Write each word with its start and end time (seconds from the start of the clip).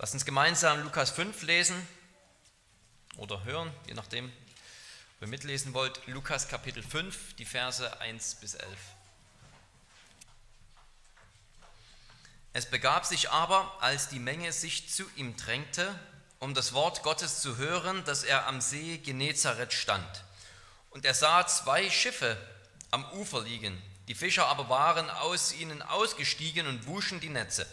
Lass 0.00 0.14
uns 0.14 0.24
gemeinsam 0.24 0.82
Lukas 0.82 1.10
5 1.10 1.42
lesen 1.42 1.86
oder 3.18 3.44
hören, 3.44 3.70
je 3.86 3.92
nachdem, 3.92 4.32
ob 5.16 5.20
ihr 5.20 5.28
mitlesen 5.28 5.74
wollt. 5.74 6.00
Lukas 6.06 6.48
Kapitel 6.48 6.82
5, 6.82 7.34
die 7.34 7.44
Verse 7.44 8.00
1 8.00 8.36
bis 8.36 8.54
11. 8.54 8.78
Es 12.54 12.64
begab 12.64 13.04
sich 13.04 13.28
aber, 13.28 13.76
als 13.82 14.08
die 14.08 14.20
Menge 14.20 14.54
sich 14.54 14.88
zu 14.88 15.04
ihm 15.16 15.36
drängte, 15.36 15.94
um 16.38 16.54
das 16.54 16.72
Wort 16.72 17.02
Gottes 17.02 17.42
zu 17.42 17.58
hören, 17.58 18.02
dass 18.04 18.24
er 18.24 18.46
am 18.46 18.62
See 18.62 18.96
Genezareth 18.96 19.74
stand. 19.74 20.24
Und 20.88 21.04
er 21.04 21.12
sah 21.12 21.46
zwei 21.46 21.90
Schiffe 21.90 22.38
am 22.90 23.04
Ufer 23.12 23.42
liegen. 23.42 23.76
Die 24.08 24.14
Fischer 24.14 24.46
aber 24.46 24.70
waren 24.70 25.10
aus 25.10 25.52
ihnen 25.52 25.82
ausgestiegen 25.82 26.66
und 26.66 26.86
wuschen 26.86 27.20
die 27.20 27.28
Netze. 27.28 27.66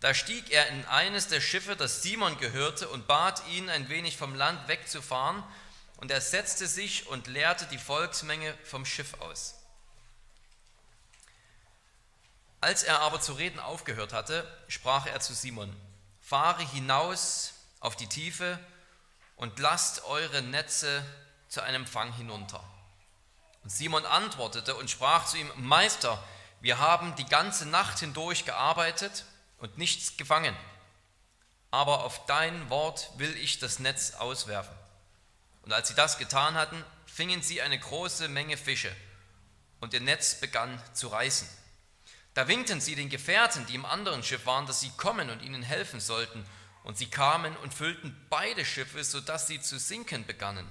Da 0.00 0.12
stieg 0.12 0.50
er 0.50 0.68
in 0.68 0.84
eines 0.86 1.28
der 1.28 1.40
Schiffe, 1.40 1.74
das 1.74 2.02
Simon 2.02 2.38
gehörte, 2.38 2.88
und 2.88 3.06
bat 3.06 3.42
ihn, 3.48 3.70
ein 3.70 3.88
wenig 3.88 4.16
vom 4.16 4.34
Land 4.34 4.68
wegzufahren. 4.68 5.42
Und 5.96 6.10
er 6.10 6.20
setzte 6.20 6.66
sich 6.66 7.06
und 7.06 7.26
leerte 7.26 7.66
die 7.66 7.78
Volksmenge 7.78 8.54
vom 8.64 8.84
Schiff 8.84 9.14
aus. 9.20 9.54
Als 12.60 12.82
er 12.82 13.00
aber 13.00 13.20
zu 13.20 13.32
reden 13.32 13.58
aufgehört 13.58 14.12
hatte, 14.12 14.46
sprach 14.68 15.06
er 15.06 15.20
zu 15.20 15.34
Simon, 15.34 15.74
fahre 16.20 16.62
hinaus 16.70 17.54
auf 17.80 17.96
die 17.96 18.08
Tiefe 18.08 18.58
und 19.36 19.58
lasst 19.58 20.04
eure 20.04 20.42
Netze 20.42 21.04
zu 21.48 21.62
einem 21.62 21.86
Fang 21.86 22.12
hinunter. 22.12 22.62
Und 23.62 23.70
Simon 23.70 24.04
antwortete 24.04 24.74
und 24.74 24.90
sprach 24.90 25.26
zu 25.26 25.38
ihm, 25.38 25.50
Meister, 25.56 26.22
wir 26.60 26.78
haben 26.78 27.14
die 27.16 27.26
ganze 27.26 27.66
Nacht 27.66 28.00
hindurch 28.00 28.44
gearbeitet 28.44 29.24
und 29.58 29.78
nichts 29.78 30.16
gefangen, 30.16 30.56
aber 31.70 32.04
auf 32.04 32.26
dein 32.26 32.70
Wort 32.70 33.10
will 33.18 33.36
ich 33.36 33.58
das 33.58 33.78
Netz 33.78 34.12
auswerfen. 34.12 34.74
Und 35.62 35.72
als 35.72 35.88
sie 35.88 35.94
das 35.94 36.18
getan 36.18 36.54
hatten, 36.54 36.84
fingen 37.06 37.42
sie 37.42 37.60
eine 37.62 37.78
große 37.78 38.28
Menge 38.28 38.56
Fische, 38.56 38.94
und 39.80 39.92
ihr 39.92 40.00
Netz 40.00 40.40
begann 40.40 40.80
zu 40.94 41.08
reißen. 41.08 41.48
Da 42.36 42.48
winkten 42.48 42.82
sie 42.82 42.94
den 42.94 43.08
Gefährten, 43.08 43.64
die 43.66 43.74
im 43.74 43.86
anderen 43.86 44.22
Schiff 44.22 44.44
waren, 44.44 44.66
dass 44.66 44.80
sie 44.80 44.90
kommen 44.90 45.30
und 45.30 45.42
ihnen 45.42 45.62
helfen 45.62 46.00
sollten. 46.00 46.44
Und 46.84 46.98
sie 46.98 47.06
kamen 47.06 47.56
und 47.56 47.72
füllten 47.72 48.14
beide 48.28 48.64
Schiffe, 48.64 49.02
sodass 49.02 49.46
sie 49.46 49.60
zu 49.60 49.78
sinken 49.78 50.26
begannen. 50.26 50.70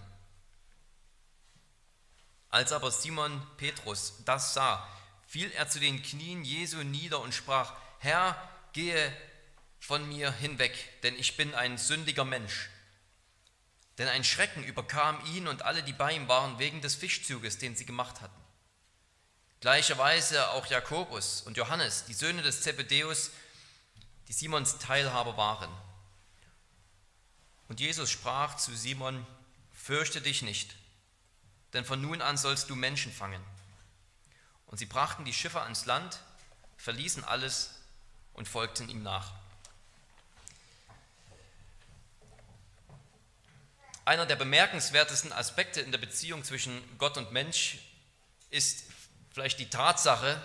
Als 2.50 2.72
aber 2.72 2.92
Simon 2.92 3.46
Petrus 3.58 4.22
das 4.26 4.54
sah, 4.54 4.88
fiel 5.28 5.52
er 5.52 5.68
zu 5.68 5.80
den 5.80 6.02
Knien 6.04 6.44
Jesu 6.44 6.78
nieder 6.84 7.20
und 7.20 7.34
sprach, 7.34 7.74
Herr, 7.98 8.38
gehe 8.76 9.18
von 9.80 10.06
mir 10.10 10.34
hinweg, 10.34 11.02
denn 11.02 11.16
ich 11.16 11.38
bin 11.38 11.56
ein 11.56 11.78
sündiger 11.78 12.26
Mensch. 12.26 12.70
Denn 13.98 14.10
ein 14.10 14.26
Schrecken 14.26 14.66
überkam 14.66 15.26
ihn 15.28 15.48
und 15.48 15.62
alle, 15.62 15.82
die 15.82 15.94
bei 15.94 16.12
ihm 16.12 16.28
waren, 16.28 16.60
wegen 16.60 16.82
des 16.82 16.96
Fischzuges, 16.96 17.58
den 17.58 17.78
sie 17.78 17.86
gemacht 17.86 18.20
hatten. 18.20 18.42
Gleicherweise 19.62 20.50
auch 20.50 20.66
Jakobus 20.66 21.42
und 21.44 21.56
Johannes, 21.56 22.04
die 22.04 22.14
Söhne 22.14 22.42
des 22.42 22.62
Zebedeus, 22.64 23.32
die 24.28 24.34
Simons 24.34 24.78
Teilhaber 24.78 25.38
waren. 25.38 25.72
Und 27.70 27.80
Jesus 27.80 28.12
sprach 28.12 28.58
zu 28.58 28.76
Simon, 28.76 29.26
fürchte 29.72 30.20
dich 30.20 30.42
nicht, 30.42 30.76
denn 31.72 31.86
von 31.86 32.02
nun 32.02 32.22
an 32.22 32.36
sollst 32.36 32.70
du 32.70 32.76
Menschen 32.76 33.14
fangen. 33.14 33.44
Und 34.66 34.80
sie 34.80 34.86
brachten 34.86 35.24
die 35.24 35.34
Schiffe 35.34 35.62
ans 35.62 35.86
Land, 35.86 36.20
verließen 36.76 37.24
alles 37.24 37.75
und 38.36 38.48
folgten 38.48 38.90
ihm 38.90 39.04
nach. 39.04 39.34
Einer 44.06 44.28
der 44.28 44.36
bemerkenswertesten 44.36 45.34
Aspekte 45.34 45.82
in 45.82 45.92
der 45.92 45.98
Beziehung 45.98 46.44
zwischen 46.44 46.80
Gott 47.00 47.18
und 47.18 47.32
Mensch 47.32 47.80
ist 48.52 48.86
vielleicht 49.32 49.60
die 49.60 49.70
Tatsache, 49.70 50.40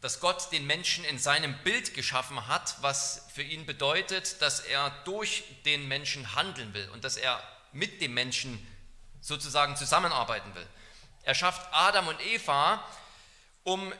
dass 0.00 0.18
Gott 0.18 0.50
den 0.50 0.66
Menschen 0.66 1.04
in 1.04 1.18
seinem 1.18 1.56
Bild 1.62 1.94
geschaffen 1.94 2.48
hat, 2.48 2.76
was 2.80 3.26
für 3.32 3.42
ihn 3.42 3.66
bedeutet, 3.66 4.40
dass 4.42 4.60
er 4.60 4.90
durch 5.04 5.44
den 5.64 5.86
Menschen 5.88 6.34
handeln 6.34 6.74
will 6.74 6.88
und 6.90 7.04
dass 7.04 7.16
er 7.16 7.40
mit 7.72 8.00
dem 8.00 8.14
Menschen 8.14 8.66
sozusagen 9.20 9.76
zusammenarbeiten 9.76 10.54
will. 10.54 10.66
Er 11.22 11.34
schafft 11.34 11.68
Adam 11.72 12.08
und 12.08 12.20
Eva, 12.26 12.84
um 13.62 13.92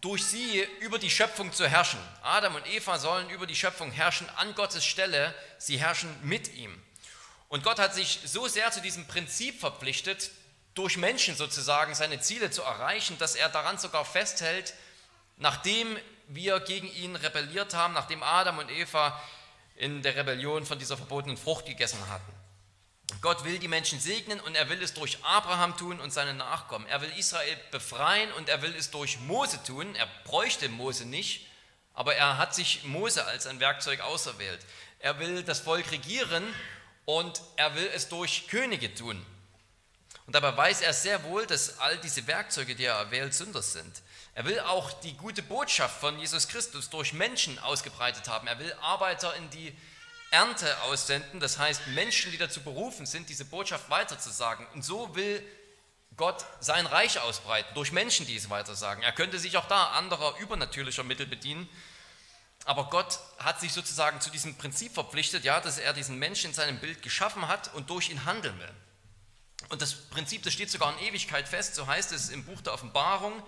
durch 0.00 0.24
sie 0.24 0.62
über 0.80 0.98
die 0.98 1.10
Schöpfung 1.10 1.52
zu 1.52 1.66
herrschen. 1.66 1.98
Adam 2.22 2.54
und 2.54 2.66
Eva 2.68 2.98
sollen 2.98 3.30
über 3.30 3.46
die 3.46 3.56
Schöpfung 3.56 3.90
herrschen 3.90 4.28
an 4.36 4.54
Gottes 4.54 4.84
Stelle, 4.84 5.34
sie 5.58 5.80
herrschen 5.80 6.14
mit 6.22 6.54
ihm. 6.54 6.80
Und 7.48 7.64
Gott 7.64 7.78
hat 7.78 7.94
sich 7.94 8.20
so 8.24 8.46
sehr 8.46 8.70
zu 8.70 8.80
diesem 8.80 9.06
Prinzip 9.06 9.58
verpflichtet, 9.58 10.30
durch 10.74 10.96
Menschen 10.96 11.34
sozusagen 11.34 11.94
seine 11.94 12.20
Ziele 12.20 12.50
zu 12.50 12.62
erreichen, 12.62 13.18
dass 13.18 13.34
er 13.34 13.48
daran 13.48 13.78
sogar 13.78 14.04
festhält, 14.04 14.74
nachdem 15.36 15.98
wir 16.28 16.60
gegen 16.60 16.92
ihn 16.92 17.16
rebelliert 17.16 17.74
haben, 17.74 17.94
nachdem 17.94 18.22
Adam 18.22 18.58
und 18.58 18.70
Eva 18.70 19.20
in 19.74 20.02
der 20.02 20.14
Rebellion 20.14 20.66
von 20.66 20.78
dieser 20.78 20.96
verbotenen 20.96 21.36
Frucht 21.36 21.66
gegessen 21.66 21.98
hatten. 22.08 22.32
Gott 23.20 23.44
will 23.44 23.58
die 23.58 23.68
Menschen 23.68 23.98
segnen 23.98 24.38
und 24.40 24.54
er 24.54 24.68
will 24.68 24.82
es 24.82 24.94
durch 24.94 25.18
Abraham 25.24 25.76
tun 25.76 25.98
und 25.98 26.12
seine 26.12 26.34
Nachkommen. 26.34 26.86
Er 26.86 27.00
will 27.00 27.12
Israel 27.16 27.56
befreien 27.70 28.30
und 28.32 28.48
er 28.48 28.62
will 28.62 28.74
es 28.76 28.90
durch 28.90 29.18
Mose 29.20 29.62
tun. 29.64 29.94
Er 29.96 30.06
bräuchte 30.24 30.68
Mose 30.68 31.04
nicht, 31.04 31.46
aber 31.94 32.14
er 32.14 32.38
hat 32.38 32.54
sich 32.54 32.84
Mose 32.84 33.24
als 33.24 33.46
ein 33.46 33.60
Werkzeug 33.60 34.00
auserwählt. 34.00 34.60
Er 35.00 35.18
will 35.18 35.42
das 35.42 35.60
Volk 35.60 35.90
regieren 35.90 36.44
und 37.06 37.40
er 37.56 37.74
will 37.74 37.90
es 37.94 38.08
durch 38.08 38.46
Könige 38.48 38.94
tun. 38.94 39.24
Und 40.26 40.34
dabei 40.34 40.54
weiß 40.54 40.82
er 40.82 40.92
sehr 40.92 41.24
wohl, 41.24 41.46
dass 41.46 41.78
all 41.78 41.96
diese 41.98 42.26
Werkzeuge, 42.26 42.74
die 42.74 42.84
er 42.84 42.96
erwählt, 42.96 43.32
Sünder 43.32 43.62
sind. 43.62 44.02
Er 44.34 44.44
will 44.44 44.60
auch 44.60 44.92
die 45.00 45.16
gute 45.16 45.42
Botschaft 45.42 45.98
von 45.98 46.18
Jesus 46.18 46.46
Christus 46.48 46.90
durch 46.90 47.14
Menschen 47.14 47.58
ausgebreitet 47.58 48.28
haben. 48.28 48.46
Er 48.46 48.58
will 48.58 48.72
Arbeiter 48.82 49.34
in 49.36 49.48
die 49.50 49.74
Ernte 50.30 50.80
aussenden, 50.82 51.40
das 51.40 51.58
heißt 51.58 51.88
Menschen, 51.88 52.30
die 52.32 52.38
dazu 52.38 52.62
berufen 52.62 53.06
sind, 53.06 53.28
diese 53.28 53.44
Botschaft 53.44 53.88
weiterzusagen. 53.88 54.66
Und 54.74 54.84
so 54.84 55.14
will 55.14 55.42
Gott 56.16 56.44
sein 56.60 56.86
Reich 56.86 57.18
ausbreiten, 57.20 57.72
durch 57.74 57.92
Menschen, 57.92 58.26
die 58.26 58.36
es 58.36 58.50
weitersagen. 58.50 59.02
Er 59.02 59.12
könnte 59.12 59.38
sich 59.38 59.56
auch 59.56 59.66
da 59.66 59.92
anderer 59.92 60.36
übernatürlicher 60.38 61.04
Mittel 61.04 61.26
bedienen, 61.26 61.68
aber 62.64 62.90
Gott 62.90 63.20
hat 63.38 63.60
sich 63.60 63.72
sozusagen 63.72 64.20
zu 64.20 64.30
diesem 64.30 64.56
Prinzip 64.56 64.92
verpflichtet, 64.92 65.44
ja, 65.44 65.60
dass 65.60 65.78
er 65.78 65.92
diesen 65.94 66.18
Menschen 66.18 66.50
in 66.50 66.54
seinem 66.54 66.78
Bild 66.80 67.02
geschaffen 67.02 67.48
hat 67.48 67.72
und 67.74 67.88
durch 67.88 68.10
ihn 68.10 68.24
handeln 68.24 68.58
will. 68.58 68.74
Und 69.70 69.80
das 69.80 69.94
Prinzip, 69.94 70.42
das 70.42 70.52
steht 70.52 70.70
sogar 70.70 70.92
in 70.98 71.06
Ewigkeit 71.06 71.48
fest, 71.48 71.74
so 71.74 71.86
heißt 71.86 72.12
es 72.12 72.28
im 72.28 72.44
Buch 72.44 72.60
der 72.60 72.74
Offenbarung 72.74 73.42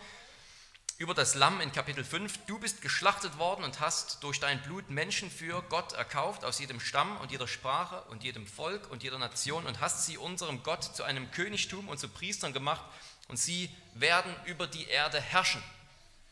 über 1.01 1.15
das 1.15 1.35
Lamm 1.35 1.63
in 1.63 1.73
Kapitel 1.73 2.05
5, 2.05 2.45
du 2.45 2.59
bist 2.59 2.83
geschlachtet 2.83 3.39
worden 3.39 3.65
und 3.65 3.81
hast 3.81 4.23
durch 4.23 4.39
dein 4.39 4.61
Blut 4.61 4.91
Menschen 4.91 5.31
für 5.31 5.63
Gott 5.63 5.95
erkauft 5.95 6.45
aus 6.45 6.59
jedem 6.59 6.79
Stamm 6.79 7.17
und 7.23 7.33
jeder 7.33 7.49
Sprache 7.49 8.03
und 8.11 8.23
jedem 8.23 8.47
Volk 8.47 8.91
und 8.91 9.03
jeder 9.03 9.17
Nation 9.17 9.65
und 9.65 9.81
hast 9.81 10.05
sie 10.05 10.19
unserem 10.19 10.63
Gott 10.63 10.85
zu 10.85 11.03
einem 11.03 11.31
Königtum 11.31 11.89
und 11.89 11.99
zu 11.99 12.07
Priestern 12.11 12.53
gemacht 12.53 12.85
und 13.29 13.39
sie 13.39 13.71
werden 13.95 14.31
über 14.45 14.67
die 14.67 14.89
Erde 14.89 15.23
herrschen. 15.23 15.63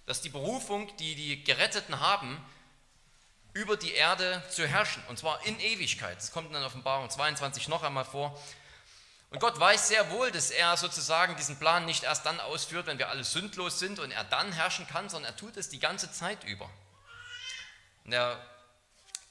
Das 0.04 0.18
ist 0.18 0.24
die 0.24 0.28
Berufung, 0.28 0.94
die 0.98 1.14
die 1.14 1.42
Geretteten 1.44 2.00
haben, 2.00 2.36
über 3.54 3.78
die 3.78 3.92
Erde 3.92 4.42
zu 4.50 4.66
herrschen 4.66 5.02
und 5.08 5.18
zwar 5.18 5.46
in 5.46 5.58
Ewigkeit. 5.60 6.18
Das 6.18 6.30
kommt 6.30 6.48
in 6.48 6.52
der 6.52 6.66
Offenbarung 6.66 7.08
22 7.08 7.68
noch 7.68 7.84
einmal 7.84 8.04
vor. 8.04 8.38
Und 9.30 9.40
Gott 9.40 9.60
weiß 9.60 9.88
sehr 9.88 10.10
wohl, 10.10 10.30
dass 10.30 10.50
er 10.50 10.76
sozusagen 10.76 11.36
diesen 11.36 11.58
Plan 11.58 11.84
nicht 11.84 12.04
erst 12.04 12.24
dann 12.24 12.40
ausführt, 12.40 12.86
wenn 12.86 12.98
wir 12.98 13.10
alle 13.10 13.24
sündlos 13.24 13.78
sind 13.78 13.98
und 13.98 14.10
er 14.10 14.24
dann 14.24 14.52
herrschen 14.52 14.86
kann, 14.86 15.10
sondern 15.10 15.32
er 15.32 15.36
tut 15.36 15.56
es 15.56 15.68
die 15.68 15.78
ganze 15.78 16.10
Zeit 16.10 16.44
über. 16.44 16.70
Und 18.04 18.12
er 18.12 18.42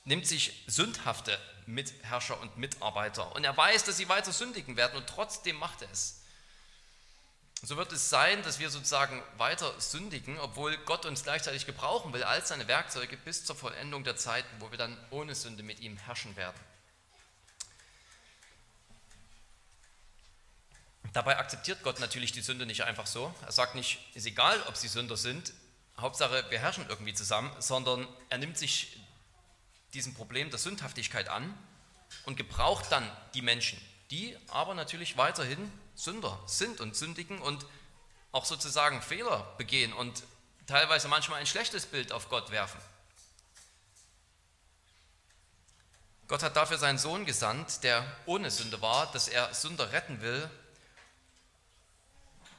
nimmt 0.06 0.28
sich 0.28 0.63
sündhafte 0.68 1.38
Mitherrscher 1.66 2.39
und 2.39 2.57
Mitarbeiter 2.57 3.36
und 3.36 3.44
er 3.44 3.57
weiß, 3.57 3.83
dass 3.83 3.98
sie 3.98 4.07
weiter 4.07 4.31
sündigen 4.31 4.77
werden 4.77 4.98
und 4.98 5.07
trotzdem 5.07 5.57
macht 5.57 5.81
er 5.81 5.92
es. 5.92 6.21
So 7.63 7.75
wird 7.75 7.92
es 7.92 8.10
sein, 8.10 8.44
dass 8.44 8.60
wir 8.60 8.69
sozusagen 8.69 9.21
weiter 9.38 9.74
sündigen, 9.81 10.39
obwohl 10.39 10.77
Gott 10.86 11.07
uns 11.07 11.24
gleichzeitig 11.24 11.66
gebrauchen 11.66 12.13
will 12.13 12.24
als 12.24 12.50
seine 12.50 12.68
Werkzeuge 12.68 13.18
bis 13.18 13.45
zur 13.45 13.56
Vollendung 13.56 14.04
der 14.04 14.16
Zeiten, 14.16 14.48
wo 14.60 14.69
wir 14.69 14.77
dann 14.77 14.95
ohne 15.10 15.33
Sünde 15.33 15.63
mit 15.63 15.80
ihm 15.80 15.98
herrschen 15.98 16.36
werden. 16.36 16.60
Dabei 21.18 21.40
akzeptiert 21.40 21.81
Gott 21.81 22.00
natürlich 22.00 22.31
die 22.31 22.42
Sünde 22.42 22.68
nicht 22.68 22.84
einfach 22.84 23.08
so. 23.08 23.34
Er 23.44 23.52
sagt 23.52 23.74
nicht, 23.74 23.98
ist 24.14 24.28
egal, 24.28 24.62
ob 24.68 24.78
sie 24.78 24.88
Sünder 24.88 25.18
sind, 25.18 25.52
Hauptsache 26.00 26.46
wir 26.52 26.60
herrschen 26.60 26.86
irgendwie 26.90 27.16
zusammen, 27.16 27.52
sondern 27.58 28.08
er 28.30 28.38
nimmt 28.38 28.56
sich 28.56 29.00
diesem 29.96 30.14
Problem 30.14 30.52
der 30.52 30.60
Sündhaftigkeit 30.60 31.28
an 31.28 31.58
und 32.28 32.38
gebraucht 32.38 32.86
dann 32.92 33.12
die 33.34 33.42
Menschen, 33.42 33.81
die 34.12 34.38
aber 34.50 34.75
natürlich 34.75 35.18
weiterhin 35.18 35.72
Sünder 35.96 36.40
sind 36.46 36.81
und 36.81 36.96
sündigen 36.96 37.40
und 37.40 37.66
auch 38.31 38.46
sozusagen 38.46 39.02
Fehler 39.02 39.56
begehen 39.58 39.94
und 39.94 40.22
teilweise 40.68 41.08
manchmal 41.08 41.40
ein 41.40 41.48
schlechtes 41.48 41.88
Bild 41.88 42.12
auf 42.12 42.30
Gott 42.30 42.52
werfen. 42.52 42.80
Gott 46.28 46.44
hat 46.44 46.56
dafür 46.56 46.78
seinen 46.78 47.00
Sohn 47.00 47.25
gesandt, 47.25 47.84
der 47.84 48.06
ohne 48.28 48.52
Sünde 48.52 48.84
war, 48.84 49.12
dass 49.14 49.28
er 49.28 49.52
Sünder 49.56 49.92
retten 49.92 50.22
will 50.22 50.48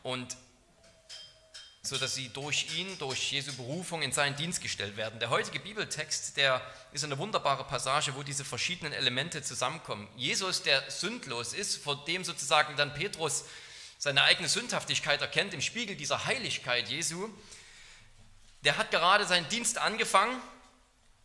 und 0.08 0.36
so 1.82 1.96
dass 1.96 2.14
sie 2.14 2.28
durch 2.30 2.76
ihn, 2.76 2.98
durch 2.98 3.32
Jesu 3.32 3.54
Berufung 3.56 4.02
in 4.02 4.12
seinen 4.12 4.36
Dienst 4.36 4.60
gestellt 4.60 4.96
werden. 4.96 5.20
Der 5.20 5.30
heutige 5.30 5.60
Bibeltext, 5.60 6.36
der 6.36 6.60
ist 6.92 7.04
eine 7.04 7.16
wunderbare 7.18 7.64
Passage, 7.64 8.14
wo 8.14 8.22
diese 8.22 8.44
verschiedenen 8.44 8.92
Elemente 8.92 9.42
zusammenkommen. 9.42 10.08
Jesus, 10.16 10.62
der 10.62 10.90
sündlos 10.90 11.52
ist, 11.52 11.76
vor 11.76 12.04
dem 12.04 12.24
sozusagen 12.24 12.76
dann 12.76 12.92
Petrus 12.92 13.44
seine 13.98 14.22
eigene 14.22 14.48
Sündhaftigkeit 14.48 15.20
erkennt 15.20 15.54
im 15.54 15.60
Spiegel 15.60 15.96
dieser 15.96 16.24
Heiligkeit 16.24 16.88
Jesu, 16.88 17.28
der 18.64 18.76
hat 18.76 18.90
gerade 18.90 19.26
seinen 19.26 19.48
Dienst 19.48 19.78
angefangen. 19.78 20.40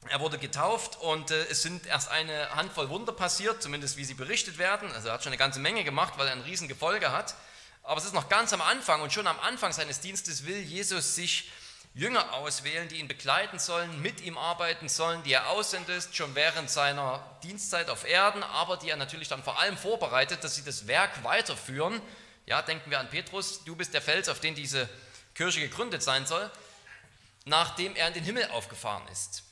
Er 0.09 0.19
wurde 0.19 0.37
getauft 0.37 0.97
und 0.97 1.31
äh, 1.31 1.45
es 1.45 1.61
sind 1.61 1.85
erst 1.85 2.09
eine 2.09 2.49
Handvoll 2.55 2.89
Wunder 2.89 3.13
passiert, 3.13 3.63
zumindest 3.63 3.97
wie 3.97 4.05
sie 4.05 4.13
berichtet 4.13 4.57
werden. 4.57 4.91
Also 4.91 5.07
er 5.07 5.15
hat 5.15 5.23
schon 5.23 5.31
eine 5.31 5.37
ganze 5.37 5.59
Menge 5.59 5.83
gemacht, 5.83 6.13
weil 6.17 6.27
er 6.27 6.33
ein 6.33 6.41
Riesengefolge 6.41 7.11
hat. 7.11 7.35
Aber 7.83 7.99
es 7.99 8.05
ist 8.05 8.13
noch 8.13 8.29
ganz 8.29 8.53
am 8.53 8.61
Anfang 8.61 9.01
und 9.01 9.11
schon 9.11 9.27
am 9.27 9.39
Anfang 9.41 9.73
seines 9.73 9.99
Dienstes 9.99 10.45
will 10.45 10.59
Jesus 10.59 11.15
sich 11.15 11.51
Jünger 11.93 12.33
auswählen, 12.33 12.87
die 12.87 12.95
ihn 12.95 13.07
begleiten 13.07 13.59
sollen, 13.59 14.01
mit 14.01 14.21
ihm 14.21 14.37
arbeiten 14.37 14.89
sollen, 14.89 15.21
die 15.23 15.33
er 15.33 15.49
aussendet, 15.49 16.07
schon 16.11 16.33
während 16.33 16.69
seiner 16.69 17.23
Dienstzeit 17.43 17.89
auf 17.89 18.03
Erden, 18.03 18.41
aber 18.41 18.77
die 18.77 18.89
er 18.89 18.95
natürlich 18.95 19.27
dann 19.27 19.43
vor 19.43 19.59
allem 19.59 19.77
vorbereitet, 19.77 20.43
dass 20.43 20.55
sie 20.55 20.63
das 20.63 20.87
Werk 20.87 21.23
weiterführen. 21.23 22.01
Ja, 22.47 22.63
denken 22.63 22.89
wir 22.89 22.99
an 22.99 23.09
Petrus, 23.09 23.63
du 23.63 23.75
bist 23.75 23.93
der 23.93 24.01
Fels, 24.01 24.27
auf 24.27 24.39
den 24.39 24.55
diese 24.55 24.89
Kirche 25.35 25.59
gegründet 25.59 26.01
sein 26.01 26.25
soll, 26.25 26.49
nachdem 27.45 27.95
er 27.95 28.07
in 28.07 28.13
den 28.15 28.23
Himmel 28.23 28.49
aufgefahren 28.49 29.07
ist. 29.11 29.43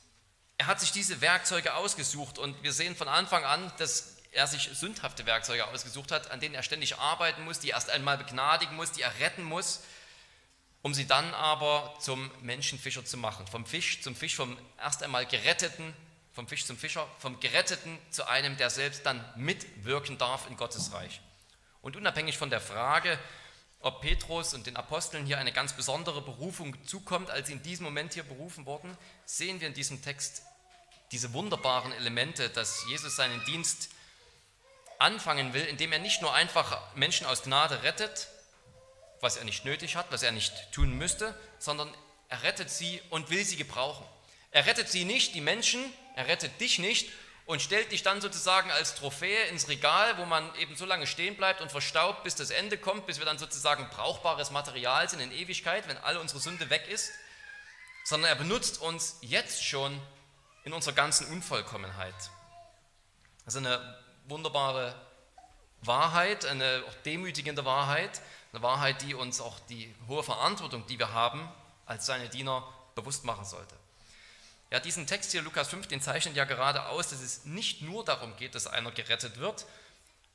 Er 0.57 0.67
hat 0.67 0.79
sich 0.79 0.91
diese 0.91 1.21
Werkzeuge 1.21 1.75
ausgesucht 1.75 2.39
und 2.39 2.63
wir 2.63 2.73
sehen 2.73 2.95
von 2.95 3.07
Anfang 3.07 3.43
an, 3.43 3.71
dass 3.77 4.15
er 4.31 4.47
sich 4.47 4.69
sündhafte 4.73 5.25
Werkzeuge 5.25 5.67
ausgesucht 5.67 6.11
hat, 6.11 6.31
an 6.31 6.39
denen 6.39 6.55
er 6.55 6.63
ständig 6.63 6.97
arbeiten 6.97 7.43
muss, 7.43 7.59
die 7.59 7.71
er 7.71 7.75
erst 7.75 7.89
einmal 7.89 8.17
begnadigen 8.17 8.75
muss, 8.75 8.91
die 8.91 9.01
er 9.01 9.19
retten 9.19 9.43
muss, 9.43 9.81
um 10.81 10.93
sie 10.93 11.05
dann 11.05 11.33
aber 11.33 11.93
zum 11.99 12.31
Menschenfischer 12.41 13.05
zu 13.05 13.17
machen. 13.17 13.45
Vom 13.47 13.65
Fisch 13.65 14.01
zum 14.01 14.15
Fisch, 14.15 14.35
vom 14.35 14.57
erst 14.79 15.03
einmal 15.03 15.25
geretteten, 15.25 15.93
vom 16.33 16.47
Fisch 16.47 16.65
zum 16.65 16.77
Fischer, 16.77 17.07
vom 17.19 17.39
geretteten 17.39 17.99
zu 18.09 18.27
einem, 18.27 18.57
der 18.57 18.69
selbst 18.69 19.05
dann 19.05 19.23
mitwirken 19.35 20.17
darf 20.17 20.47
in 20.49 20.55
Gottes 20.55 20.93
Reich. 20.93 21.21
Und 21.81 21.97
unabhängig 21.97 22.37
von 22.37 22.49
der 22.49 22.61
Frage, 22.61 23.19
ob 23.81 24.01
Petrus 24.01 24.53
und 24.53 24.65
den 24.65 24.77
Aposteln 24.77 25.25
hier 25.25 25.39
eine 25.39 25.51
ganz 25.51 25.73
besondere 25.73 26.21
Berufung 26.21 26.75
zukommt, 26.85 27.31
als 27.31 27.47
sie 27.47 27.53
in 27.53 27.63
diesem 27.63 27.83
Moment 27.83 28.13
hier 28.13 28.23
berufen 28.23 28.65
wurden, 28.65 28.95
sehen 29.25 29.59
wir 29.59 29.67
in 29.67 29.73
diesem 29.73 30.01
Text 30.01 30.43
diese 31.11 31.33
wunderbaren 31.33 31.91
Elemente, 31.91 32.49
dass 32.49 32.85
Jesus 32.87 33.15
seinen 33.15 33.43
Dienst 33.45 33.89
anfangen 35.01 35.53
will, 35.53 35.63
indem 35.63 35.91
er 35.91 35.99
nicht 35.99 36.21
nur 36.21 36.33
einfach 36.33 36.79
Menschen 36.95 37.25
aus 37.27 37.43
Gnade 37.43 37.83
rettet, 37.83 38.27
was 39.19 39.37
er 39.37 39.43
nicht 39.43 39.65
nötig 39.65 39.95
hat, 39.95 40.11
was 40.11 40.23
er 40.23 40.31
nicht 40.31 40.71
tun 40.71 40.97
müsste, 40.97 41.35
sondern 41.59 41.93
er 42.29 42.43
rettet 42.43 42.69
sie 42.69 43.01
und 43.09 43.29
will 43.29 43.43
sie 43.43 43.57
gebrauchen. 43.57 44.05
Er 44.51 44.65
rettet 44.65 44.89
sie 44.89 45.05
nicht, 45.05 45.35
die 45.35 45.41
Menschen, 45.41 45.81
er 46.15 46.27
rettet 46.27 46.59
dich 46.59 46.79
nicht 46.79 47.09
und 47.45 47.61
stellt 47.61 47.91
dich 47.91 48.03
dann 48.03 48.21
sozusagen 48.21 48.71
als 48.71 48.95
Trophäe 48.95 49.43
ins 49.45 49.67
Regal, 49.67 50.17
wo 50.17 50.25
man 50.25 50.53
eben 50.55 50.75
so 50.75 50.85
lange 50.85 51.07
stehen 51.07 51.35
bleibt 51.35 51.61
und 51.61 51.71
verstaubt, 51.71 52.23
bis 52.23 52.35
das 52.35 52.49
Ende 52.49 52.77
kommt, 52.77 53.05
bis 53.05 53.19
wir 53.19 53.25
dann 53.25 53.37
sozusagen 53.37 53.89
brauchbares 53.89 54.51
Material 54.51 55.09
sind 55.09 55.19
in 55.19 55.31
Ewigkeit, 55.31 55.87
wenn 55.87 55.97
alle 55.97 56.19
unsere 56.19 56.39
Sünde 56.39 56.69
weg 56.69 56.87
ist, 56.87 57.11
sondern 58.03 58.29
er 58.29 58.35
benutzt 58.35 58.81
uns 58.81 59.17
jetzt 59.21 59.63
schon 59.63 59.99
in 60.63 60.73
unserer 60.73 60.93
ganzen 60.93 61.27
Unvollkommenheit. 61.27 62.15
Das 63.45 63.55
ist 63.55 63.65
eine 63.65 63.97
wunderbare 64.31 64.95
Wahrheit, 65.81 66.45
eine 66.45 66.83
auch 66.87 66.93
demütigende 67.05 67.65
Wahrheit, 67.65 68.21
eine 68.53 68.63
Wahrheit, 68.63 69.01
die 69.03 69.13
uns 69.13 69.39
auch 69.39 69.59
die 69.69 69.93
hohe 70.07 70.23
Verantwortung, 70.23 70.85
die 70.87 70.97
wir 70.97 71.13
haben, 71.13 71.47
als 71.85 72.05
seine 72.05 72.29
Diener 72.29 72.67
bewusst 72.95 73.23
machen 73.23 73.45
sollte. 73.45 73.75
Ja, 74.71 74.79
diesen 74.79 75.05
Text 75.05 75.31
hier, 75.31 75.41
Lukas 75.41 75.67
5, 75.67 75.87
den 75.87 76.01
zeichnet 76.01 76.35
ja 76.35 76.45
gerade 76.45 76.87
aus, 76.87 77.09
dass 77.09 77.19
es 77.21 77.45
nicht 77.45 77.81
nur 77.81 78.05
darum 78.05 78.35
geht, 78.37 78.55
dass 78.55 78.67
einer 78.67 78.91
gerettet 78.91 79.37
wird. 79.37 79.65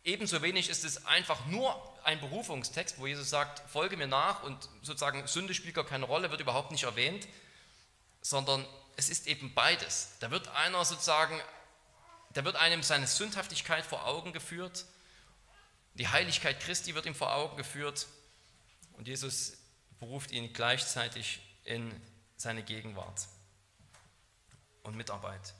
Ebenso 0.05 0.43
wenig 0.43 0.69
ist 0.69 0.85
es 0.85 1.07
einfach 1.07 1.47
nur 1.47 1.75
ein 2.05 2.21
Berufungstext, 2.21 2.99
wo 2.99 3.07
Jesus 3.07 3.31
sagt, 3.31 3.69
folge 3.71 3.97
mir 3.97 4.07
nach 4.07 4.43
und 4.43 4.69
sozusagen 4.83 5.27
Sünde 5.27 5.55
spielt 5.55 5.75
gar 5.75 5.87
keine 5.87 6.05
Rolle, 6.05 6.31
wird 6.31 6.41
überhaupt 6.41 6.71
nicht 6.71 6.85
erwähnt, 6.85 7.27
sondern 8.21 8.67
es 8.97 9.09
ist 9.09 9.27
eben 9.27 9.55
beides. 9.55 10.11
Da 10.21 10.31
wird 10.31 10.49
einer 10.49 10.85
sozusagen 10.85 11.41
da 12.37 12.45
wird 12.45 12.57
einem 12.57 12.83
seine 12.83 13.07
Sündhaftigkeit 13.07 13.87
vor 13.87 14.07
Augen 14.07 14.33
geführt, 14.33 14.85
die 15.95 16.09
Heiligkeit 16.09 16.61
Christi 16.61 16.95
wird 16.95 17.07
ihm 17.07 17.15
vor 17.15 17.35
Augen 17.35 17.57
geführt. 17.57 18.07
Und 18.93 19.09
Jesus 19.09 19.55
beruft 19.99 20.31
ihn 20.31 20.53
gleichzeitig 20.53 21.41
in 21.65 21.91
seine 22.37 22.63
Gegenwart 22.63 23.27
und 24.83 24.97
Mitarbeit. 24.97 25.55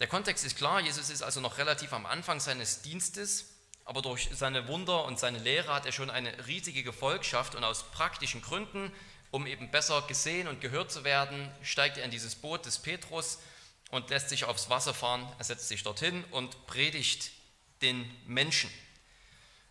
Der 0.00 0.06
Kontext 0.06 0.44
ist 0.44 0.58
klar, 0.58 0.80
Jesus 0.80 1.08
ist 1.08 1.22
also 1.22 1.40
noch 1.40 1.56
relativ 1.56 1.94
am 1.94 2.04
Anfang 2.04 2.40
seines 2.40 2.82
Dienstes, 2.82 3.46
aber 3.86 4.02
durch 4.02 4.28
seine 4.34 4.68
Wunder 4.68 5.04
und 5.04 5.18
seine 5.18 5.38
Lehre 5.38 5.72
hat 5.72 5.86
er 5.86 5.92
schon 5.92 6.10
eine 6.10 6.46
riesige 6.46 6.82
Gefolgschaft. 6.82 7.54
Und 7.54 7.64
aus 7.64 7.90
praktischen 7.92 8.42
Gründen, 8.42 8.92
um 9.30 9.46
eben 9.46 9.70
besser 9.70 10.02
gesehen 10.02 10.48
und 10.48 10.60
gehört 10.60 10.92
zu 10.92 11.04
werden, 11.04 11.50
steigt 11.62 11.96
er 11.96 12.04
in 12.04 12.10
dieses 12.10 12.34
Boot 12.34 12.66
des 12.66 12.78
Petrus 12.78 13.38
und 13.90 14.10
lässt 14.10 14.28
sich 14.28 14.44
aufs 14.44 14.70
Wasser 14.70 14.94
fahren. 14.94 15.30
Er 15.38 15.44
setzt 15.44 15.68
sich 15.68 15.82
dorthin 15.82 16.24
und 16.30 16.66
predigt 16.66 17.30
den 17.82 18.08
Menschen. 18.26 18.70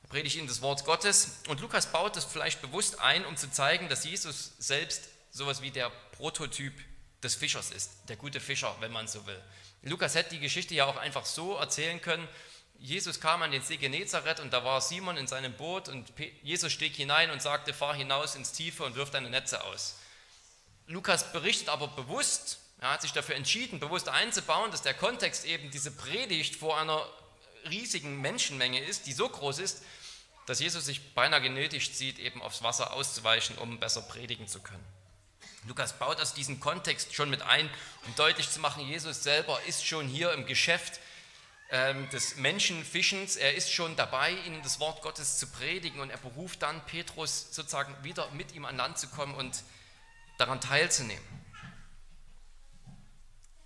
Er 0.04 0.10
predigt 0.10 0.36
ihnen 0.36 0.48
das 0.48 0.62
Wort 0.62 0.86
Gottes. 0.86 1.40
Und 1.48 1.62
Lukas 1.62 1.92
baut 1.92 2.16
das 2.16 2.26
vielleicht 2.26 2.62
bewusst 2.62 3.00
ein, 3.00 3.26
um 3.26 3.38
zu 3.38 3.50
zeigen, 3.52 3.90
dass 3.90 4.04
Jesus 4.04 4.54
selbst 4.58 5.10
sowas 5.32 5.62
wie 5.62 5.72
der 5.72 5.90
Prototyp 6.12 6.74
des 7.24 7.36
Fischers 7.36 7.72
ist, 7.72 7.92
der 8.08 8.16
gute 8.16 8.40
Fischer, 8.40 8.76
wenn 8.80 8.92
man 8.92 9.08
so 9.08 9.26
will. 9.26 9.42
Lukas 9.82 10.16
hätte 10.16 10.32
die 10.32 10.40
Geschichte 10.40 10.76
ja 10.76 10.86
auch 10.86 10.98
einfach 10.98 11.26
so 11.26 11.56
erzählen 11.56 12.02
können. 12.02 12.28
Jesus 12.80 13.20
kam 13.20 13.42
an 13.42 13.52
den 13.52 13.62
See 13.62 13.78
Genezareth 13.78 14.40
und 14.40 14.52
da 14.52 14.64
war 14.64 14.80
Simon 14.82 15.18
in 15.18 15.28
seinem 15.28 15.54
Boot 15.54 15.90
und 15.90 16.12
Jesus 16.44 16.72
stieg 16.72 16.96
hinein 16.96 17.30
und 17.30 17.42
sagte, 17.42 17.74
fahr 17.74 17.94
hinaus 17.94 18.36
ins 18.36 18.54
Tiefe 18.54 18.84
und 18.84 18.96
wirf 18.96 19.12
deine 19.12 19.30
Netze 19.30 19.64
aus. 19.64 19.96
Lukas 20.88 21.32
berichtet 21.32 21.70
aber 21.70 21.90
bewusst 21.90 22.60
er 22.82 22.92
hat 22.92 23.02
sich 23.02 23.12
dafür 23.12 23.36
entschieden, 23.36 23.80
bewusst 23.80 24.08
einzubauen, 24.08 24.72
dass 24.72 24.82
der 24.82 24.94
Kontext 24.94 25.46
eben 25.46 25.70
diese 25.70 25.92
Predigt 25.92 26.56
vor 26.56 26.80
einer 26.80 27.06
riesigen 27.70 28.22
Menschenmenge 28.22 28.80
ist, 28.80 29.06
die 29.06 29.14
so 29.14 29.28
groß 29.28 29.60
ist, 29.60 29.84
dass 30.46 30.60
Jesus 30.60 30.86
sich 30.86 31.14
beinahe 31.14 31.42
genötigt 31.42 31.96
sieht, 31.96 32.20
eben 32.20 32.42
aufs 32.42 32.64
Wasser 32.64 32.94
auszuweichen, 32.94 33.58
um 33.58 33.80
besser 33.80 34.02
predigen 34.02 34.48
zu 34.48 34.62
können. 34.62 34.84
Lukas 35.68 36.00
baut 36.00 36.22
aus 36.22 36.34
diesem 36.34 36.60
Kontext 36.60 37.14
schon 37.14 37.30
mit 37.30 37.42
ein, 37.42 37.70
um 38.08 38.16
deutlich 38.16 38.50
zu 38.50 38.62
machen, 38.62 38.88
Jesus 38.88 39.24
selber 39.24 39.62
ist 39.68 39.86
schon 39.86 40.08
hier 40.08 40.32
im 40.32 40.46
Geschäft 40.46 41.02
ähm, 41.70 42.10
des 42.10 42.38
Menschenfischens, 42.38 43.36
er 43.36 43.56
ist 43.56 43.72
schon 43.72 43.96
dabei, 43.98 44.32
ihnen 44.48 44.64
das 44.64 44.80
Wort 44.80 45.02
Gottes 45.02 45.38
zu 45.38 45.48
predigen 45.48 46.00
und 46.00 46.10
er 46.10 46.18
beruft 46.18 46.62
dann 46.62 46.84
Petrus 46.86 47.48
sozusagen 47.52 47.96
wieder 48.04 48.32
mit 48.32 48.54
ihm 48.54 48.64
an 48.64 48.78
Land 48.78 48.98
zu 48.98 49.08
kommen 49.10 49.36
und 49.36 49.64
daran 50.38 50.62
teilzunehmen. 50.62 51.24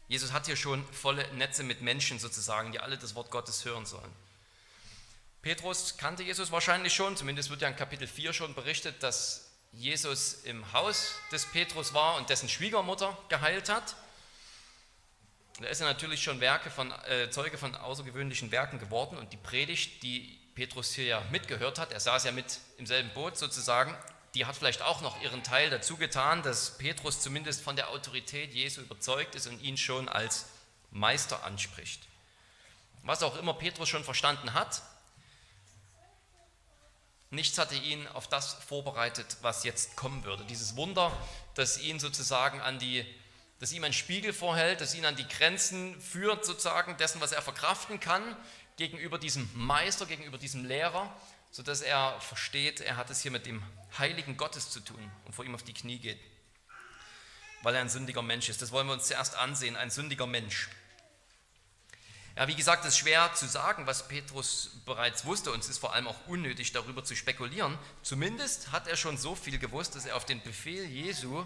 Jesus 0.08 0.32
hat 0.32 0.46
hier 0.46 0.56
schon 0.56 0.86
volle 0.94 1.32
Netze 1.34 1.64
mit 1.64 1.82
Menschen 1.82 2.20
sozusagen, 2.20 2.72
die 2.72 2.80
alle 2.80 2.98
das 2.98 3.16
Wort 3.16 3.32
Gottes 3.32 3.66
hören 3.66 3.86
sollen. 3.86 4.12
Petrus 5.42 5.98
kannte 5.98 6.24
Jesus 6.24 6.52
wahrscheinlich 6.52 6.94
schon, 6.94 7.18
zumindest 7.18 7.50
wird 7.50 7.62
ja 7.62 7.68
in 7.68 7.76
Kapitel 7.76 8.08
4 8.08 8.32
schon 8.34 8.56
berichtet, 8.56 9.04
dass 9.04 9.50
Jesus 9.74 10.36
im 10.44 10.72
Haus 10.72 11.16
des 11.32 11.46
Petrus 11.46 11.94
war 11.94 12.16
und 12.16 12.30
dessen 12.30 12.48
Schwiegermutter 12.48 13.18
geheilt 13.28 13.70
hat. 13.70 13.96
Da 15.60 15.68
ist 15.68 15.82
er 15.82 15.88
natürlich 15.88 16.24
schon 16.24 16.40
Werke 16.40 16.70
von, 16.70 16.92
äh, 17.08 17.30
Zeuge 17.30 17.58
von 17.58 17.76
außergewöhnlichen 17.76 18.52
Werken 18.52 18.80
geworden 18.80 19.18
und 19.18 19.34
die 19.34 19.38
Predigt, 19.38 20.02
die 20.04 20.40
Petrus 20.56 20.94
hier 20.94 21.06
ja 21.06 21.24
mitgehört 21.32 21.80
hat, 21.80 21.92
er 21.92 22.00
saß 22.00 22.24
ja 22.26 22.32
mit 22.32 22.60
im 22.78 22.86
selben 22.86 23.10
Boot 23.14 23.38
sozusagen, 23.38 23.96
die 24.34 24.46
hat 24.46 24.56
vielleicht 24.56 24.82
auch 24.82 25.02
noch 25.02 25.22
ihren 25.22 25.44
Teil 25.44 25.70
dazu 25.70 25.96
getan, 25.98 26.42
dass 26.42 26.78
Petrus 26.78 27.22
zumindest 27.22 27.62
von 27.62 27.76
der 27.76 27.90
Autorität 27.90 28.54
Jesu 28.54 28.82
überzeugt 28.82 29.36
ist 29.36 29.48
und 29.48 29.62
ihn 29.62 29.78
schon 29.78 30.10
als 30.10 30.46
Meister 30.92 31.44
anspricht. 31.44 32.08
Was 33.04 33.22
auch 33.22 33.38
immer 33.38 33.54
Petrus 33.54 33.90
schon 33.90 34.04
verstanden 34.04 34.54
hat, 34.54 34.82
nichts 37.30 37.58
hatte 37.58 37.76
ihn 37.76 38.08
auf 38.08 38.28
das 38.28 38.54
vorbereitet, 38.54 39.38
was 39.42 39.64
jetzt 39.64 39.96
kommen 39.96 40.24
würde. 40.24 40.46
Dieses 40.46 40.76
Wunder, 40.76 41.12
das 41.54 41.78
ihn 41.80 42.00
sozusagen 42.00 42.62
an 42.62 42.80
die, 42.80 43.06
das 43.60 43.72
ihm 43.72 43.84
ein 43.84 43.94
Spiegel 43.94 44.34
vorhält, 44.34 44.82
das 44.82 44.96
ihn 44.96 45.06
an 45.06 45.16
die 45.16 45.28
Grenzen 45.28 46.00
führt, 46.02 46.46
sozusagen 46.46 46.98
dessen, 46.98 47.22
was 47.22 47.34
er 47.34 47.42
verkraften 47.42 48.00
kann, 48.00 48.36
gegenüber 48.78 49.20
diesem 49.20 49.50
Meister, 49.54 50.06
gegenüber 50.06 50.38
diesem 50.38 50.66
Lehrer, 50.66 51.14
sodass 51.54 51.82
er 51.82 52.20
versteht, 52.20 52.82
er 52.82 52.98
hat 52.98 53.12
es 53.12 53.22
hier 53.22 53.30
mit 53.30 53.46
dem 53.46 53.62
Heiligen 54.00 54.38
Gottes 54.38 54.72
zu 54.72 54.80
tun 54.80 55.12
und 55.26 55.34
vor 55.36 55.46
ihm 55.46 55.54
auf 55.54 55.62
die 55.62 55.76
Knie 55.76 56.00
geht, 56.00 56.20
weil 57.62 57.76
er 57.76 57.82
ein 57.82 57.90
sündiger 57.90 58.24
Mensch 58.24 58.50
ist. 58.50 58.64
Das 58.64 58.72
wollen 58.72 58.88
wir 58.88 58.94
uns 58.94 59.06
zuerst 59.06 59.36
ansehen, 59.36 59.76
ein 59.76 59.92
sündiger 59.92 60.26
Mensch. 60.26 60.70
Ja, 62.36 62.48
wie 62.48 62.56
gesagt, 62.56 62.84
es 62.86 62.96
ist 62.96 62.98
schwer 62.98 63.32
zu 63.36 63.48
sagen, 63.48 63.86
was 63.86 64.08
Petrus 64.08 64.82
bereits 64.88 65.26
wusste 65.26 65.52
und 65.52 65.60
es 65.60 65.70
ist 65.70 65.78
vor 65.78 65.94
allem 65.94 66.08
auch 66.08 66.26
unnötig, 66.26 66.72
darüber 66.72 67.04
zu 67.04 67.16
spekulieren. 67.16 67.78
Zumindest 68.02 68.72
hat 68.72 68.88
er 68.88 68.98
schon 68.98 69.20
so 69.20 69.36
viel 69.36 69.60
gewusst, 69.60 69.94
dass 69.94 70.08
er 70.08 70.16
auf 70.16 70.26
den 70.26 70.42
Befehl 70.42 70.86
Jesu, 70.86 71.46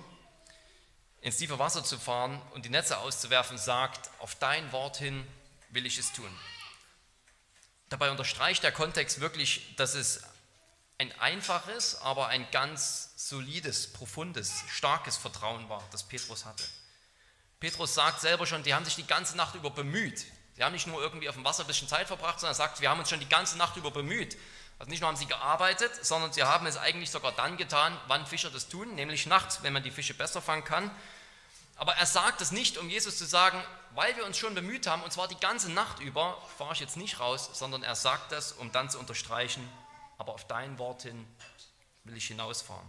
ins 1.20 1.36
tiefe 1.36 1.60
Wasser 1.60 1.84
zu 1.84 2.00
fahren 2.00 2.42
und 2.54 2.64
die 2.64 2.70
Netze 2.70 3.00
auszuwerfen, 3.00 3.58
sagt, 3.58 4.10
auf 4.20 4.36
dein 4.36 4.72
Wort 4.72 4.96
hin 4.96 5.28
will 5.72 5.86
ich 5.86 5.98
es 5.98 6.14
tun. 6.14 6.34
Dabei 7.89 8.12
unterstreicht 8.12 8.63
der 8.63 8.72
Kontext 8.72 9.20
wirklich, 9.20 9.75
dass 9.77 9.94
es 9.94 10.22
ein 10.98 11.12
einfaches, 11.20 12.01
aber 12.01 12.27
ein 12.27 12.48
ganz 12.51 13.12
solides, 13.15 13.94
profundes, 13.94 14.63
starkes 14.70 15.15
Vertrauen 15.15 15.70
war, 15.70 15.84
das 15.91 16.03
Petrus 16.03 16.46
hatte. 16.46 16.63
Petrus 17.60 17.94
sagt 17.94 18.22
selber 18.22 18.46
schon, 18.46 18.63
die 18.63 18.74
haben 18.74 18.86
sich 18.86 18.96
die 18.96 19.08
ganze 19.08 19.38
Nacht 19.38 19.56
über 19.56 19.70
bemüht. 19.70 20.25
Sie 20.56 20.63
haben 20.63 20.74
nicht 20.74 20.88
nur 20.88 21.01
irgendwie 21.01 21.29
auf 21.29 21.36
dem 21.36 21.46
Wasser 21.46 21.63
ein 21.63 21.67
bisschen 21.67 21.88
Zeit 21.88 22.08
verbracht, 22.08 22.39
sondern 22.39 22.53
er 22.53 22.56
sagt, 22.56 22.82
wir 22.82 22.89
haben 22.89 23.00
uns 23.00 23.10
schon 23.10 23.20
die 23.20 23.29
ganze 23.29 23.58
Nacht 23.58 23.77
über 23.77 23.91
bemüht. 23.91 24.38
Also 24.79 24.89
nicht 24.89 25.01
nur 25.01 25.08
haben 25.08 25.17
sie 25.17 25.25
gearbeitet, 25.25 25.91
sondern 26.06 26.34
sie 26.34 26.44
haben 26.44 26.65
es 26.67 26.77
eigentlich 26.77 27.10
sogar 27.10 27.32
dann 27.32 27.58
getan, 27.58 28.00
wann 28.08 28.25
Fischer 28.25 28.50
das 28.50 28.67
tun, 28.67 28.96
nämlich 28.96 29.25
nachts, 29.25 29.63
wenn 29.63 29.74
man 29.74 29.84
die 29.84 29.91
Fische 29.91 30.13
besser 30.13 30.41
fangen 30.41 30.63
kann. 30.63 30.91
Aber 31.75 31.96
er 31.96 32.06
sagt 32.06 32.41
es 32.41 32.51
nicht, 32.51 32.77
um 32.77 32.89
Jesus 32.89 33.17
zu 33.17 33.25
sagen, 33.25 33.63
weil 33.98 34.16
wir 34.16 34.27
uns 34.27 34.38
schon 34.38 34.54
bemüht 34.54 34.86
haben, 34.86 35.01
und 35.01 35.12
zwar 35.12 35.27
die 35.27 35.39
ganze 35.39 35.72
Nacht 35.72 36.01
über, 36.01 36.39
fahre 36.60 36.74
ich 36.74 36.80
jetzt 36.80 36.98
nicht 36.98 37.20
raus, 37.20 37.50
sondern 37.54 37.82
er 37.82 37.96
sagt 37.96 38.32
das, 38.32 38.51
um 38.51 38.72
dann 38.72 38.92
zu 38.92 39.00
unterstreichen, 39.00 39.68
aber 40.20 40.36
auf 40.36 40.46
dein 40.46 40.77
Wort 40.77 41.01
hin 41.01 41.25
will 42.04 42.16
ich 42.16 42.27
hinausfahren. 42.27 42.86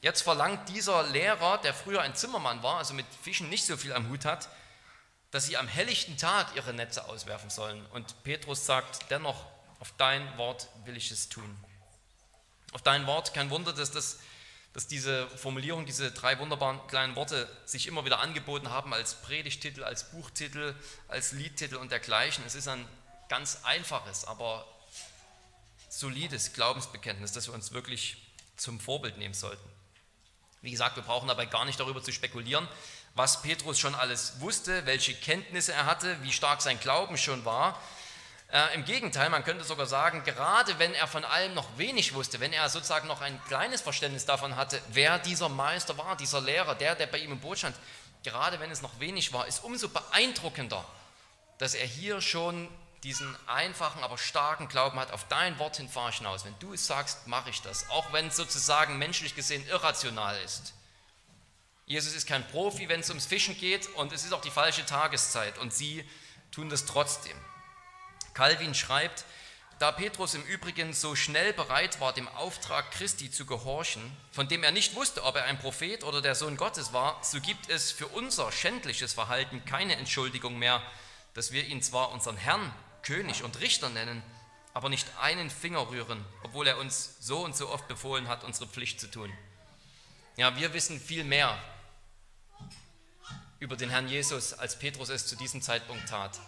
Jetzt 0.00 0.22
verlangt 0.22 0.68
dieser 0.70 1.04
Lehrer, 1.04 1.58
der 1.58 1.72
früher 1.72 2.02
ein 2.02 2.16
Zimmermann 2.16 2.64
war, 2.64 2.78
also 2.78 2.94
mit 2.94 3.06
Fischen 3.22 3.48
nicht 3.48 3.64
so 3.64 3.76
viel 3.76 3.92
am 3.92 4.08
Hut 4.08 4.24
hat, 4.24 4.48
dass 5.30 5.46
sie 5.46 5.56
am 5.56 5.68
helllichten 5.68 6.16
Tag 6.16 6.56
ihre 6.56 6.74
Netze 6.74 7.08
auswerfen 7.08 7.48
sollen. 7.48 7.86
Und 7.92 8.24
Petrus 8.24 8.66
sagt, 8.66 9.08
dennoch, 9.10 9.44
auf 9.78 9.92
dein 9.98 10.36
Wort 10.36 10.66
will 10.84 10.96
ich 10.96 11.12
es 11.12 11.28
tun. 11.28 11.56
Auf 12.72 12.82
dein 12.82 13.06
Wort, 13.06 13.34
kein 13.34 13.50
Wunder, 13.50 13.72
dass, 13.72 13.92
das, 13.92 14.18
dass 14.76 14.86
diese 14.86 15.26
Formulierung, 15.30 15.86
diese 15.86 16.12
drei 16.12 16.38
wunderbaren 16.38 16.86
kleinen 16.86 17.16
Worte 17.16 17.48
sich 17.64 17.86
immer 17.86 18.04
wieder 18.04 18.20
angeboten 18.20 18.68
haben 18.68 18.92
als 18.92 19.14
Predigtitel, 19.14 19.82
als 19.82 20.10
Buchtitel, 20.10 20.74
als 21.08 21.32
Liedtitel 21.32 21.76
und 21.76 21.90
dergleichen. 21.90 22.44
Es 22.46 22.54
ist 22.54 22.68
ein 22.68 22.86
ganz 23.30 23.60
einfaches, 23.64 24.26
aber 24.26 24.66
solides 25.88 26.52
Glaubensbekenntnis, 26.52 27.32
das 27.32 27.46
wir 27.48 27.54
uns 27.54 27.72
wirklich 27.72 28.18
zum 28.58 28.78
Vorbild 28.78 29.16
nehmen 29.16 29.32
sollten. 29.32 29.66
Wie 30.60 30.72
gesagt, 30.72 30.96
wir 30.96 31.04
brauchen 31.04 31.28
dabei 31.28 31.46
gar 31.46 31.64
nicht 31.64 31.80
darüber 31.80 32.02
zu 32.02 32.12
spekulieren, 32.12 32.68
was 33.14 33.40
Petrus 33.40 33.78
schon 33.78 33.94
alles 33.94 34.40
wusste, 34.40 34.84
welche 34.84 35.14
Kenntnisse 35.14 35.72
er 35.72 35.86
hatte, 35.86 36.22
wie 36.22 36.32
stark 36.32 36.60
sein 36.60 36.78
Glauben 36.80 37.16
schon 37.16 37.46
war. 37.46 37.80
Äh, 38.52 38.74
Im 38.74 38.84
Gegenteil, 38.84 39.28
man 39.28 39.44
könnte 39.44 39.64
sogar 39.64 39.86
sagen, 39.86 40.22
gerade 40.24 40.78
wenn 40.78 40.94
er 40.94 41.08
von 41.08 41.24
allem 41.24 41.54
noch 41.54 41.66
wenig 41.78 42.14
wusste, 42.14 42.38
wenn 42.38 42.52
er 42.52 42.68
sozusagen 42.68 43.08
noch 43.08 43.20
ein 43.20 43.42
kleines 43.48 43.80
Verständnis 43.80 44.24
davon 44.24 44.54
hatte, 44.56 44.80
wer 44.88 45.18
dieser 45.18 45.48
Meister 45.48 45.98
war, 45.98 46.16
dieser 46.16 46.40
Lehrer, 46.40 46.74
der, 46.76 46.94
der 46.94 47.06
bei 47.06 47.18
ihm 47.18 47.32
im 47.32 47.40
Boot 47.40 47.58
stand, 47.58 47.76
gerade 48.22 48.60
wenn 48.60 48.70
es 48.70 48.82
noch 48.82 49.00
wenig 49.00 49.32
war, 49.32 49.46
ist 49.46 49.64
umso 49.64 49.88
beeindruckender, 49.88 50.84
dass 51.58 51.74
er 51.74 51.86
hier 51.86 52.20
schon 52.20 52.68
diesen 53.02 53.36
einfachen, 53.46 54.02
aber 54.02 54.16
starken 54.16 54.68
Glauben 54.68 54.98
hat, 54.98 55.12
auf 55.12 55.26
dein 55.28 55.58
Wort 55.58 55.76
hin 55.76 55.88
fahre 55.88 56.10
ich 56.10 56.16
hinaus. 56.16 56.44
Wenn 56.44 56.58
du 56.60 56.72
es 56.72 56.86
sagst, 56.86 57.26
mache 57.26 57.50
ich 57.50 57.62
das, 57.62 57.90
auch 57.90 58.12
wenn 58.12 58.28
es 58.28 58.36
sozusagen 58.36 58.98
menschlich 58.98 59.34
gesehen 59.34 59.66
irrational 59.68 60.36
ist. 60.44 60.72
Jesus 61.84 62.14
ist 62.14 62.26
kein 62.26 62.46
Profi, 62.48 62.88
wenn 62.88 63.00
es 63.00 63.08
ums 63.10 63.26
Fischen 63.26 63.56
geht 63.56 63.86
und 63.94 64.12
es 64.12 64.24
ist 64.24 64.32
auch 64.32 64.40
die 64.40 64.50
falsche 64.50 64.84
Tageszeit 64.86 65.58
und 65.58 65.72
sie 65.72 66.08
tun 66.50 66.68
das 66.68 66.84
trotzdem. 66.84 67.36
Calvin 68.36 68.74
schreibt, 68.74 69.24
da 69.78 69.92
Petrus 69.92 70.34
im 70.34 70.42
Übrigen 70.42 70.92
so 70.92 71.16
schnell 71.16 71.54
bereit 71.54 72.00
war, 72.00 72.12
dem 72.12 72.28
Auftrag 72.28 72.90
Christi 72.90 73.30
zu 73.30 73.46
gehorchen, 73.46 74.14
von 74.30 74.46
dem 74.46 74.62
er 74.62 74.72
nicht 74.72 74.94
wusste, 74.94 75.24
ob 75.24 75.36
er 75.36 75.44
ein 75.44 75.58
Prophet 75.58 76.04
oder 76.04 76.20
der 76.20 76.34
Sohn 76.34 76.58
Gottes 76.58 76.92
war, 76.92 77.18
so 77.24 77.40
gibt 77.40 77.70
es 77.70 77.92
für 77.92 78.06
unser 78.08 78.52
schändliches 78.52 79.14
Verhalten 79.14 79.64
keine 79.64 79.96
Entschuldigung 79.96 80.58
mehr, 80.58 80.82
dass 81.32 81.50
wir 81.50 81.64
ihn 81.64 81.80
zwar 81.80 82.12
unseren 82.12 82.36
Herrn, 82.36 82.74
König 83.02 83.42
und 83.42 83.58
Richter 83.60 83.88
nennen, 83.88 84.22
aber 84.74 84.90
nicht 84.90 85.06
einen 85.18 85.48
Finger 85.48 85.88
rühren, 85.88 86.22
obwohl 86.42 86.66
er 86.66 86.76
uns 86.76 87.16
so 87.20 87.42
und 87.42 87.56
so 87.56 87.70
oft 87.70 87.88
befohlen 87.88 88.28
hat, 88.28 88.44
unsere 88.44 88.66
Pflicht 88.66 89.00
zu 89.00 89.10
tun. 89.10 89.32
Ja, 90.36 90.56
wir 90.56 90.74
wissen 90.74 91.00
viel 91.00 91.24
mehr 91.24 91.58
über 93.60 93.76
den 93.76 93.88
Herrn 93.88 94.08
Jesus, 94.08 94.52
als 94.52 94.78
Petrus 94.78 95.08
es 95.08 95.26
zu 95.26 95.36
diesem 95.36 95.62
Zeitpunkt 95.62 96.06
tat. 96.10 96.38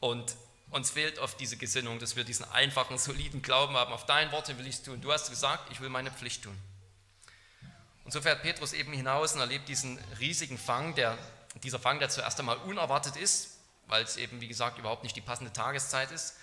Und 0.00 0.36
uns 0.70 0.90
fehlt 0.90 1.18
oft 1.18 1.38
diese 1.40 1.56
Gesinnung, 1.56 1.98
dass 1.98 2.16
wir 2.16 2.24
diesen 2.24 2.44
einfachen, 2.52 2.98
soliden 2.98 3.42
Glauben 3.42 3.74
haben. 3.76 3.92
Auf 3.92 4.06
dein 4.06 4.30
Worte 4.32 4.56
will 4.58 4.66
ich 4.66 4.76
es 4.76 4.82
tun. 4.82 5.00
Du 5.00 5.12
hast 5.12 5.30
gesagt, 5.30 5.70
ich 5.72 5.80
will 5.80 5.88
meine 5.88 6.10
Pflicht 6.10 6.44
tun. 6.44 6.56
Und 8.04 8.12
so 8.12 8.20
fährt 8.20 8.42
Petrus 8.42 8.72
eben 8.72 8.92
hinaus 8.92 9.34
und 9.34 9.40
erlebt 9.40 9.68
diesen 9.68 9.98
riesigen 10.18 10.58
Fang, 10.58 10.94
der, 10.94 11.18
dieser 11.62 11.78
Fang, 11.78 11.98
der 11.98 12.08
zuerst 12.08 12.38
einmal 12.40 12.56
unerwartet 12.58 13.16
ist, 13.16 13.58
weil 13.86 14.02
es 14.04 14.16
eben, 14.16 14.40
wie 14.40 14.48
gesagt, 14.48 14.78
überhaupt 14.78 15.02
nicht 15.02 15.16
die 15.16 15.20
passende 15.20 15.52
Tageszeit 15.52 16.10
ist. 16.10 16.36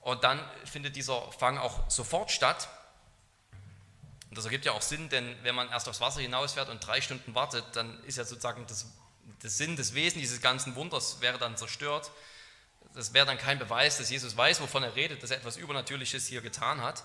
Und 0.00 0.24
dann 0.24 0.40
findet 0.64 0.96
dieser 0.96 1.30
Fang 1.32 1.58
auch 1.58 1.90
sofort 1.90 2.30
statt. 2.30 2.68
Und 4.28 4.38
das 4.38 4.44
ergibt 4.44 4.64
ja 4.64 4.72
auch 4.72 4.82
Sinn, 4.82 5.08
denn 5.08 5.36
wenn 5.42 5.54
man 5.54 5.68
erst 5.68 5.88
aufs 5.88 6.00
Wasser 6.00 6.20
hinausfährt 6.20 6.68
und 6.68 6.86
drei 6.86 7.00
Stunden 7.00 7.34
wartet, 7.34 7.64
dann 7.74 8.02
ist 8.04 8.18
ja 8.18 8.24
sozusagen 8.24 8.66
das 8.66 8.86
der 9.42 9.50
Sinn, 9.50 9.76
das 9.76 9.94
Wesen 9.94 10.20
dieses 10.20 10.40
ganzen 10.40 10.74
Wunders 10.74 11.20
wäre 11.20 11.38
dann 11.38 11.56
zerstört. 11.56 12.10
Das 12.94 13.12
wäre 13.12 13.26
dann 13.26 13.38
kein 13.38 13.58
Beweis, 13.58 13.98
dass 13.98 14.10
Jesus 14.10 14.36
weiß, 14.36 14.60
wovon 14.60 14.82
er 14.82 14.94
redet, 14.96 15.22
dass 15.22 15.30
er 15.30 15.36
etwas 15.36 15.56
Übernatürliches 15.56 16.26
hier 16.26 16.40
getan 16.40 16.80
hat. 16.80 17.04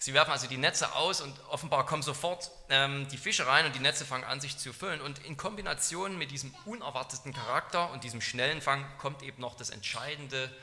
Sie 0.00 0.14
werfen 0.14 0.30
also 0.30 0.46
die 0.46 0.56
Netze 0.56 0.94
aus 0.94 1.20
und 1.20 1.38
offenbar 1.48 1.84
kommen 1.84 2.02
sofort 2.02 2.52
ähm, 2.68 3.08
die 3.08 3.16
Fische 3.16 3.46
rein 3.46 3.66
und 3.66 3.74
die 3.74 3.80
Netze 3.80 4.04
fangen 4.04 4.24
an, 4.24 4.40
sich 4.40 4.56
zu 4.56 4.72
füllen. 4.72 5.00
Und 5.00 5.18
in 5.24 5.36
Kombination 5.36 6.16
mit 6.16 6.30
diesem 6.30 6.54
unerwarteten 6.66 7.34
Charakter 7.34 7.90
und 7.90 8.04
diesem 8.04 8.20
schnellen 8.20 8.62
Fang 8.62 8.84
kommt 8.98 9.22
eben 9.22 9.40
noch 9.40 9.56
das 9.56 9.70
entscheidende 9.70 10.54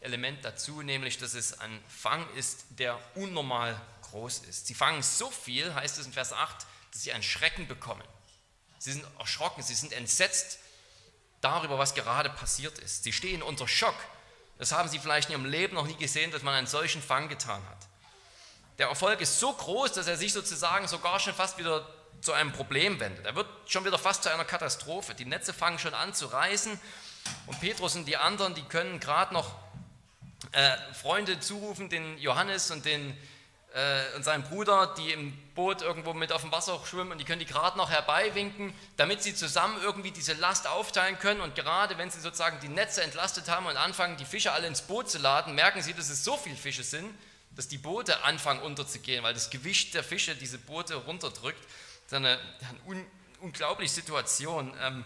Element 0.00 0.44
dazu, 0.44 0.82
nämlich 0.82 1.18
dass 1.18 1.34
es 1.34 1.60
ein 1.60 1.80
Fang 1.88 2.28
ist, 2.34 2.64
der 2.70 2.98
unnormal 3.14 3.80
groß 4.02 4.40
ist. 4.40 4.66
Sie 4.66 4.74
fangen 4.74 5.02
so 5.02 5.30
viel, 5.30 5.72
heißt 5.74 5.98
es 5.98 6.06
in 6.06 6.12
Vers 6.12 6.32
8, 6.32 6.66
dass 6.90 7.02
sie 7.02 7.12
einen 7.12 7.22
Schrecken 7.22 7.68
bekommen. 7.68 8.02
Sie 8.78 8.92
sind 8.92 9.04
erschrocken, 9.20 9.62
sie 9.62 9.74
sind 9.74 9.92
entsetzt 9.92 10.58
darüber, 11.42 11.78
was 11.78 11.94
gerade 11.94 12.30
passiert 12.30 12.78
ist. 12.78 13.04
Sie 13.04 13.12
stehen 13.12 13.42
unter 13.42 13.68
Schock. 13.68 13.94
Das 14.58 14.72
haben 14.72 14.88
sie 14.88 14.98
vielleicht 14.98 15.28
in 15.28 15.32
ihrem 15.32 15.44
Leben 15.44 15.74
noch 15.74 15.86
nie 15.86 15.96
gesehen, 15.96 16.30
dass 16.30 16.42
man 16.42 16.54
einen 16.54 16.66
solchen 16.66 17.02
Fang 17.02 17.28
getan 17.28 17.60
hat. 17.68 17.78
Der 18.78 18.88
Erfolg 18.88 19.20
ist 19.20 19.38
so 19.38 19.52
groß, 19.52 19.92
dass 19.92 20.06
er 20.06 20.16
sich 20.16 20.32
sozusagen 20.32 20.88
sogar 20.88 21.20
schon 21.20 21.34
fast 21.34 21.58
wieder 21.58 21.86
zu 22.20 22.32
einem 22.32 22.52
Problem 22.52 23.00
wendet. 23.00 23.26
Er 23.26 23.34
wird 23.34 23.48
schon 23.66 23.84
wieder 23.84 23.98
fast 23.98 24.22
zu 24.22 24.32
einer 24.32 24.44
Katastrophe. 24.44 25.14
Die 25.14 25.24
Netze 25.24 25.52
fangen 25.52 25.78
schon 25.78 25.94
an 25.94 26.14
zu 26.14 26.26
reißen 26.26 26.80
und 27.46 27.60
Petrus 27.60 27.96
und 27.96 28.06
die 28.06 28.16
anderen, 28.16 28.54
die 28.54 28.62
können 28.62 29.00
gerade 29.00 29.34
noch 29.34 29.54
äh, 30.52 30.76
Freunde 30.94 31.40
zurufen, 31.40 31.88
den 31.88 32.18
Johannes 32.18 32.70
und 32.70 32.84
den 32.84 33.16
äh, 33.74 34.16
und 34.16 34.24
seinem 34.24 34.42
Bruder, 34.42 34.94
die 34.98 35.12
im 35.12 35.32
Boot 35.54 35.82
irgendwo 35.82 36.12
mit 36.12 36.32
auf 36.32 36.42
dem 36.42 36.52
Wasser 36.52 36.78
schwimmen 36.84 37.12
und 37.12 37.18
die 37.18 37.24
können 37.24 37.40
die 37.40 37.46
gerade 37.46 37.76
noch 37.78 37.90
herbeiwinken, 37.90 38.74
damit 38.96 39.22
sie 39.22 39.34
zusammen 39.34 39.80
irgendwie 39.82 40.10
diese 40.10 40.34
Last 40.34 40.66
aufteilen 40.66 41.18
können. 41.18 41.40
Und 41.40 41.54
gerade 41.54 41.96
wenn 41.98 42.10
sie 42.10 42.20
sozusagen 42.20 42.58
die 42.60 42.68
Netze 42.68 43.02
entlastet 43.02 43.48
haben 43.48 43.66
und 43.66 43.76
anfangen, 43.76 44.16
die 44.16 44.24
Fische 44.24 44.52
alle 44.52 44.66
ins 44.66 44.82
Boot 44.82 45.10
zu 45.10 45.18
laden, 45.18 45.54
merken 45.54 45.82
sie, 45.82 45.94
dass 45.94 46.10
es 46.10 46.24
so 46.24 46.36
viele 46.36 46.56
Fische 46.56 46.82
sind, 46.82 47.12
dass 47.56 47.68
die 47.68 47.78
Boote 47.78 48.24
anfangen 48.24 48.60
unterzugehen, 48.60 49.22
weil 49.22 49.34
das 49.34 49.50
Gewicht 49.50 49.94
der 49.94 50.04
Fische 50.04 50.34
diese 50.34 50.58
Boote 50.58 50.94
runterdrückt. 50.94 51.62
Das 51.62 52.12
ist 52.12 52.14
eine, 52.14 52.38
eine 52.68 52.80
un, 52.86 53.06
unglaubliche 53.40 53.92
Situation, 53.92 54.74
ähm, 54.82 55.04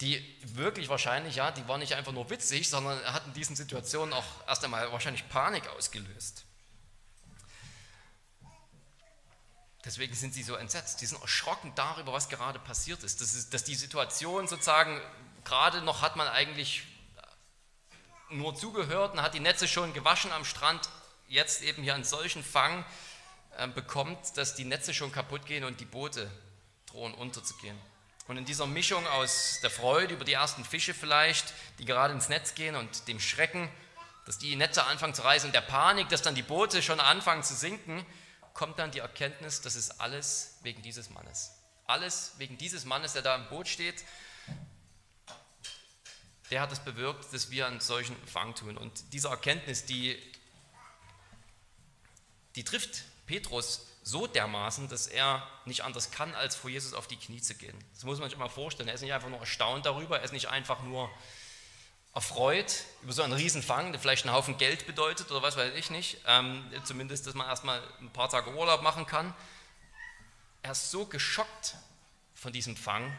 die 0.00 0.24
wirklich 0.54 0.88
wahrscheinlich, 0.88 1.36
ja, 1.36 1.50
die 1.50 1.66
war 1.68 1.78
nicht 1.78 1.94
einfach 1.94 2.12
nur 2.12 2.30
witzig, 2.30 2.68
sondern 2.68 2.98
hat 3.12 3.26
in 3.26 3.34
diesen 3.34 3.54
Situationen 3.54 4.14
auch 4.14 4.24
erst 4.46 4.64
einmal 4.64 4.90
wahrscheinlich 4.92 5.28
Panik 5.28 5.68
ausgelöst. 5.68 6.44
Deswegen 9.84 10.14
sind 10.14 10.34
sie 10.34 10.42
so 10.42 10.56
entsetzt. 10.56 11.00
Die 11.00 11.06
sind 11.06 11.20
erschrocken 11.22 11.72
darüber, 11.74 12.12
was 12.12 12.28
gerade 12.28 12.58
passiert 12.58 13.02
ist. 13.02 13.20
Das 13.20 13.34
ist 13.34 13.54
dass 13.54 13.64
die 13.64 13.74
Situation 13.74 14.46
sozusagen, 14.46 15.00
gerade 15.44 15.80
noch 15.82 16.02
hat 16.02 16.16
man 16.16 16.28
eigentlich 16.28 16.82
nur 18.28 18.54
zugehört 18.54 19.14
und 19.14 19.22
hat 19.22 19.34
die 19.34 19.40
Netze 19.40 19.66
schon 19.66 19.92
gewaschen 19.92 20.32
am 20.32 20.44
Strand, 20.44 20.88
jetzt 21.28 21.62
eben 21.62 21.82
hier 21.82 21.94
einen 21.94 22.04
solchen 22.04 22.44
Fang 22.44 22.84
äh, 23.56 23.68
bekommt, 23.68 24.36
dass 24.36 24.54
die 24.54 24.64
Netze 24.64 24.92
schon 24.94 25.12
kaputt 25.12 25.46
gehen 25.46 25.64
und 25.64 25.80
die 25.80 25.84
Boote 25.84 26.30
drohen 26.86 27.14
unterzugehen. 27.14 27.78
Und 28.28 28.36
in 28.36 28.44
dieser 28.44 28.66
Mischung 28.66 29.04
aus 29.08 29.58
der 29.62 29.70
Freude 29.70 30.14
über 30.14 30.24
die 30.24 30.34
ersten 30.34 30.64
Fische 30.64 30.94
vielleicht, 30.94 31.52
die 31.78 31.84
gerade 31.84 32.14
ins 32.14 32.28
Netz 32.28 32.54
gehen 32.54 32.76
und 32.76 33.08
dem 33.08 33.18
Schrecken, 33.18 33.68
dass 34.26 34.38
die 34.38 34.54
Netze 34.54 34.84
anfangen 34.84 35.14
zu 35.14 35.22
reißen 35.22 35.48
und 35.48 35.54
der 35.54 35.62
Panik, 35.62 36.08
dass 36.10 36.22
dann 36.22 36.34
die 36.34 36.42
Boote 36.42 36.82
schon 36.82 37.00
anfangen 37.00 37.42
zu 37.42 37.54
sinken, 37.54 38.04
kommt 38.54 38.78
dann 38.78 38.90
die 38.90 38.98
Erkenntnis, 38.98 39.60
das 39.60 39.76
ist 39.76 40.00
alles 40.00 40.58
wegen 40.62 40.82
dieses 40.82 41.10
Mannes. 41.10 41.52
Alles 41.86 42.32
wegen 42.38 42.58
dieses 42.58 42.84
Mannes, 42.84 43.14
der 43.14 43.22
da 43.22 43.34
im 43.34 43.48
Boot 43.48 43.68
steht. 43.68 44.04
der 46.50 46.60
hat 46.60 46.72
es 46.72 46.80
bewirkt, 46.80 47.32
dass 47.32 47.50
wir 47.50 47.66
einen 47.66 47.80
solchen 47.80 48.16
Fang 48.26 48.54
tun. 48.54 48.76
Und 48.76 49.12
diese 49.12 49.28
Erkenntnis, 49.28 49.84
die, 49.84 50.20
die 52.56 52.64
trifft 52.64 53.04
Petrus 53.26 53.86
so 54.02 54.26
dermaßen, 54.26 54.88
dass 54.88 55.06
er 55.06 55.46
nicht 55.64 55.84
anders 55.84 56.10
kann, 56.10 56.34
als 56.34 56.56
vor 56.56 56.70
Jesus 56.70 56.94
auf 56.94 57.06
die 57.06 57.16
Knie 57.16 57.40
zu 57.40 57.54
gehen. 57.54 57.76
Das 57.94 58.04
muss 58.04 58.18
man 58.18 58.28
sich 58.28 58.38
mal 58.38 58.48
vorstellen. 58.48 58.88
Er 58.88 58.94
ist 58.94 59.02
nicht 59.02 59.12
einfach 59.12 59.28
nur 59.28 59.38
erstaunt 59.38 59.86
darüber, 59.86 60.18
er 60.18 60.24
ist 60.24 60.32
nicht 60.32 60.48
einfach 60.48 60.82
nur 60.82 61.10
erfreut 62.14 62.84
über 63.02 63.12
so 63.12 63.22
einen 63.22 63.32
Riesenfang, 63.32 63.92
der 63.92 64.00
vielleicht 64.00 64.26
einen 64.26 64.34
Haufen 64.34 64.58
Geld 64.58 64.86
bedeutet 64.86 65.30
oder 65.30 65.42
was 65.42 65.56
weiß 65.56 65.74
ich 65.76 65.90
nicht. 65.90 66.18
Ähm, 66.26 66.64
zumindest, 66.84 67.26
dass 67.26 67.34
man 67.34 67.46
erstmal 67.46 67.80
ein 68.00 68.10
paar 68.10 68.28
Tage 68.28 68.54
Urlaub 68.54 68.82
machen 68.82 69.06
kann. 69.06 69.34
Er 70.62 70.72
ist 70.72 70.90
so 70.90 71.06
geschockt 71.06 71.76
von 72.34 72.52
diesem 72.52 72.76
Fang, 72.76 73.16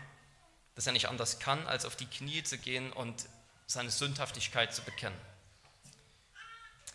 dass 0.75 0.87
er 0.87 0.93
nicht 0.93 1.07
anders 1.07 1.39
kann, 1.39 1.65
als 1.67 1.85
auf 1.85 1.95
die 1.95 2.05
Knie 2.05 2.43
zu 2.43 2.57
gehen 2.57 2.91
und 2.91 3.27
seine 3.65 3.89
Sündhaftigkeit 3.89 4.73
zu 4.73 4.81
bekennen. 4.81 5.19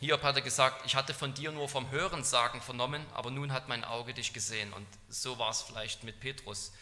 Hiob 0.01 0.23
hatte 0.23 0.43
gesagt, 0.43 0.85
ich 0.85 0.95
hatte 0.95 1.15
von 1.15 1.33
dir 1.33 1.53
nur 1.53 1.71
vom 1.71 1.91
Hörensagen 1.91 2.61
vernommen, 2.61 3.05
aber 3.15 3.31
nun 3.31 3.53
hat 3.53 3.69
mein 3.69 3.83
Auge 3.83 4.13
dich 4.13 4.35
gesehen. 4.35 4.73
Und 4.75 4.87
so 5.09 5.39
war 5.39 5.51
es 5.51 5.63
vielleicht 5.63 6.05
mit 6.05 6.21
Petrus, 6.21 6.73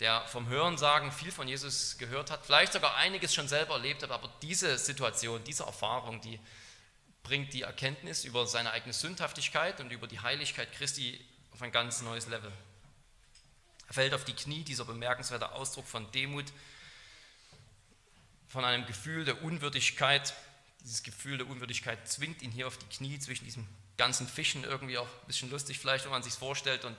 der 0.00 0.26
vom 0.26 0.48
Hörensagen 0.48 1.12
viel 1.12 1.30
von 1.30 1.46
Jesus 1.46 1.98
gehört 1.98 2.30
hat, 2.30 2.44
vielleicht 2.44 2.72
sogar 2.72 2.96
einiges 2.96 3.34
schon 3.34 3.48
selber 3.48 3.74
erlebt 3.74 4.02
hat, 4.02 4.10
aber 4.10 4.32
diese 4.40 4.78
Situation, 4.78 5.44
diese 5.44 5.64
Erfahrung, 5.64 6.20
die 6.22 6.40
bringt 7.22 7.52
die 7.52 7.62
Erkenntnis 7.62 8.24
über 8.24 8.46
seine 8.46 8.72
eigene 8.72 8.94
Sündhaftigkeit 8.94 9.80
und 9.80 9.92
über 9.92 10.06
die 10.06 10.20
Heiligkeit 10.20 10.72
Christi 10.72 11.22
auf 11.52 11.60
ein 11.60 11.70
ganz 11.70 12.00
neues 12.00 12.26
Level. 12.28 12.50
Er 13.88 13.94
fällt 13.94 14.14
auf 14.14 14.24
die 14.24 14.32
Knie, 14.32 14.64
dieser 14.64 14.86
bemerkenswerte 14.86 15.52
Ausdruck 15.52 15.86
von 15.86 16.10
Demut, 16.12 16.46
von 18.48 18.64
einem 18.64 18.86
Gefühl 18.86 19.24
der 19.24 19.42
Unwürdigkeit. 19.42 20.34
Dieses 20.82 21.02
Gefühl 21.02 21.36
der 21.36 21.46
Unwürdigkeit 21.46 22.08
zwingt 22.08 22.40
ihn 22.40 22.50
hier 22.50 22.66
auf 22.66 22.78
die 22.78 22.86
Knie 22.86 23.18
zwischen 23.18 23.44
diesen 23.44 23.68
ganzen 23.98 24.26
Fischen, 24.26 24.64
irgendwie 24.64 24.96
auch 24.96 25.06
ein 25.06 25.26
bisschen 25.26 25.50
lustig 25.50 25.78
vielleicht, 25.78 26.04
wenn 26.04 26.10
man 26.10 26.22
sich 26.22 26.32
vorstellt. 26.32 26.84
Und 26.84 26.96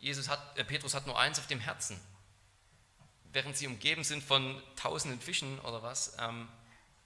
Jesus 0.00 0.28
hat, 0.28 0.58
äh, 0.58 0.64
Petrus 0.64 0.92
hat 0.92 1.06
nur 1.06 1.18
eins 1.18 1.38
auf 1.38 1.46
dem 1.46 1.60
Herzen. 1.60 2.00
Während 3.36 3.54
sie 3.54 3.66
umgeben 3.66 4.02
sind 4.02 4.24
von 4.24 4.62
tausenden 4.76 5.20
Fischen 5.20 5.60
oder 5.60 5.82
was, 5.82 6.16
ähm, 6.18 6.48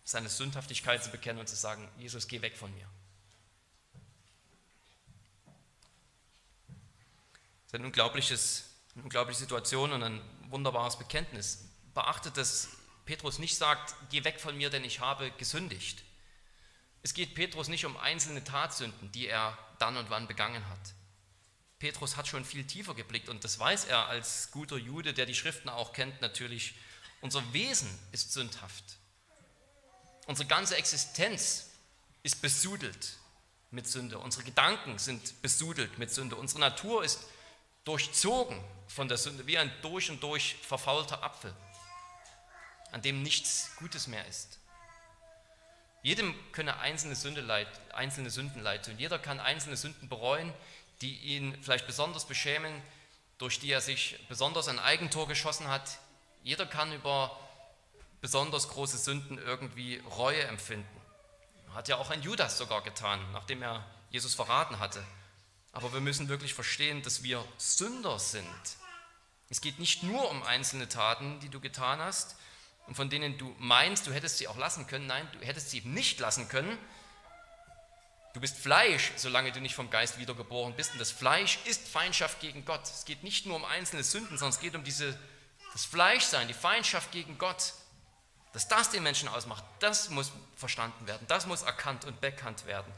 seine 0.04 0.28
Sündhaftigkeit 0.28 1.02
zu 1.02 1.10
bekennen 1.10 1.40
und 1.40 1.48
zu 1.48 1.56
sagen, 1.56 1.88
Jesus, 1.98 2.28
geh 2.28 2.40
weg 2.40 2.56
von 2.56 2.72
mir. 2.72 2.86
Das 7.64 7.66
ist 7.66 7.74
ein 7.74 7.84
unglaubliches 7.84 8.64
eine 8.94 9.02
unglaubliche 9.02 9.40
Situation 9.40 9.90
und 9.90 10.04
ein 10.04 10.20
wunderbares 10.50 11.00
Bekenntnis. 11.00 11.64
Beachtet, 11.94 12.36
dass 12.36 12.68
Petrus 13.06 13.40
nicht 13.40 13.56
sagt, 13.56 13.96
geh 14.10 14.22
weg 14.22 14.38
von 14.38 14.56
mir, 14.56 14.70
denn 14.70 14.84
ich 14.84 15.00
habe 15.00 15.32
gesündigt. 15.32 16.04
Es 17.02 17.12
geht 17.12 17.34
Petrus 17.34 17.66
nicht 17.66 17.86
um 17.86 17.96
einzelne 17.96 18.44
Tatsünden, 18.44 19.10
die 19.10 19.26
er 19.26 19.58
dann 19.80 19.96
und 19.96 20.10
wann 20.10 20.28
begangen 20.28 20.68
hat. 20.68 20.94
Petrus 21.80 22.16
hat 22.16 22.28
schon 22.28 22.44
viel 22.44 22.64
tiefer 22.64 22.94
geblickt 22.94 23.30
und 23.30 23.42
das 23.42 23.58
weiß 23.58 23.86
er 23.86 24.06
als 24.06 24.50
guter 24.52 24.76
Jude, 24.76 25.14
der 25.14 25.26
die 25.26 25.34
Schriften 25.34 25.70
auch 25.70 25.94
kennt, 25.94 26.20
natürlich. 26.20 26.74
Unser 27.22 27.52
Wesen 27.52 27.88
ist 28.12 28.32
sündhaft. 28.32 28.84
Unsere 30.26 30.46
ganze 30.46 30.76
Existenz 30.76 31.70
ist 32.22 32.42
besudelt 32.42 33.18
mit 33.70 33.88
Sünde. 33.88 34.18
Unsere 34.18 34.44
Gedanken 34.44 34.98
sind 34.98 35.40
besudelt 35.40 35.98
mit 35.98 36.10
Sünde. 36.12 36.36
Unsere 36.36 36.60
Natur 36.60 37.02
ist 37.02 37.20
durchzogen 37.84 38.62
von 38.86 39.08
der 39.08 39.16
Sünde, 39.16 39.46
wie 39.46 39.56
ein 39.56 39.72
durch 39.80 40.10
und 40.10 40.22
durch 40.22 40.56
verfaulter 40.62 41.22
Apfel, 41.22 41.54
an 42.92 43.00
dem 43.00 43.22
nichts 43.22 43.70
Gutes 43.76 44.06
mehr 44.06 44.26
ist. 44.26 44.58
Jedem 46.02 46.34
könne 46.52 46.78
einzelne, 46.78 47.14
Sünde 47.14 47.40
leid, 47.40 47.68
einzelne 47.92 48.30
Sünden 48.30 48.62
leid 48.62 48.86
tun. 48.86 48.98
Jeder 48.98 49.18
kann 49.18 49.38
einzelne 49.38 49.76
Sünden 49.76 50.08
bereuen, 50.08 50.52
die 51.00 51.16
ihn 51.18 51.56
vielleicht 51.62 51.86
besonders 51.86 52.26
beschämen, 52.26 52.82
durch 53.38 53.58
die 53.58 53.72
er 53.72 53.80
sich 53.80 54.18
besonders 54.28 54.68
ein 54.68 54.78
Eigentor 54.78 55.26
geschossen 55.26 55.68
hat. 55.68 55.98
Jeder 56.42 56.66
kann 56.66 56.92
über 56.92 57.38
besonders 58.20 58.68
große 58.68 58.98
Sünden 58.98 59.38
irgendwie 59.38 60.02
Reue 60.18 60.42
empfinden. 60.44 61.00
Hat 61.74 61.88
ja 61.88 61.96
auch 61.96 62.10
ein 62.10 62.22
Judas 62.22 62.58
sogar 62.58 62.82
getan, 62.82 63.20
nachdem 63.32 63.62
er 63.62 63.84
Jesus 64.10 64.34
verraten 64.34 64.78
hatte. 64.78 65.02
Aber 65.72 65.92
wir 65.92 66.00
müssen 66.00 66.28
wirklich 66.28 66.52
verstehen, 66.52 67.02
dass 67.02 67.22
wir 67.22 67.44
Sünder 67.56 68.18
sind. 68.18 68.44
Es 69.48 69.60
geht 69.60 69.78
nicht 69.78 70.02
nur 70.02 70.28
um 70.30 70.42
einzelne 70.42 70.88
Taten, 70.88 71.40
die 71.40 71.48
du 71.48 71.60
getan 71.60 72.00
hast 72.00 72.36
und 72.86 72.94
von 72.94 73.08
denen 73.08 73.38
du 73.38 73.54
meinst, 73.58 74.06
du 74.06 74.12
hättest 74.12 74.38
sie 74.38 74.48
auch 74.48 74.56
lassen 74.56 74.86
können. 74.86 75.06
Nein, 75.06 75.28
du 75.32 75.46
hättest 75.46 75.70
sie 75.70 75.78
eben 75.78 75.94
nicht 75.94 76.20
lassen 76.20 76.48
können. 76.48 76.76
Du 78.32 78.40
bist 78.40 78.56
Fleisch, 78.56 79.12
solange 79.16 79.50
du 79.50 79.60
nicht 79.60 79.74
vom 79.74 79.90
Geist 79.90 80.18
wiedergeboren 80.18 80.74
bist. 80.74 80.92
Und 80.92 81.00
das 81.00 81.10
Fleisch 81.10 81.58
ist 81.64 81.88
Feindschaft 81.88 82.40
gegen 82.40 82.64
Gott. 82.64 82.84
Es 82.84 83.04
geht 83.04 83.24
nicht 83.24 83.46
nur 83.46 83.56
um 83.56 83.64
einzelne 83.64 84.04
Sünden, 84.04 84.38
sondern 84.38 84.54
es 84.54 84.60
geht 84.60 84.74
um 84.76 84.84
diese, 84.84 85.18
das 85.72 85.84
Fleischsein, 85.84 86.46
die 86.46 86.54
Feindschaft 86.54 87.10
gegen 87.10 87.38
Gott. 87.38 87.74
Dass 88.52 88.68
das 88.68 88.90
den 88.90 89.02
Menschen 89.02 89.28
ausmacht, 89.28 89.64
das 89.78 90.10
muss 90.10 90.32
verstanden 90.56 91.06
werden, 91.06 91.24
das 91.28 91.46
muss 91.46 91.62
erkannt 91.62 92.04
und 92.04 92.20
bekannt 92.20 92.66
werden. 92.66 92.92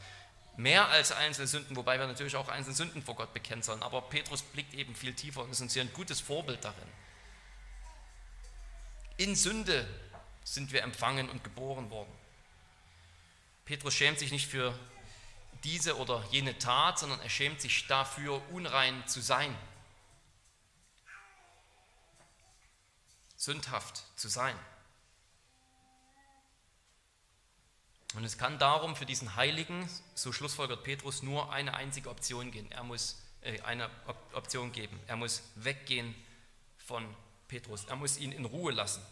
Mehr 0.56 0.88
als 0.88 1.12
einzelne 1.12 1.46
Sünden, 1.46 1.76
wobei 1.76 1.98
wir 1.98 2.06
natürlich 2.06 2.36
auch 2.36 2.48
einzelne 2.48 2.76
Sünden 2.76 3.02
vor 3.02 3.16
Gott 3.16 3.32
bekennen 3.32 3.62
sollen. 3.62 3.82
Aber 3.82 4.02
Petrus 4.02 4.42
blickt 4.42 4.74
eben 4.74 4.94
viel 4.94 5.14
tiefer 5.14 5.42
und 5.42 5.50
ist 5.50 5.60
uns 5.62 5.72
hier 5.72 5.82
ein 5.82 5.92
gutes 5.94 6.20
Vorbild 6.20 6.62
darin. 6.64 6.88
In 9.16 9.34
Sünde 9.34 9.86
sind 10.44 10.72
wir 10.72 10.82
empfangen 10.82 11.30
und 11.30 11.42
geboren 11.44 11.90
worden. 11.90 12.12
Petrus 13.64 13.94
schämt 13.94 14.18
sich 14.18 14.30
nicht 14.30 14.50
für 14.50 14.78
diese 15.64 15.96
oder 15.98 16.24
jene 16.30 16.58
Tat, 16.58 16.98
sondern 16.98 17.20
er 17.20 17.30
schämt 17.30 17.60
sich 17.60 17.86
dafür, 17.86 18.42
unrein 18.50 19.06
zu 19.06 19.20
sein. 19.20 19.56
Sündhaft 23.36 24.04
zu 24.16 24.28
sein. 24.28 24.56
Und 28.14 28.24
es 28.24 28.36
kann 28.36 28.58
darum 28.58 28.94
für 28.94 29.06
diesen 29.06 29.36
Heiligen, 29.36 29.88
so 30.14 30.32
schlussfolgert 30.32 30.84
Petrus, 30.84 31.22
nur 31.22 31.52
eine 31.52 31.74
einzige 31.74 32.10
Option 32.10 32.50
gehen. 32.50 32.70
Er 32.70 32.84
muss 32.84 33.22
äh, 33.40 33.60
eine 33.62 33.90
Option 34.34 34.72
geben. 34.72 35.00
Er 35.06 35.16
muss 35.16 35.42
weggehen 35.54 36.14
von 36.76 37.04
Petrus. 37.48 37.84
Er 37.86 37.96
muss 37.96 38.18
ihn 38.18 38.32
in 38.32 38.44
Ruhe 38.44 38.72
lassen. 38.72 39.02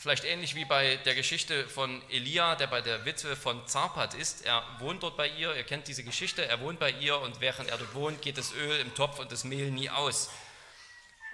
Vielleicht 0.00 0.24
ähnlich 0.24 0.54
wie 0.54 0.64
bei 0.64 0.96
der 0.96 1.14
Geschichte 1.14 1.68
von 1.68 2.00
Elia, 2.08 2.56
der 2.56 2.68
bei 2.68 2.80
der 2.80 3.04
Witwe 3.04 3.36
von 3.36 3.66
Zarpat 3.66 4.14
ist. 4.14 4.46
Er 4.46 4.64
wohnt 4.78 5.02
dort 5.02 5.18
bei 5.18 5.28
ihr, 5.28 5.54
ihr 5.54 5.62
kennt 5.62 5.88
diese 5.88 6.02
Geschichte, 6.02 6.42
er 6.42 6.62
wohnt 6.62 6.80
bei 6.80 6.90
ihr 6.90 7.20
und 7.20 7.42
während 7.42 7.68
er 7.68 7.76
dort 7.76 7.94
wohnt, 7.94 8.22
geht 8.22 8.38
das 8.38 8.54
Öl 8.54 8.80
im 8.80 8.94
Topf 8.94 9.18
und 9.18 9.30
das 9.30 9.44
Mehl 9.44 9.70
nie 9.70 9.90
aus. 9.90 10.30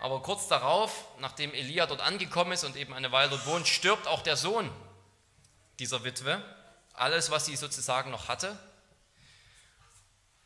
Aber 0.00 0.20
kurz 0.20 0.48
darauf, 0.48 1.04
nachdem 1.20 1.54
Elia 1.54 1.86
dort 1.86 2.00
angekommen 2.00 2.50
ist 2.50 2.64
und 2.64 2.74
eben 2.74 2.92
eine 2.92 3.12
Weile 3.12 3.30
dort 3.30 3.46
wohnt, 3.46 3.68
stirbt 3.68 4.08
auch 4.08 4.22
der 4.22 4.36
Sohn 4.36 4.68
dieser 5.78 6.02
Witwe, 6.02 6.42
alles, 6.92 7.30
was 7.30 7.46
sie 7.46 7.54
sozusagen 7.54 8.10
noch 8.10 8.26
hatte. 8.26 8.58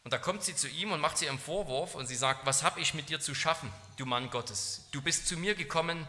Und 0.05 0.13
da 0.13 0.19
kommt 0.19 0.45
sie 0.45 0.55
zu 0.55 0.69
ihm 0.69 0.93
und 0.93 1.01
macht 1.01 1.17
sie 1.17 1.27
einen 1.27 1.39
Vorwurf 1.39 1.95
und 1.95 2.07
sie 2.07 2.17
sagt, 2.17 2.45
was 2.45 2.65
habe 2.65 2.81
ich 2.81 2.93
mit 2.93 3.09
dir 3.09 3.21
zu 3.21 3.35
schaffen, 3.35 3.73
du 3.97 4.05
Mann 4.05 4.29
Gottes? 4.29 4.89
Du 4.91 5.01
bist 5.01 5.27
zu 5.27 5.39
mir 5.39 5.55
gekommen, 5.55 6.07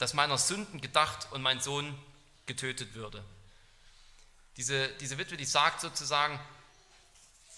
dass 0.00 0.14
meiner 0.14 0.38
Sünden 0.38 0.80
gedacht 0.80 1.28
und 1.30 1.42
mein 1.42 1.60
Sohn 1.60 1.96
getötet 2.46 2.94
würde. 2.94 3.22
Diese, 4.56 4.88
diese 4.96 5.18
Witwe, 5.18 5.36
die 5.36 5.44
sagt 5.44 5.82
sozusagen, 5.82 6.40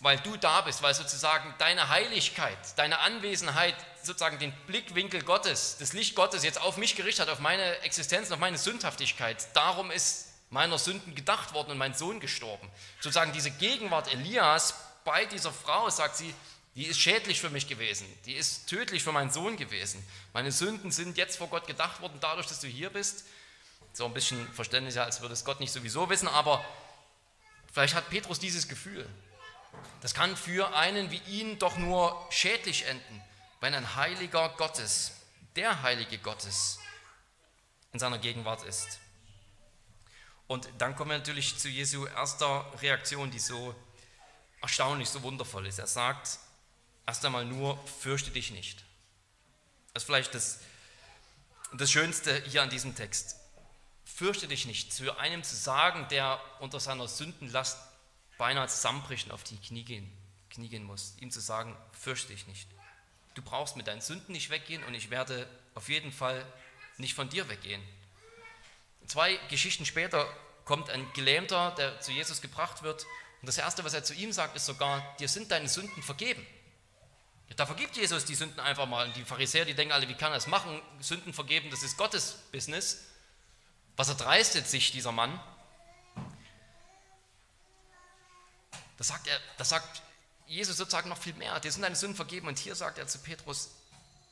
weil 0.00 0.18
du 0.18 0.36
da 0.36 0.62
bist, 0.62 0.82
weil 0.82 0.92
sozusagen 0.92 1.54
deine 1.58 1.88
Heiligkeit, 1.88 2.58
deine 2.76 2.98
Anwesenheit, 2.98 3.76
sozusagen 4.02 4.40
den 4.40 4.52
Blickwinkel 4.66 5.22
Gottes, 5.22 5.76
das 5.78 5.92
Licht 5.92 6.16
Gottes 6.16 6.42
jetzt 6.42 6.60
auf 6.60 6.76
mich 6.76 6.96
gerichtet 6.96 7.28
hat, 7.28 7.32
auf 7.32 7.38
meine 7.38 7.78
Existenz, 7.78 8.32
auf 8.32 8.40
meine 8.40 8.58
Sündhaftigkeit. 8.58 9.46
Darum 9.54 9.92
ist 9.92 10.26
meiner 10.50 10.78
Sünden 10.78 11.14
gedacht 11.14 11.54
worden 11.54 11.70
und 11.70 11.78
mein 11.78 11.94
Sohn 11.94 12.18
gestorben. 12.18 12.68
Sozusagen 13.00 13.32
diese 13.32 13.52
Gegenwart 13.52 14.12
Elias 14.12 14.74
bei 15.04 15.26
dieser 15.26 15.52
Frau, 15.52 15.88
sagt 15.90 16.16
sie, 16.16 16.34
die 16.74 16.86
ist 16.86 16.98
schädlich 16.98 17.40
für 17.40 17.50
mich 17.50 17.68
gewesen, 17.68 18.06
die 18.24 18.34
ist 18.34 18.66
tödlich 18.66 19.02
für 19.02 19.12
meinen 19.12 19.30
Sohn 19.30 19.56
gewesen. 19.56 20.02
Meine 20.32 20.52
Sünden 20.52 20.90
sind 20.90 21.18
jetzt 21.18 21.36
vor 21.36 21.48
Gott 21.48 21.66
gedacht 21.66 22.00
worden, 22.00 22.18
dadurch, 22.20 22.46
dass 22.46 22.60
du 22.60 22.66
hier 22.66 22.90
bist. 22.90 23.26
So 23.92 24.06
ein 24.06 24.14
bisschen 24.14 24.50
verständlicher, 24.54 25.04
als 25.04 25.20
würde 25.20 25.34
es 25.34 25.44
Gott 25.44 25.60
nicht 25.60 25.72
sowieso 25.72 26.08
wissen, 26.08 26.28
aber 26.28 26.64
vielleicht 27.72 27.94
hat 27.94 28.08
Petrus 28.08 28.38
dieses 28.38 28.68
Gefühl. 28.68 29.06
Das 30.00 30.14
kann 30.14 30.34
für 30.36 30.74
einen 30.74 31.10
wie 31.10 31.20
ihn 31.28 31.58
doch 31.58 31.76
nur 31.76 32.26
schädlich 32.30 32.86
enden, 32.86 33.22
wenn 33.60 33.74
ein 33.74 33.94
heiliger 33.94 34.48
Gottes, 34.50 35.12
der 35.56 35.82
heilige 35.82 36.18
Gottes, 36.18 36.78
in 37.92 37.98
seiner 37.98 38.18
Gegenwart 38.18 38.64
ist. 38.64 38.98
Und 40.46 40.68
dann 40.78 40.96
kommen 40.96 41.10
wir 41.10 41.18
natürlich 41.18 41.58
zu 41.58 41.68
Jesu 41.68 42.06
erster 42.06 42.64
Reaktion, 42.80 43.30
die 43.30 43.38
so 43.38 43.74
erstaunlich, 44.62 45.08
so 45.08 45.22
wundervoll 45.22 45.66
ist. 45.66 45.78
Er 45.78 45.86
sagt 45.86 46.38
erst 47.06 47.24
einmal 47.24 47.44
nur, 47.44 47.78
fürchte 48.00 48.30
dich 48.30 48.50
nicht. 48.50 48.84
Das 49.92 50.02
ist 50.02 50.06
vielleicht 50.06 50.34
das, 50.34 50.60
das 51.74 51.90
Schönste 51.90 52.42
hier 52.44 52.62
an 52.62 52.70
diesem 52.70 52.94
Text. 52.94 53.36
fürchte 54.04 54.46
dich 54.46 54.66
nicht, 54.66 54.92
zu 54.92 55.16
einem 55.18 55.42
zu 55.42 55.56
sagen, 55.56 56.06
der 56.10 56.40
unter 56.60 56.80
seiner 56.80 57.08
Sündenlast 57.08 57.78
beinahe 58.38 58.68
zusammenbricht 58.68 59.26
und 59.26 59.32
auf 59.32 59.42
die 59.44 59.56
Knie 59.56 59.84
gehen, 59.84 60.10
Knie 60.50 60.68
gehen 60.68 60.84
muss, 60.84 61.14
ihm 61.20 61.30
zu 61.30 61.40
sagen, 61.40 61.76
fürchte 61.92 62.32
dich 62.32 62.46
nicht. 62.46 62.68
Du 63.34 63.42
brauchst 63.42 63.76
mit 63.76 63.86
deinen 63.86 64.00
Sünden 64.00 64.32
nicht 64.32 64.50
weggehen 64.50 64.84
und 64.84 64.94
ich 64.94 65.10
werde 65.10 65.48
auf 65.74 65.88
jeden 65.88 66.12
Fall 66.12 66.44
nicht 66.98 67.14
von 67.14 67.28
dir 67.30 67.48
weggehen. 67.48 67.82
Zwei 69.06 69.36
Geschichten 69.48 69.86
später 69.86 70.28
kommt 70.64 70.90
ein 70.90 71.10
Gelähmter, 71.14 71.72
der 71.72 72.00
zu 72.00 72.12
Jesus 72.12 72.40
gebracht 72.40 72.82
wird 72.82 73.04
und 73.40 73.46
das 73.46 73.58
Erste, 73.58 73.82
was 73.84 73.94
er 73.94 74.04
zu 74.04 74.14
ihm 74.14 74.32
sagt, 74.32 74.54
ist 74.54 74.66
sogar, 74.66 75.16
dir 75.18 75.28
sind 75.28 75.50
deine 75.50 75.68
Sünden 75.68 76.02
vergeben. 76.02 76.46
Da 77.56 77.66
vergibt 77.66 77.96
Jesus 77.96 78.24
die 78.24 78.34
Sünden 78.34 78.60
einfach 78.60 78.86
mal. 78.86 79.06
Und 79.06 79.16
die 79.16 79.24
Pharisäer, 79.24 79.64
die 79.64 79.74
denken 79.74 79.92
alle, 79.92 80.08
wie 80.08 80.14
kann 80.14 80.32
er 80.32 80.36
das 80.36 80.46
machen? 80.46 80.80
Sünden 81.00 81.32
vergeben, 81.32 81.70
das 81.70 81.82
ist 81.82 81.96
Gottes 81.96 82.38
Business. 82.52 83.04
Was 83.96 84.08
erdreistet 84.08 84.68
sich 84.68 84.92
dieser 84.92 85.12
Mann? 85.12 85.38
Da 88.96 89.04
sagt, 89.04 89.26
er, 89.26 89.38
da 89.56 89.64
sagt 89.64 90.02
Jesus 90.46 90.76
sozusagen 90.76 91.08
noch 91.08 91.18
viel 91.18 91.34
mehr. 91.34 91.58
Dir 91.60 91.72
sind 91.72 91.82
deine 91.82 91.96
Sünden 91.96 92.16
vergeben. 92.16 92.48
Und 92.48 92.58
hier 92.58 92.74
sagt 92.74 92.98
er 92.98 93.06
zu 93.06 93.18
Petrus, 93.18 93.70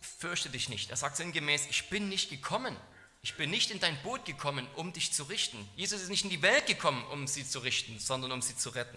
fürchte 0.00 0.48
dich 0.48 0.68
nicht. 0.68 0.90
Er 0.90 0.96
sagt 0.96 1.16
sinngemäß, 1.16 1.66
ich 1.68 1.88
bin 1.90 2.08
nicht 2.08 2.30
gekommen. 2.30 2.76
Ich 3.22 3.36
bin 3.36 3.50
nicht 3.50 3.70
in 3.70 3.80
dein 3.80 4.00
Boot 4.02 4.24
gekommen, 4.24 4.66
um 4.76 4.92
dich 4.92 5.12
zu 5.12 5.24
richten. 5.24 5.68
Jesus 5.76 6.00
ist 6.00 6.08
nicht 6.08 6.24
in 6.24 6.30
die 6.30 6.40
Welt 6.40 6.66
gekommen, 6.66 7.04
um 7.06 7.26
sie 7.26 7.46
zu 7.46 7.58
richten, 7.58 7.98
sondern 7.98 8.32
um 8.32 8.40
sie 8.40 8.56
zu 8.56 8.70
retten. 8.70 8.96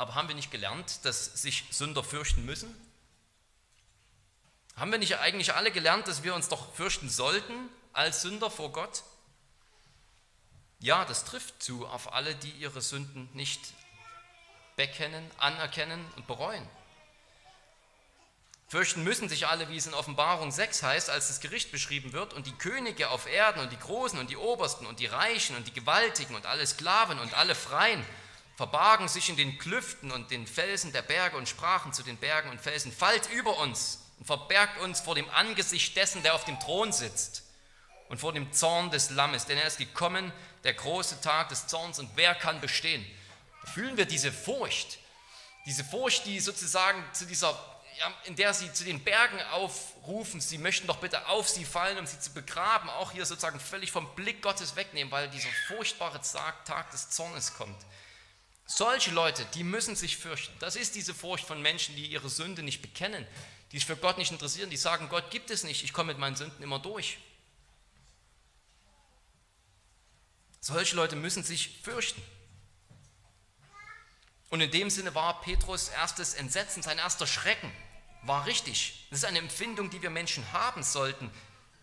Aber 0.00 0.14
haben 0.14 0.28
wir 0.28 0.34
nicht 0.34 0.50
gelernt, 0.50 1.04
dass 1.04 1.26
sich 1.26 1.64
Sünder 1.70 2.02
fürchten 2.02 2.46
müssen? 2.46 2.74
Haben 4.74 4.92
wir 4.92 4.98
nicht 4.98 5.18
eigentlich 5.18 5.52
alle 5.52 5.70
gelernt, 5.70 6.08
dass 6.08 6.22
wir 6.22 6.34
uns 6.34 6.48
doch 6.48 6.72
fürchten 6.72 7.10
sollten 7.10 7.68
als 7.92 8.22
Sünder 8.22 8.50
vor 8.50 8.72
Gott? 8.72 9.02
Ja, 10.78 11.04
das 11.04 11.26
trifft 11.26 11.62
zu 11.62 11.86
auf 11.86 12.14
alle, 12.14 12.34
die 12.34 12.50
ihre 12.52 12.80
Sünden 12.80 13.28
nicht 13.34 13.60
bekennen, 14.74 15.30
anerkennen 15.36 16.02
und 16.16 16.26
bereuen. 16.26 16.66
Fürchten 18.68 19.04
müssen 19.04 19.28
sich 19.28 19.48
alle, 19.48 19.68
wie 19.68 19.76
es 19.76 19.86
in 19.86 19.92
Offenbarung 19.92 20.50
6 20.50 20.82
heißt, 20.82 21.10
als 21.10 21.28
das 21.28 21.40
Gericht 21.40 21.72
beschrieben 21.72 22.14
wird, 22.14 22.32
und 22.32 22.46
die 22.46 22.56
Könige 22.56 23.10
auf 23.10 23.26
Erden 23.26 23.60
und 23.60 23.70
die 23.70 23.78
Großen 23.78 24.18
und 24.18 24.30
die 24.30 24.38
Obersten 24.38 24.86
und 24.86 24.98
die 24.98 25.06
Reichen 25.06 25.56
und 25.56 25.66
die 25.66 25.74
Gewaltigen 25.74 26.36
und 26.36 26.46
alle 26.46 26.66
Sklaven 26.66 27.18
und 27.18 27.34
alle 27.34 27.54
Freien 27.54 28.02
verbargen 28.60 29.08
sich 29.08 29.30
in 29.30 29.38
den 29.38 29.56
Klüften 29.56 30.12
und 30.12 30.30
den 30.30 30.46
Felsen 30.46 30.92
der 30.92 31.00
Berge 31.00 31.38
und 31.38 31.48
sprachen 31.48 31.94
zu 31.94 32.02
den 32.02 32.18
Bergen 32.18 32.50
und 32.50 32.60
Felsen, 32.60 32.92
fallt 32.92 33.26
über 33.30 33.56
uns 33.56 34.00
und 34.18 34.26
verbergt 34.26 34.78
uns 34.82 35.00
vor 35.00 35.14
dem 35.14 35.30
Angesicht 35.30 35.96
dessen, 35.96 36.22
der 36.22 36.34
auf 36.34 36.44
dem 36.44 36.60
Thron 36.60 36.92
sitzt 36.92 37.44
und 38.10 38.18
vor 38.18 38.34
dem 38.34 38.52
Zorn 38.52 38.90
des 38.90 39.08
Lammes, 39.08 39.46
denn 39.46 39.56
er 39.56 39.66
ist 39.66 39.78
gekommen, 39.78 40.30
der 40.62 40.74
große 40.74 41.22
Tag 41.22 41.48
des 41.48 41.68
Zorns 41.68 41.98
und 42.00 42.10
wer 42.16 42.34
kann 42.34 42.60
bestehen? 42.60 43.02
Da 43.62 43.70
fühlen 43.70 43.96
wir 43.96 44.04
diese 44.04 44.30
Furcht, 44.30 44.98
diese 45.64 45.82
Furcht, 45.82 46.26
die 46.26 46.38
sozusagen 46.38 47.02
zu 47.14 47.24
dieser, 47.24 47.58
ja, 47.98 48.12
in 48.24 48.36
der 48.36 48.52
sie 48.52 48.70
zu 48.74 48.84
den 48.84 49.02
Bergen 49.02 49.40
aufrufen, 49.52 50.38
sie 50.38 50.58
möchten 50.58 50.86
doch 50.86 50.98
bitte 50.98 51.28
auf 51.28 51.48
sie 51.48 51.64
fallen, 51.64 51.96
um 51.96 52.06
sie 52.06 52.20
zu 52.20 52.34
begraben, 52.34 52.90
auch 52.90 53.12
hier 53.12 53.24
sozusagen 53.24 53.58
völlig 53.58 53.90
vom 53.90 54.14
Blick 54.16 54.42
Gottes 54.42 54.76
wegnehmen, 54.76 55.10
weil 55.10 55.30
dieser 55.30 55.48
furchtbare 55.66 56.20
Tag 56.20 56.90
des 56.90 57.08
Zornes 57.08 57.54
kommt. 57.54 57.78
Solche 58.72 59.10
Leute, 59.10 59.44
die 59.54 59.64
müssen 59.64 59.96
sich 59.96 60.16
fürchten. 60.16 60.56
Das 60.60 60.76
ist 60.76 60.94
diese 60.94 61.12
Furcht 61.12 61.44
von 61.44 61.60
Menschen, 61.60 61.96
die 61.96 62.06
ihre 62.06 62.30
Sünde 62.30 62.62
nicht 62.62 62.80
bekennen, 62.80 63.26
die 63.72 63.78
sich 63.78 63.86
für 63.86 63.96
Gott 63.96 64.16
nicht 64.16 64.30
interessieren, 64.30 64.70
die 64.70 64.76
sagen, 64.76 65.08
Gott 65.08 65.32
gibt 65.32 65.50
es 65.50 65.64
nicht, 65.64 65.82
ich 65.82 65.92
komme 65.92 66.12
mit 66.12 66.18
meinen 66.20 66.36
Sünden 66.36 66.62
immer 66.62 66.78
durch. 66.78 67.18
Solche 70.60 70.94
Leute 70.94 71.16
müssen 71.16 71.42
sich 71.42 71.80
fürchten. 71.82 72.22
Und 74.50 74.60
in 74.60 74.70
dem 74.70 74.88
Sinne 74.88 75.16
war 75.16 75.40
Petrus 75.40 75.88
erstes 75.88 76.34
Entsetzen, 76.34 76.84
sein 76.84 76.98
erster 76.98 77.26
Schrecken, 77.26 77.72
war 78.22 78.46
richtig. 78.46 79.04
Das 79.10 79.18
ist 79.18 79.24
eine 79.24 79.40
Empfindung, 79.40 79.90
die 79.90 80.00
wir 80.00 80.10
Menschen 80.10 80.52
haben 80.52 80.84
sollten, 80.84 81.28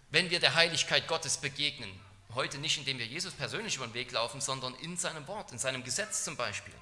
wenn 0.10 0.30
wir 0.30 0.39
der 0.39 0.56
Heiligkeit 0.56 1.10
Gottes 1.10 1.36
begegnen. 1.36 2.06
Heute 2.35 2.57
nicht, 2.57 2.77
indem 2.77 2.99
wir 2.99 3.05
Jesus 3.05 3.33
persönlich 3.33 3.75
über 3.75 3.87
den 3.87 3.93
Weg 3.93 4.11
laufen, 4.11 4.41
sondern 4.41 4.75
in 4.75 4.97
seinem 4.97 5.27
Wort, 5.27 5.51
in 5.51 5.57
seinem 5.57 5.83
Gesetz 5.83 6.23
zum 6.23 6.35
Beispiel. 6.35 6.73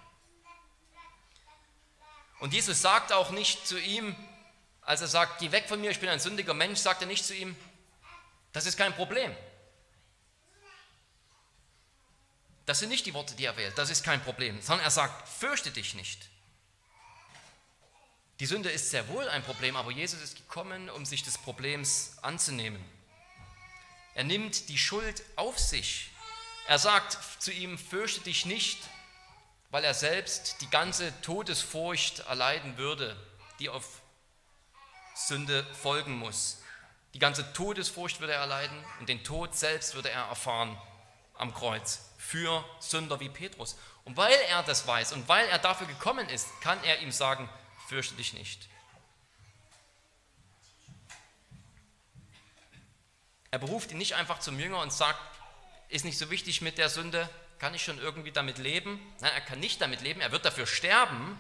Und 2.40 2.54
Jesus 2.54 2.82
sagt 2.82 3.14
auch 3.14 3.32
nicht 3.32 3.68
zu 3.68 3.80
ihm, 3.80 4.16
als 4.82 5.02
er 5.02 5.08
sagt, 5.08 5.40
geh 5.40 5.52
weg 5.52 5.68
von 5.68 5.80
mir, 5.82 5.92
ich 5.92 6.00
bin 6.00 6.10
ein 6.10 6.20
sündiger 6.20 6.54
Mensch, 6.54 6.80
sagt 6.80 7.02
er 7.02 7.08
nicht 7.08 7.26
zu 7.26 7.34
ihm, 7.34 7.56
das 8.54 8.66
ist 8.66 8.78
kein 8.78 8.94
Problem. 8.94 9.36
Das 12.66 12.80
sind 12.80 12.90
nicht 12.90 13.06
die 13.06 13.14
Worte, 13.14 13.36
die 13.36 13.46
er 13.46 13.58
wählt, 13.58 13.78
das 13.78 13.90
ist 13.90 14.04
kein 14.04 14.24
Problem, 14.24 14.62
sondern 14.62 14.86
er 14.86 14.92
sagt, 14.92 15.28
fürchte 15.28 15.72
dich 15.72 15.94
nicht. 15.94 16.30
Die 18.40 18.46
Sünde 18.46 18.70
ist 18.70 18.90
sehr 18.90 19.08
wohl 19.08 19.28
ein 19.30 19.44
Problem, 19.44 19.76
aber 19.76 19.92
Jesus 19.92 20.22
ist 20.22 20.36
gekommen, 20.36 20.90
um 20.90 21.06
sich 21.06 21.24
des 21.24 21.38
Problems 21.38 22.18
anzunehmen. 22.22 22.84
Er 24.16 24.24
nimmt 24.24 24.70
die 24.70 24.78
Schuld 24.78 25.22
auf 25.36 25.60
sich. 25.60 26.10
Er 26.68 26.80
sagt 26.80 27.18
zu 27.40 27.52
ihm, 27.52 27.78
fürchte 27.78 28.22
dich 28.22 28.46
nicht, 28.46 28.80
weil 29.70 29.84
er 29.84 29.94
selbst 29.94 30.62
die 30.62 30.70
ganze 30.70 31.14
Todesfurcht 31.22 32.20
erleiden 32.20 32.78
würde, 32.78 33.16
die 33.60 33.70
auf 33.70 34.02
Sünde 35.16 35.66
folgen 35.76 36.18
muss. 36.18 36.62
Die 37.14 37.20
ganze 37.20 37.54
Todesfurcht 37.54 38.20
würde 38.20 38.34
er 38.34 38.40
erleiden 38.40 38.84
und 39.00 39.10
den 39.10 39.24
Tod 39.24 39.56
selbst 39.56 39.96
würde 39.96 40.10
er 40.10 40.24
erfahren 40.24 40.78
am 41.38 41.54
Kreuz 41.54 42.10
für 42.18 42.64
Sünder 42.80 43.20
wie 43.20 43.30
Petrus. 43.30 43.78
Und 44.06 44.16
weil 44.18 44.38
er 44.50 44.64
das 44.64 44.88
weiß 44.88 45.12
und 45.12 45.28
weil 45.28 45.48
er 45.50 45.60
dafür 45.60 45.88
gekommen 45.88 46.30
ist, 46.30 46.48
kann 46.62 46.82
er 46.84 47.00
ihm 47.02 47.12
sagen, 47.12 47.50
fürchte 47.88 48.16
dich 48.16 48.34
nicht. 48.34 48.70
Er 53.56 53.60
beruft 53.60 53.92
ihn 53.92 53.98
nicht 53.98 54.16
einfach 54.16 54.40
zum 54.40 54.60
Jünger 54.60 54.82
und 54.82 54.92
sagt, 54.92 55.18
ist 55.88 56.04
nicht 56.04 56.18
so 56.18 56.30
wichtig 56.30 56.60
mit 56.60 56.78
der 56.78 56.90
Sünde, 56.90 57.30
kann 57.58 57.74
ich 57.74 57.86
schon 57.86 57.98
irgendwie 58.00 58.34
damit 58.34 58.58
leben? 58.58 59.00
Nein, 59.22 59.32
er 59.34 59.40
kann 59.40 59.62
nicht 59.62 59.80
damit 59.80 60.02
leben, 60.02 60.20
er 60.20 60.34
wird 60.34 60.44
dafür 60.44 60.68
sterben. 60.68 61.40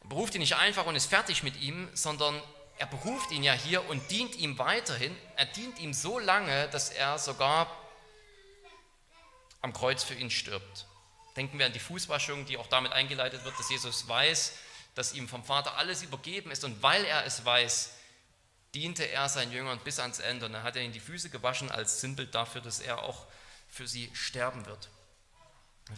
Er 0.00 0.08
beruft 0.08 0.34
ihn 0.34 0.40
nicht 0.40 0.56
einfach 0.56 0.86
und 0.86 0.96
ist 0.96 1.10
fertig 1.10 1.42
mit 1.42 1.60
ihm, 1.60 1.90
sondern 1.92 2.42
er 2.78 2.86
beruft 2.86 3.30
ihn 3.32 3.42
ja 3.42 3.52
hier 3.52 3.86
und 3.90 4.10
dient 4.10 4.36
ihm 4.36 4.58
weiterhin. 4.58 5.14
Er 5.36 5.44
dient 5.44 5.78
ihm 5.78 5.92
so 5.92 6.18
lange, 6.18 6.68
dass 6.68 6.88
er 6.88 7.18
sogar 7.18 7.70
am 9.60 9.74
Kreuz 9.74 10.02
für 10.02 10.14
ihn 10.14 10.30
stirbt. 10.30 10.86
Denken 11.36 11.58
wir 11.58 11.66
an 11.66 11.74
die 11.74 11.80
Fußwaschung, 11.80 12.46
die 12.46 12.56
auch 12.56 12.68
damit 12.68 12.92
eingeleitet 12.92 13.44
wird, 13.44 13.58
dass 13.58 13.68
Jesus 13.68 14.08
weiß, 14.08 14.54
dass 14.94 15.12
ihm 15.12 15.28
vom 15.28 15.44
Vater 15.44 15.76
alles 15.76 16.02
übergeben 16.02 16.50
ist 16.50 16.64
und 16.64 16.82
weil 16.82 17.04
er 17.04 17.26
es 17.26 17.44
weiß, 17.44 17.95
diente 18.74 19.04
er 19.04 19.28
seinen 19.28 19.52
Jüngern 19.52 19.80
bis 19.84 19.98
ans 19.98 20.18
Ende. 20.18 20.46
Und 20.46 20.52
dann 20.52 20.62
hat 20.62 20.76
er 20.76 20.82
ihnen 20.82 20.92
die 20.92 21.00
Füße 21.00 21.30
gewaschen 21.30 21.70
als 21.70 22.00
Sinnbild 22.00 22.34
dafür, 22.34 22.60
dass 22.60 22.80
er 22.80 23.02
auch 23.02 23.26
für 23.68 23.86
sie 23.86 24.10
sterben 24.14 24.66
wird. 24.66 24.88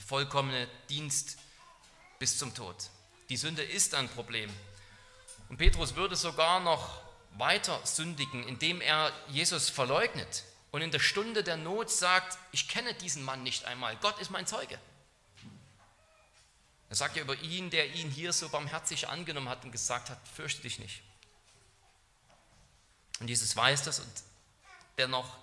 Vollkommener 0.07 0.67
Dienst 0.89 1.39
bis 2.19 2.39
zum 2.39 2.55
Tod. 2.55 2.77
Die 3.29 3.37
Sünde 3.37 3.63
ist 3.63 3.95
ein 3.95 4.09
Problem. 4.09 4.51
Und 5.49 5.57
Petrus 5.57 5.95
würde 5.95 6.17
sogar 6.17 6.61
noch 6.61 7.03
weiter 7.37 7.81
sündigen, 7.85 8.47
indem 8.47 8.81
er 8.81 9.13
Jesus 9.29 9.71
verleugnet 9.71 10.45
und 10.71 10.83
in 10.83 10.91
der 10.91 10.99
Stunde 10.99 11.43
der 11.43 11.57
Not 11.57 11.91
sagt, 11.91 12.39
ich 12.53 12.69
kenne 12.69 12.95
diesen 12.95 13.23
Mann 13.23 13.43
nicht 13.43 13.65
einmal, 13.65 13.97
Gott 13.97 14.19
ist 14.21 14.31
mein 14.31 14.47
Zeuge. 14.47 14.79
Er 16.91 16.97
sagt 16.97 17.17
ja 17.17 17.23
über 17.23 17.37
ihn, 17.37 17.71
der 17.71 17.95
ihn 17.95 18.11
hier 18.11 18.33
so 18.33 18.49
barmherzig 18.49 19.09
angenommen 19.09 19.49
hat 19.49 19.65
und 19.65 19.73
gesagt 19.73 20.11
hat, 20.11 20.19
fürchte 20.29 20.63
dich 20.63 20.79
nicht. 20.79 21.03
Und 23.21 23.29
Jesus 23.29 23.57
weiß 23.57 23.83
das 23.83 24.01
und 24.01 24.13
dennoch 24.97 25.37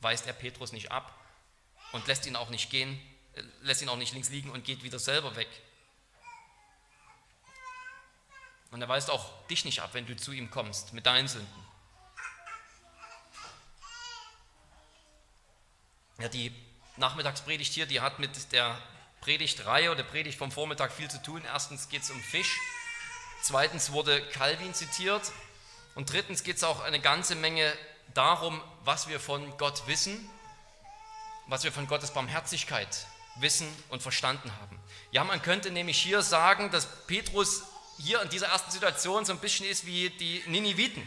weist 0.00 0.26
er 0.26 0.32
Petrus 0.32 0.72
nicht 0.72 0.92
ab 0.92 1.18
und 1.92 2.06
lässt 2.06 2.26
ihn 2.26 2.36
auch 2.36 2.50
nicht 2.50 2.70
gehen, 2.70 3.00
äh, 3.34 3.42
lässt 3.62 3.82
ihn 3.82 3.88
auch 3.88 3.96
nicht 3.96 4.12
links 4.12 4.28
liegen 4.28 4.50
und 4.50 4.64
geht 4.64 4.82
wieder 4.82 4.98
selber 4.98 5.34
weg. 5.36 5.48
Und 8.70 8.82
er 8.82 8.88
weist 8.88 9.10
auch 9.10 9.46
dich 9.46 9.64
nicht 9.64 9.80
ab, 9.80 9.90
wenn 9.92 10.04
du 10.04 10.16
zu 10.16 10.32
ihm 10.32 10.50
kommst 10.50 10.92
mit 10.92 11.06
deinen 11.06 11.28
Sünden. 11.28 11.64
Ja, 16.18 16.28
die 16.28 16.52
Nachmittagspredigt 16.96 17.72
hier, 17.72 17.86
die 17.86 18.00
hat 18.00 18.18
mit 18.18 18.52
der 18.52 18.80
Predigtreihe 19.20 19.90
oder 19.90 20.02
Predigt 20.02 20.38
vom 20.38 20.52
Vormittag 20.52 20.92
viel 20.92 21.10
zu 21.10 21.22
tun. 21.22 21.42
Erstens 21.44 21.88
geht 21.88 22.02
es 22.02 22.10
um 22.10 22.20
Fisch, 22.20 22.58
zweitens 23.42 23.92
wurde 23.92 24.28
Calvin 24.30 24.74
zitiert 24.74 25.32
und 25.94 26.12
drittens 26.12 26.42
geht 26.42 26.56
es 26.56 26.64
auch 26.64 26.80
eine 26.82 27.00
ganze 27.00 27.34
Menge 27.34 27.72
darum, 28.14 28.60
was 28.84 29.08
wir 29.08 29.20
von 29.20 29.56
Gott 29.58 29.86
wissen, 29.86 30.28
was 31.46 31.64
wir 31.64 31.72
von 31.72 31.86
Gottes 31.86 32.10
Barmherzigkeit 32.12 33.06
wissen 33.36 33.68
und 33.88 34.02
verstanden 34.02 34.50
haben. 34.60 34.78
Ja, 35.10 35.24
man 35.24 35.42
könnte 35.42 35.70
nämlich 35.70 36.00
hier 36.00 36.22
sagen, 36.22 36.70
dass 36.70 37.06
Petrus 37.06 37.62
hier 37.98 38.20
in 38.22 38.28
dieser 38.28 38.48
ersten 38.48 38.70
Situation 38.70 39.24
so 39.24 39.32
ein 39.32 39.38
bisschen 39.38 39.66
ist 39.66 39.86
wie 39.86 40.10
die 40.10 40.42
Niniviten. 40.46 41.06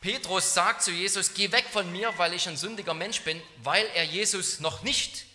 Petrus 0.00 0.54
sagt 0.54 0.82
zu 0.82 0.92
Jesus, 0.92 1.34
geh 1.34 1.50
weg 1.50 1.66
von 1.72 1.90
mir, 1.90 2.16
weil 2.18 2.32
ich 2.32 2.48
ein 2.48 2.56
sündiger 2.56 2.94
Mensch 2.94 3.22
bin, 3.22 3.42
weil 3.62 3.84
er 3.94 4.04
Jesus 4.04 4.60
noch 4.60 4.82
nicht 4.82 5.26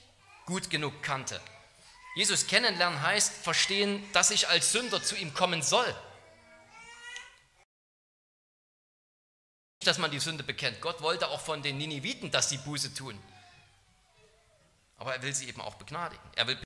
gut 0.45 0.69
genug 0.69 1.03
kannte. 1.03 1.39
Jesus 2.15 2.47
kennenlernen 2.47 3.01
heißt 3.01 3.33
verstehen, 3.43 4.07
dass 4.13 4.31
ich 4.31 4.47
als 4.47 4.71
Sünder 4.71 5.03
zu 5.03 5.15
ihm 5.15 5.33
kommen 5.33 5.61
soll. 5.61 5.93
Dass 9.83 9.97
man 9.97 10.11
die 10.11 10.19
Sünde 10.19 10.43
bekennt. 10.43 10.81
Gott 10.81 11.01
wollte 11.01 11.27
auch 11.27 11.41
von 11.41 11.61
den 11.61 11.77
Niniviten, 11.77 12.31
dass 12.31 12.49
sie 12.49 12.57
Buße 12.57 12.93
tun. 12.93 13.19
Aber 14.97 15.15
er 15.15 15.21
will 15.21 15.33
sie 15.33 15.47
eben 15.47 15.61
auch 15.61 15.75
begnadigen. 15.75 16.23
Er 16.35 16.47
will 16.47 16.61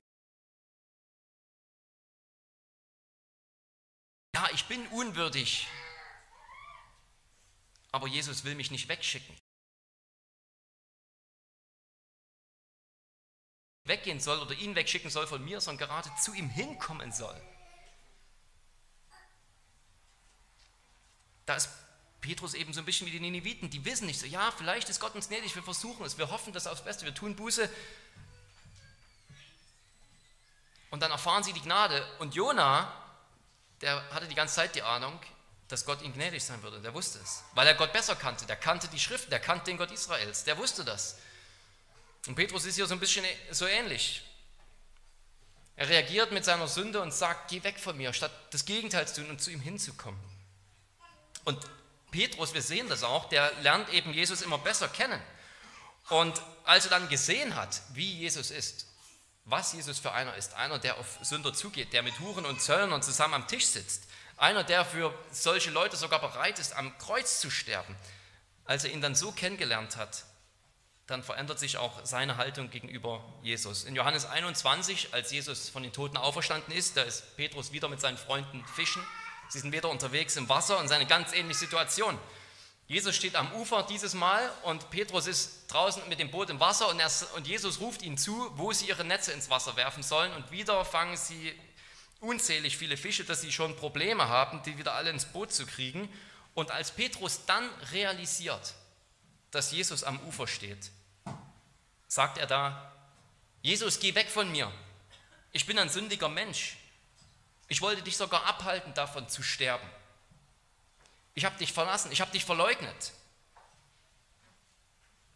ja, 4.34 4.48
ich 4.52 4.64
bin 4.66 4.86
unwürdig, 4.88 5.66
aber 7.90 8.06
Jesus 8.06 8.44
will 8.44 8.54
mich 8.54 8.70
nicht 8.70 8.88
wegschicken. 8.88 9.36
Weggehen 13.84 14.20
soll 14.20 14.38
oder 14.38 14.54
ihn 14.54 14.74
wegschicken 14.74 15.10
soll 15.10 15.26
von 15.26 15.44
mir, 15.44 15.60
sondern 15.60 15.88
gerade 15.88 16.14
zu 16.20 16.34
ihm 16.34 16.50
hinkommen 16.50 17.10
soll. 17.10 17.40
Da 21.46 21.56
ist 21.56 21.70
Petrus 22.20 22.54
eben 22.54 22.72
so 22.72 22.80
ein 22.80 22.84
bisschen 22.84 23.06
wie 23.06 23.12
die 23.12 23.20
Nineviten, 23.20 23.70
die 23.70 23.84
wissen 23.84 24.06
nicht 24.06 24.18
so, 24.18 24.26
ja, 24.26 24.50
vielleicht 24.56 24.88
ist 24.88 25.00
Gott 25.00 25.14
uns 25.14 25.28
gnädig, 25.28 25.54
wir 25.54 25.62
versuchen 25.62 26.04
es, 26.04 26.18
wir 26.18 26.30
hoffen 26.30 26.52
das 26.52 26.66
aufs 26.66 26.82
Beste, 26.82 27.04
wir 27.04 27.14
tun 27.14 27.36
Buße. 27.36 27.70
Und 30.90 31.00
dann 31.00 31.10
erfahren 31.10 31.42
sie 31.42 31.52
die 31.52 31.60
Gnade. 31.60 32.04
Und 32.18 32.34
Jona, 32.34 32.92
der 33.82 34.02
hatte 34.10 34.26
die 34.26 34.34
ganze 34.34 34.56
Zeit 34.56 34.74
die 34.74 34.82
Ahnung, 34.82 35.20
dass 35.68 35.84
Gott 35.84 36.00
ihm 36.02 36.14
gnädig 36.14 36.42
sein 36.42 36.62
würde. 36.62 36.80
Der 36.80 36.94
wusste 36.94 37.18
es, 37.18 37.44
weil 37.54 37.66
er 37.66 37.74
Gott 37.74 37.92
besser 37.92 38.16
kannte. 38.16 38.46
Der 38.46 38.56
kannte 38.56 38.88
die 38.88 38.98
Schriften, 38.98 39.30
der 39.30 39.40
kannte 39.40 39.66
den 39.66 39.76
Gott 39.76 39.90
Israels. 39.90 40.44
Der 40.44 40.56
wusste 40.56 40.84
das. 40.84 41.18
Und 42.26 42.34
Petrus 42.34 42.64
ist 42.64 42.76
hier 42.76 42.86
so 42.86 42.94
ein 42.94 43.00
bisschen 43.00 43.24
so 43.50 43.66
ähnlich. 43.66 44.24
Er 45.76 45.88
reagiert 45.88 46.32
mit 46.32 46.44
seiner 46.44 46.66
Sünde 46.66 47.00
und 47.00 47.12
sagt, 47.12 47.50
geh 47.50 47.62
weg 47.62 47.78
von 47.78 47.96
mir, 47.96 48.12
statt 48.12 48.32
das 48.50 48.64
Gegenteil 48.64 49.06
zu 49.06 49.20
tun 49.20 49.30
und 49.30 49.40
zu 49.40 49.50
ihm 49.50 49.60
hinzukommen. 49.60 50.18
Und 51.44 51.58
Petrus, 52.10 52.54
wir 52.54 52.62
sehen 52.62 52.88
das 52.88 53.02
auch, 53.02 53.28
der 53.28 53.52
lernt 53.60 53.88
eben 53.90 54.12
Jesus 54.12 54.42
immer 54.42 54.58
besser 54.58 54.88
kennen. 54.88 55.20
Und 56.08 56.40
als 56.64 56.86
er 56.86 56.90
dann 56.90 57.08
gesehen 57.08 57.54
hat, 57.54 57.82
wie 57.92 58.10
Jesus 58.10 58.50
ist, 58.50 58.86
was 59.44 59.72
Jesus 59.72 59.98
für 59.98 60.12
einer 60.12 60.34
ist, 60.36 60.54
einer, 60.54 60.78
der 60.78 60.98
auf 60.98 61.18
Sünder 61.22 61.54
zugeht, 61.54 61.92
der 61.92 62.02
mit 62.02 62.18
Huren 62.20 62.44
und 62.44 62.60
Zöllnern 62.60 63.02
zusammen 63.02 63.34
am 63.34 63.48
Tisch 63.48 63.66
sitzt, 63.66 64.04
einer, 64.36 64.64
der 64.64 64.84
für 64.84 65.12
solche 65.30 65.70
Leute 65.70 65.96
sogar 65.96 66.20
bereit 66.20 66.58
ist, 66.58 66.74
am 66.74 66.96
Kreuz 66.98 67.40
zu 67.40 67.50
sterben. 67.50 67.96
Als 68.64 68.84
er 68.84 68.92
ihn 68.92 69.00
dann 69.00 69.14
so 69.14 69.32
kennengelernt 69.32 69.96
hat, 69.96 70.24
dann 71.06 71.22
verändert 71.22 71.58
sich 71.58 71.78
auch 71.78 72.04
seine 72.04 72.36
Haltung 72.36 72.68
gegenüber 72.68 73.24
Jesus. 73.42 73.84
In 73.84 73.96
Johannes 73.96 74.26
21, 74.26 75.14
als 75.14 75.32
Jesus 75.32 75.70
von 75.70 75.82
den 75.82 75.92
Toten 75.92 76.18
auferstanden 76.18 76.74
ist, 76.74 76.98
da 76.98 77.02
ist 77.02 77.36
Petrus 77.36 77.72
wieder 77.72 77.88
mit 77.88 78.00
seinen 78.00 78.18
Freunden 78.18 78.64
fischen. 78.76 79.02
Sie 79.48 79.58
sind 79.60 79.72
wieder 79.72 79.88
unterwegs 79.88 80.36
im 80.36 80.48
Wasser 80.48 80.78
und 80.78 80.88
seine 80.88 81.06
ganz 81.06 81.32
ähnliche 81.32 81.60
Situation. 81.60 82.18
Jesus 82.86 83.16
steht 83.16 83.36
am 83.36 83.52
Ufer 83.52 83.82
dieses 83.82 84.14
Mal 84.14 84.50
und 84.62 84.88
Petrus 84.90 85.26
ist 85.26 85.66
draußen 85.68 86.08
mit 86.08 86.18
dem 86.18 86.30
Boot 86.30 86.48
im 86.48 86.58
Wasser 86.58 86.88
und, 86.88 86.98
er, 86.98 87.10
und 87.36 87.46
Jesus 87.46 87.80
ruft 87.80 88.02
ihnen 88.02 88.16
zu, 88.16 88.50
wo 88.56 88.72
sie 88.72 88.86
ihre 88.86 89.04
Netze 89.04 89.32
ins 89.32 89.50
Wasser 89.50 89.76
werfen 89.76 90.02
sollen 90.02 90.32
und 90.32 90.50
wieder 90.50 90.84
fangen 90.84 91.16
sie 91.16 91.54
unzählig 92.20 92.76
viele 92.76 92.96
Fische, 92.96 93.24
dass 93.24 93.42
sie 93.42 93.52
schon 93.52 93.76
Probleme 93.76 94.28
haben, 94.28 94.62
die 94.62 94.78
wieder 94.78 94.94
alle 94.94 95.10
ins 95.10 95.26
Boot 95.26 95.52
zu 95.52 95.66
kriegen. 95.66 96.08
Und 96.54 96.70
als 96.70 96.90
Petrus 96.90 97.44
dann 97.46 97.68
realisiert, 97.92 98.74
dass 99.50 99.70
Jesus 99.70 100.02
am 100.02 100.18
Ufer 100.26 100.46
steht, 100.46 100.90
sagt 102.08 102.38
er 102.38 102.46
da, 102.46 102.92
Jesus, 103.62 104.00
geh 104.00 104.14
weg 104.14 104.28
von 104.28 104.50
mir. 104.50 104.72
Ich 105.52 105.66
bin 105.66 105.78
ein 105.78 105.88
sündiger 105.88 106.28
Mensch. 106.28 106.76
Ich 107.68 107.82
wollte 107.82 108.02
dich 108.02 108.16
sogar 108.16 108.44
abhalten, 108.46 108.94
davon 108.94 109.28
zu 109.28 109.42
sterben. 109.42 109.86
Ich 111.34 111.44
habe 111.44 111.56
dich 111.58 111.72
verlassen, 111.72 112.10
ich 112.10 112.20
habe 112.20 112.32
dich 112.32 112.44
verleugnet. 112.44 113.12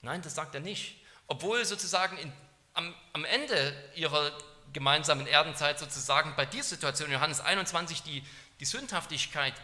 Nein, 0.01 0.23
das 0.23 0.35
sagt 0.35 0.55
er 0.55 0.61
nicht. 0.61 0.97
Obwohl 1.29 1.64
sozusagen 1.64 2.18
in, 2.18 2.33
am, 2.75 2.95
am 3.12 3.25
Ende 3.25 3.90
ihrer 3.95 4.37
gemeinsamen 4.73 5.27
Erdenzeit 5.27 5.79
sozusagen 5.79 6.35
bei 6.35 6.47
dieser 6.47 6.71
Situation, 6.71 7.12
Johannes 7.12 7.40
21, 7.40 8.03
die, 8.03 8.27
die 8.59 8.64
Sündhaftigkeit 8.64 9.55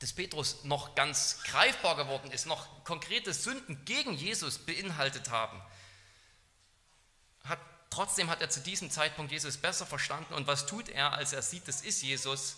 des 0.00 0.12
Petrus 0.12 0.64
noch 0.64 0.94
ganz 0.94 1.42
greifbar 1.44 1.96
geworden 1.96 2.30
ist, 2.30 2.46
noch 2.46 2.84
konkrete 2.84 3.32
Sünden 3.32 3.84
gegen 3.84 4.12
Jesus 4.14 4.58
beinhaltet 4.58 5.30
haben. 5.30 5.62
Hat, 7.44 7.60
trotzdem 7.90 8.30
hat 8.30 8.40
er 8.40 8.50
zu 8.50 8.60
diesem 8.60 8.90
Zeitpunkt 8.90 9.32
Jesus 9.32 9.56
besser 9.56 9.86
verstanden 9.86 10.34
und 10.34 10.46
was 10.46 10.66
tut 10.66 10.88
er, 10.88 11.12
als 11.12 11.32
er 11.32 11.42
sieht, 11.42 11.66
das 11.68 11.82
ist 11.82 12.02
Jesus? 12.02 12.56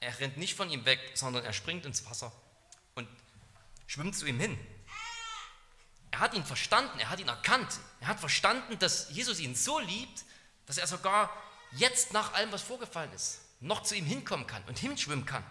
Er 0.00 0.18
rennt 0.20 0.36
nicht 0.36 0.54
von 0.54 0.70
ihm 0.70 0.84
weg, 0.84 1.00
sondern 1.14 1.44
er 1.44 1.52
springt 1.52 1.86
ins 1.86 2.04
Wasser 2.06 2.32
und 2.94 3.08
schwimmt 3.86 4.16
zu 4.16 4.26
ihm 4.26 4.38
hin. 4.38 4.58
Er 6.10 6.20
hat 6.20 6.34
ihn 6.34 6.44
verstanden, 6.44 7.00
er 7.00 7.10
hat 7.10 7.18
ihn 7.18 7.28
erkannt. 7.28 7.80
Er 8.00 8.06
hat 8.08 8.20
verstanden, 8.20 8.78
dass 8.78 9.10
Jesus 9.10 9.40
ihn 9.40 9.56
so 9.56 9.80
liebt, 9.80 10.24
dass 10.66 10.78
er 10.78 10.86
sogar 10.86 11.30
jetzt 11.72 12.12
nach 12.12 12.34
allem, 12.34 12.52
was 12.52 12.62
vorgefallen 12.62 13.12
ist, 13.12 13.40
noch 13.60 13.82
zu 13.82 13.96
ihm 13.96 14.04
hinkommen 14.04 14.46
kann 14.46 14.62
und 14.64 14.78
hinschwimmen 14.78 15.26
kann. 15.26 15.44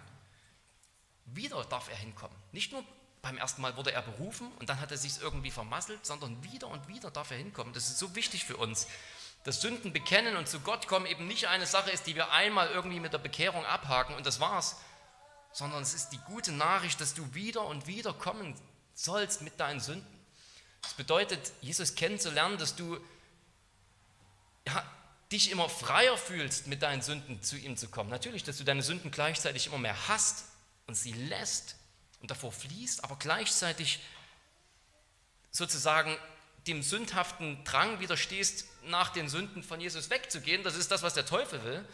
Wieder 1.26 1.66
darf 1.66 1.90
er 1.90 1.98
hinkommen. 1.98 2.38
Nicht 2.52 2.72
nur 2.72 2.86
beim 3.24 3.38
ersten 3.38 3.62
Mal 3.62 3.76
wurde 3.78 3.94
er 3.94 4.02
berufen 4.02 4.52
und 4.60 4.68
dann 4.68 4.82
hat 4.82 4.92
er 4.92 4.98
sich 4.98 5.22
irgendwie 5.22 5.50
vermasselt, 5.50 6.06
sondern 6.06 6.44
wieder 6.44 6.68
und 6.68 6.90
wieder 6.90 7.10
darf 7.10 7.32
er 7.32 7.38
hinkommen. 7.38 7.74
Das 7.74 7.88
ist 7.88 7.98
so 7.98 8.16
wichtig 8.16 8.46
für 8.46 8.58
uns. 8.58 8.86
dass 9.46 9.60
Sünden 9.60 9.92
bekennen 9.92 10.38
und 10.38 10.48
zu 10.48 10.62
Gott 10.62 10.88
kommen 10.88 11.06
eben 11.06 11.28
nicht 11.28 11.48
eine 11.48 11.66
Sache 11.66 11.92
ist, 11.92 12.08
die 12.08 12.16
wir 12.16 12.32
einmal 12.32 12.70
irgendwie 12.70 13.02
mit 13.02 13.12
der 13.12 13.18
Bekehrung 13.18 13.66
abhaken 13.66 14.16
und 14.16 14.26
das 14.26 14.40
war's, 14.40 14.78
sondern 15.52 15.82
es 15.82 15.94
ist 15.94 16.10
die 16.10 16.18
gute 16.20 16.54
Nachricht, 16.54 17.02
dass 17.02 17.14
du 17.14 17.34
wieder 17.34 17.66
und 17.66 17.88
wieder 17.88 18.14
kommen 18.14 18.56
sollst 18.94 19.42
mit 19.42 19.60
deinen 19.60 19.82
Sünden. 19.82 20.08
Das 20.82 20.94
bedeutet, 20.94 21.52
Jesus 21.60 21.96
kennenzulernen, 21.96 22.58
dass 22.58 22.76
du 22.76 22.98
ja, 24.66 24.86
dich 25.32 25.52
immer 25.52 25.68
freier 25.68 26.18
fühlst, 26.18 26.68
mit 26.68 26.82
deinen 26.82 27.02
Sünden 27.02 27.42
zu 27.42 27.58
ihm 27.58 27.76
zu 27.76 27.90
kommen. 27.90 28.10
Natürlich, 28.10 28.44
dass 28.44 28.58
du 28.58 28.64
deine 28.64 28.82
Sünden 28.82 29.12
gleichzeitig 29.12 29.68
immer 29.68 29.78
mehr 29.78 30.08
hast 30.08 30.46
und 30.88 30.96
sie 30.96 31.14
lässt 31.14 31.76
und 32.24 32.32
davor 32.32 32.54
fließt, 32.54 33.04
aber 33.04 33.18
gleichzeitig 33.18 34.00
sozusagen 35.52 36.18
dem 36.68 36.82
sündhaften 36.82 37.62
Drang 37.66 38.00
widerstehst, 38.00 38.66
nach 38.86 39.10
den 39.10 39.28
Sünden 39.28 39.62
von 39.62 39.82
Jesus 39.82 40.10
wegzugehen. 40.10 40.64
Das 40.64 40.78
ist 40.78 40.90
das, 40.90 41.04
was 41.04 41.14
der 41.14 41.26
Teufel 41.26 41.62
will. 41.66 41.86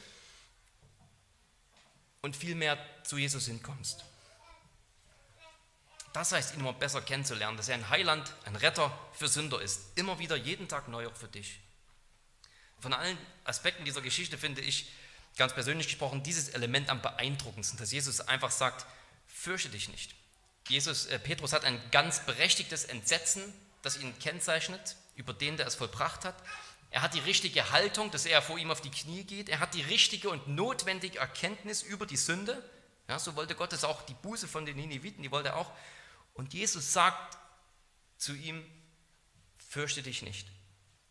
Und 2.22 2.36
vielmehr 2.36 2.78
zu 3.04 3.18
Jesus 3.18 3.48
hinkommst. 3.48 4.06
Das 6.14 6.32
heißt, 6.32 6.54
ihn 6.54 6.60
immer 6.60 6.74
besser 6.74 7.02
kennenzulernen, 7.02 7.58
dass 7.58 7.68
er 7.68 7.76
ein 7.76 7.90
Heiland, 7.90 8.32
ein 8.46 8.56
Retter 8.56 8.96
für 9.14 9.28
Sünder 9.28 9.60
ist. 9.60 9.98
Immer 9.98 10.20
wieder, 10.20 10.36
jeden 10.36 10.68
Tag 10.68 10.90
neu 10.90 11.08
auch 11.08 11.16
für 11.16 11.28
dich. 11.28 11.60
Von 12.80 12.94
allen 12.94 13.18
Aspekten 13.46 13.84
dieser 13.84 14.02
Geschichte 14.02 14.38
finde 14.38 14.62
ich, 14.62 14.92
ganz 15.38 15.56
persönlich 15.56 15.88
gesprochen, 15.88 16.22
dieses 16.22 16.50
Element 16.50 16.90
am 16.90 17.02
beeindruckendsten, 17.02 17.80
dass 17.80 17.92
Jesus 17.92 18.22
einfach 18.22 18.52
sagt, 18.52 18.86
fürchte 19.28 19.70
dich 19.70 19.90
nicht. 19.90 20.14
Jesus, 20.68 21.06
äh, 21.08 21.20
Petrus 21.20 21.54
hat 21.54 21.64
ein 21.64 21.82
ganz 21.92 22.26
berechtigtes 22.26 22.86
Entsetzen, 22.86 23.54
das 23.82 23.98
ihn 23.98 24.18
kennzeichnet, 24.20 24.96
über 25.16 25.34
den, 25.34 25.58
der 25.58 25.68
es 25.68 25.76
vollbracht 25.76 26.26
hat. 26.26 26.36
Er 26.92 27.02
hat 27.02 27.14
die 27.14 27.20
richtige 27.20 27.72
Haltung, 27.72 28.12
dass 28.12 28.26
er 28.26 28.42
vor 28.42 28.58
ihm 28.58 28.72
auf 28.72 28.82
die 28.82 28.92
Knie 28.92 29.24
geht. 29.24 29.50
Er 29.50 29.60
hat 29.60 29.74
die 29.74 29.82
richtige 29.82 30.30
und 30.30 30.48
notwendige 30.48 31.20
Erkenntnis 31.20 31.82
über 31.82 32.06
die 32.06 32.18
Sünde. 32.18 32.64
Ja, 33.08 33.20
so 33.20 33.36
wollte 33.36 33.56
Gott 33.56 33.74
es 33.74 33.84
auch, 33.84 34.02
die 34.04 34.14
Buße 34.14 34.48
von 34.48 34.66
den 34.66 34.76
Nineviten, 34.76 35.24
die 35.24 35.32
wollte 35.32 35.50
er 35.50 35.58
auch 35.58 35.72
und 36.40 36.54
Jesus 36.54 36.94
sagt 36.94 37.38
zu 38.18 38.34
ihm, 38.34 38.64
fürchte 39.58 40.02
dich 40.02 40.22
nicht. 40.22 40.48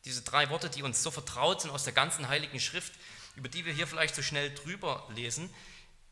Diese 0.06 0.22
drei 0.22 0.48
Worte, 0.48 0.70
die 0.70 0.82
uns 0.82 1.02
so 1.02 1.10
vertraut 1.10 1.60
sind 1.60 1.70
aus 1.70 1.84
der 1.84 1.92
ganzen 1.92 2.28
heiligen 2.28 2.60
Schrift, 2.60 2.94
über 3.36 3.50
die 3.50 3.66
wir 3.66 3.74
hier 3.74 3.86
vielleicht 3.86 4.14
so 4.14 4.22
schnell 4.22 4.54
drüber 4.54 5.06
lesen, 5.14 5.54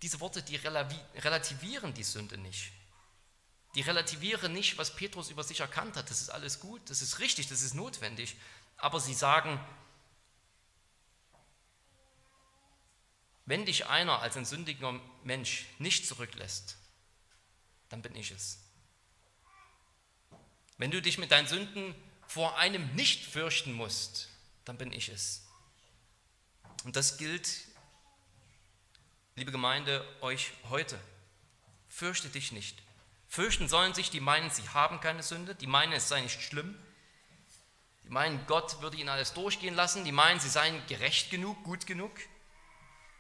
diese 0.02 0.20
Worte, 0.20 0.42
die 0.42 0.56
relativieren 0.56 1.94
die 1.94 2.04
Sünde 2.04 2.36
nicht. 2.36 2.72
Die 3.76 3.82
relativieren 3.82 4.54
nicht, 4.54 4.78
was 4.78 4.96
Petrus 4.96 5.28
über 5.28 5.44
sich 5.44 5.60
erkannt 5.60 5.96
hat. 5.96 6.08
Das 6.08 6.22
ist 6.22 6.30
alles 6.30 6.60
gut, 6.60 6.80
das 6.88 7.02
ist 7.02 7.18
richtig, 7.18 7.46
das 7.48 7.60
ist 7.60 7.74
notwendig. 7.74 8.34
Aber 8.78 9.00
sie 9.00 9.12
sagen, 9.12 9.60
wenn 13.44 13.66
dich 13.66 13.86
einer 13.86 14.22
als 14.22 14.38
ein 14.38 14.46
sündiger 14.46 14.98
Mensch 15.24 15.66
nicht 15.78 16.06
zurücklässt, 16.06 16.78
dann 17.90 18.00
bin 18.00 18.16
ich 18.16 18.30
es. 18.30 18.60
Wenn 20.78 20.90
du 20.90 21.02
dich 21.02 21.18
mit 21.18 21.30
deinen 21.30 21.46
Sünden 21.46 21.94
vor 22.26 22.56
einem 22.56 22.94
nicht 22.94 23.26
fürchten 23.26 23.74
musst, 23.74 24.30
dann 24.64 24.78
bin 24.78 24.90
ich 24.90 25.10
es. 25.10 25.46
Und 26.84 26.96
das 26.96 27.18
gilt, 27.18 27.46
liebe 29.34 29.52
Gemeinde, 29.52 30.02
euch 30.22 30.52
heute. 30.70 30.98
Fürchte 31.90 32.30
dich 32.30 32.52
nicht. 32.52 32.85
Fürchten 33.28 33.68
sollen 33.68 33.94
sich, 33.94 34.10
die 34.10 34.20
meinen, 34.20 34.50
sie 34.50 34.68
haben 34.70 35.00
keine 35.00 35.22
Sünde, 35.22 35.54
die 35.54 35.66
meinen, 35.66 35.92
es 35.92 36.08
sei 36.08 36.20
nicht 36.20 36.42
schlimm, 36.42 36.76
die 38.04 38.10
meinen, 38.10 38.46
Gott 38.46 38.80
würde 38.82 38.96
ihnen 38.96 39.08
alles 39.08 39.34
durchgehen 39.34 39.74
lassen, 39.74 40.04
die 40.04 40.12
meinen, 40.12 40.38
sie 40.40 40.48
seien 40.48 40.86
gerecht 40.86 41.30
genug, 41.30 41.62
gut 41.64 41.86
genug, 41.86 42.12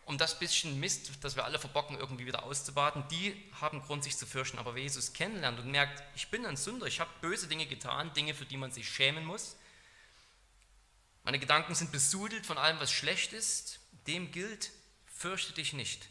um 0.04 0.16
das 0.16 0.38
bisschen 0.38 0.78
Mist, 0.78 1.10
das 1.22 1.34
wir 1.34 1.44
alle 1.44 1.58
verbocken, 1.58 1.98
irgendwie 1.98 2.26
wieder 2.26 2.44
auszubaden, 2.44 3.04
die 3.10 3.50
haben 3.60 3.82
Grund, 3.82 4.04
sich 4.04 4.16
zu 4.16 4.26
fürchten. 4.26 4.58
Aber 4.58 4.76
wer 4.76 4.82
Jesus 4.82 5.12
kennenlernt 5.12 5.58
und 5.58 5.70
merkt, 5.70 6.02
ich 6.14 6.28
bin 6.28 6.46
ein 6.46 6.56
Sünder, 6.56 6.86
ich 6.86 7.00
habe 7.00 7.10
böse 7.20 7.48
Dinge 7.48 7.66
getan, 7.66 8.12
Dinge, 8.14 8.34
für 8.34 8.46
die 8.46 8.56
man 8.56 8.70
sich 8.70 8.88
schämen 8.88 9.24
muss, 9.24 9.56
meine 11.26 11.40
Gedanken 11.40 11.74
sind 11.74 11.90
besudelt 11.90 12.46
von 12.46 12.56
allem, 12.56 12.78
was 12.78 12.92
schlecht 12.92 13.32
ist, 13.32 13.80
dem 14.06 14.30
gilt, 14.30 14.70
fürchte 15.12 15.52
dich 15.52 15.72
nicht. 15.72 16.06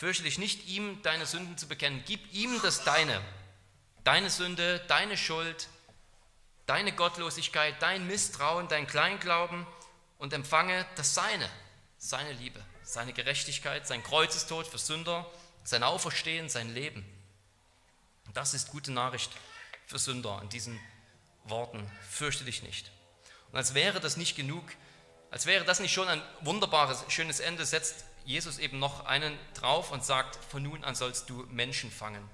Fürchte 0.00 0.22
dich 0.22 0.38
nicht, 0.38 0.66
ihm 0.66 1.02
deine 1.02 1.26
Sünden 1.26 1.58
zu 1.58 1.68
bekennen. 1.68 2.02
Gib 2.06 2.32
ihm 2.32 2.58
das 2.62 2.84
Deine. 2.84 3.20
Deine 4.02 4.30
Sünde, 4.30 4.82
deine 4.88 5.18
Schuld, 5.18 5.68
deine 6.64 6.92
Gottlosigkeit, 6.92 7.74
dein 7.82 8.06
Misstrauen, 8.06 8.66
dein 8.68 8.86
Kleinglauben 8.86 9.66
und 10.16 10.32
empfange 10.32 10.86
das 10.96 11.12
Seine, 11.12 11.46
seine 11.98 12.32
Liebe, 12.32 12.64
seine 12.82 13.12
Gerechtigkeit, 13.12 13.86
sein 13.86 14.02
Kreuzestod 14.02 14.66
für 14.66 14.78
Sünder, 14.78 15.30
sein 15.64 15.82
Auferstehen, 15.82 16.48
sein 16.48 16.72
Leben. 16.72 17.04
Und 18.24 18.38
das 18.38 18.54
ist 18.54 18.70
gute 18.70 18.92
Nachricht 18.92 19.30
für 19.86 19.98
Sünder 19.98 20.38
an 20.38 20.48
diesen 20.48 20.80
Worten. 21.44 21.92
Fürchte 22.08 22.44
dich 22.44 22.62
nicht. 22.62 22.90
Und 23.52 23.58
als 23.58 23.74
wäre 23.74 24.00
das 24.00 24.16
nicht 24.16 24.34
genug, 24.34 24.64
als 25.30 25.44
wäre 25.44 25.66
das 25.66 25.78
nicht 25.78 25.92
schon 25.92 26.08
ein 26.08 26.22
wunderbares, 26.40 27.04
schönes 27.08 27.38
Ende, 27.38 27.66
setzt 27.66 28.06
Jesus 28.24 28.58
eben 28.58 28.78
noch 28.78 29.06
einen 29.06 29.38
drauf 29.54 29.90
und 29.90 30.04
sagt, 30.04 30.36
von 30.36 30.62
nun 30.62 30.84
an 30.84 30.94
sollst 30.94 31.28
du 31.30 31.46
Menschen 31.50 31.90
fangen. 31.90 32.28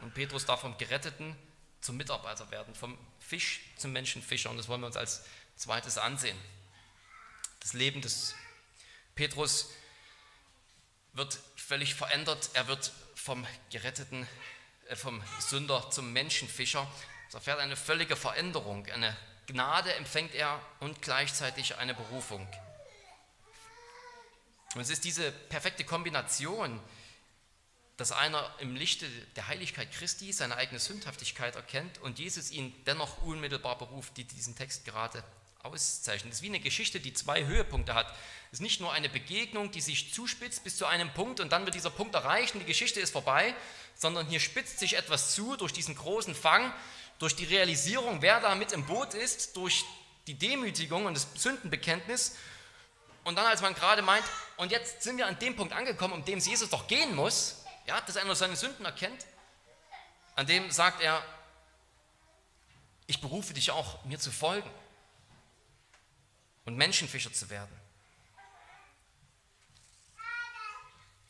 Und 0.00 0.14
Petrus 0.14 0.46
darf 0.46 0.60
vom 0.60 0.76
Geretteten 0.78 1.36
zum 1.80 1.96
Mitarbeiter 1.96 2.50
werden, 2.50 2.74
vom 2.74 2.96
Fisch 3.18 3.60
zum 3.76 3.92
Menschenfischer. 3.92 4.50
Und 4.50 4.56
das 4.56 4.68
wollen 4.68 4.80
wir 4.80 4.86
uns 4.86 4.96
als 4.96 5.24
zweites 5.56 5.98
ansehen. 5.98 6.38
Das 7.60 7.72
Leben 7.72 8.00
des 8.00 8.34
Petrus 9.14 9.70
wird 11.12 11.38
völlig 11.56 11.94
verändert. 11.94 12.50
Er 12.54 12.68
wird 12.68 12.92
vom 13.14 13.46
Geretteten, 13.70 14.26
äh, 14.88 14.96
vom 14.96 15.22
Sünder 15.40 15.90
zum 15.90 16.12
Menschenfischer. 16.12 16.90
Es 17.28 17.34
erfährt 17.34 17.60
eine 17.60 17.76
völlige 17.76 18.16
Veränderung, 18.16 18.86
eine 18.86 19.16
Gnade 19.46 19.92
empfängt 19.94 20.34
er 20.34 20.60
und 20.78 21.02
gleichzeitig 21.02 21.76
eine 21.76 21.94
Berufung. 21.94 22.46
Und 24.74 24.80
es 24.80 24.90
ist 24.90 25.04
diese 25.04 25.32
perfekte 25.32 25.84
Kombination, 25.84 26.80
dass 27.96 28.12
einer 28.12 28.48
im 28.60 28.76
Lichte 28.76 29.06
der 29.36 29.48
Heiligkeit 29.48 29.92
Christi 29.92 30.32
seine 30.32 30.56
eigene 30.56 30.78
Sündhaftigkeit 30.78 31.56
erkennt 31.56 31.98
und 31.98 32.18
Jesus 32.18 32.50
ihn 32.50 32.74
dennoch 32.86 33.22
unmittelbar 33.22 33.76
beruft, 33.76 34.16
die 34.16 34.24
diesen 34.24 34.56
Text 34.56 34.84
gerade 34.84 35.22
auszeichnet. 35.62 36.32
Es 36.32 36.38
ist 36.38 36.42
wie 36.42 36.48
eine 36.48 36.60
Geschichte, 36.60 37.00
die 37.00 37.12
zwei 37.12 37.44
Höhepunkte 37.44 37.94
hat. 37.94 38.10
Es 38.46 38.54
ist 38.54 38.62
nicht 38.62 38.80
nur 38.80 38.92
eine 38.92 39.10
Begegnung, 39.10 39.70
die 39.70 39.82
sich 39.82 40.14
zuspitzt 40.14 40.64
bis 40.64 40.76
zu 40.76 40.86
einem 40.86 41.12
Punkt 41.12 41.40
und 41.40 41.52
dann 41.52 41.66
wird 41.66 41.74
dieser 41.74 41.90
Punkt 41.90 42.14
erreicht 42.14 42.54
und 42.54 42.60
die 42.60 42.66
Geschichte 42.66 43.00
ist 43.00 43.10
vorbei, 43.10 43.54
sondern 43.94 44.26
hier 44.26 44.40
spitzt 44.40 44.78
sich 44.78 44.96
etwas 44.96 45.34
zu 45.34 45.56
durch 45.56 45.72
diesen 45.72 45.94
großen 45.94 46.34
Fang 46.34 46.72
durch 47.20 47.36
die 47.36 47.44
Realisierung, 47.44 48.22
wer 48.22 48.40
da 48.40 48.54
mit 48.54 48.72
im 48.72 48.84
Boot 48.86 49.14
ist, 49.14 49.54
durch 49.54 49.84
die 50.26 50.34
Demütigung 50.34 51.04
und 51.04 51.14
das 51.14 51.28
Sündenbekenntnis. 51.36 52.34
Und 53.24 53.36
dann, 53.36 53.46
als 53.46 53.60
man 53.60 53.74
gerade 53.74 54.02
meint, 54.02 54.24
und 54.56 54.70
jetzt 54.70 55.02
sind 55.02 55.16
wir 55.18 55.26
an 55.26 55.38
dem 55.38 55.56
Punkt 55.56 55.72
angekommen, 55.72 56.14
um 56.14 56.24
dem 56.24 56.38
Jesus 56.38 56.70
doch 56.70 56.86
gehen 56.86 57.14
muss, 57.14 57.64
ja, 57.86 58.00
dass 58.00 58.16
er 58.16 58.24
nur 58.24 58.36
seine 58.36 58.56
Sünden 58.56 58.84
erkennt, 58.84 59.26
an 60.36 60.46
dem 60.46 60.70
sagt 60.70 61.02
er, 61.02 61.22
ich 63.06 63.20
berufe 63.20 63.52
dich 63.52 63.70
auch, 63.70 64.04
mir 64.04 64.18
zu 64.18 64.30
folgen 64.30 64.70
und 66.64 66.76
Menschenfischer 66.76 67.32
zu 67.32 67.50
werden. 67.50 67.74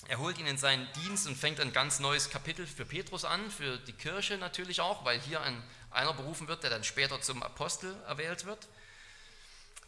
Er 0.08 0.18
holt 0.18 0.38
ihn 0.38 0.46
in 0.46 0.58
seinen 0.58 0.92
Dienst 0.92 1.26
und 1.26 1.36
fängt 1.36 1.60
ein 1.60 1.72
ganz 1.72 2.00
neues 2.00 2.30
Kapitel 2.30 2.66
für 2.66 2.84
Petrus 2.84 3.24
an, 3.24 3.50
für 3.50 3.78
die 3.78 3.92
Kirche 3.92 4.38
natürlich 4.38 4.80
auch, 4.80 5.04
weil 5.04 5.20
hier 5.20 5.40
ein 5.40 5.62
einer 5.90 6.12
berufen 6.12 6.48
wird, 6.48 6.62
der 6.62 6.70
dann 6.70 6.84
später 6.84 7.20
zum 7.20 7.42
Apostel 7.42 7.94
erwählt 8.06 8.44
wird 8.44 8.68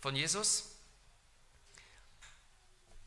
von 0.00 0.16
Jesus. 0.16 0.71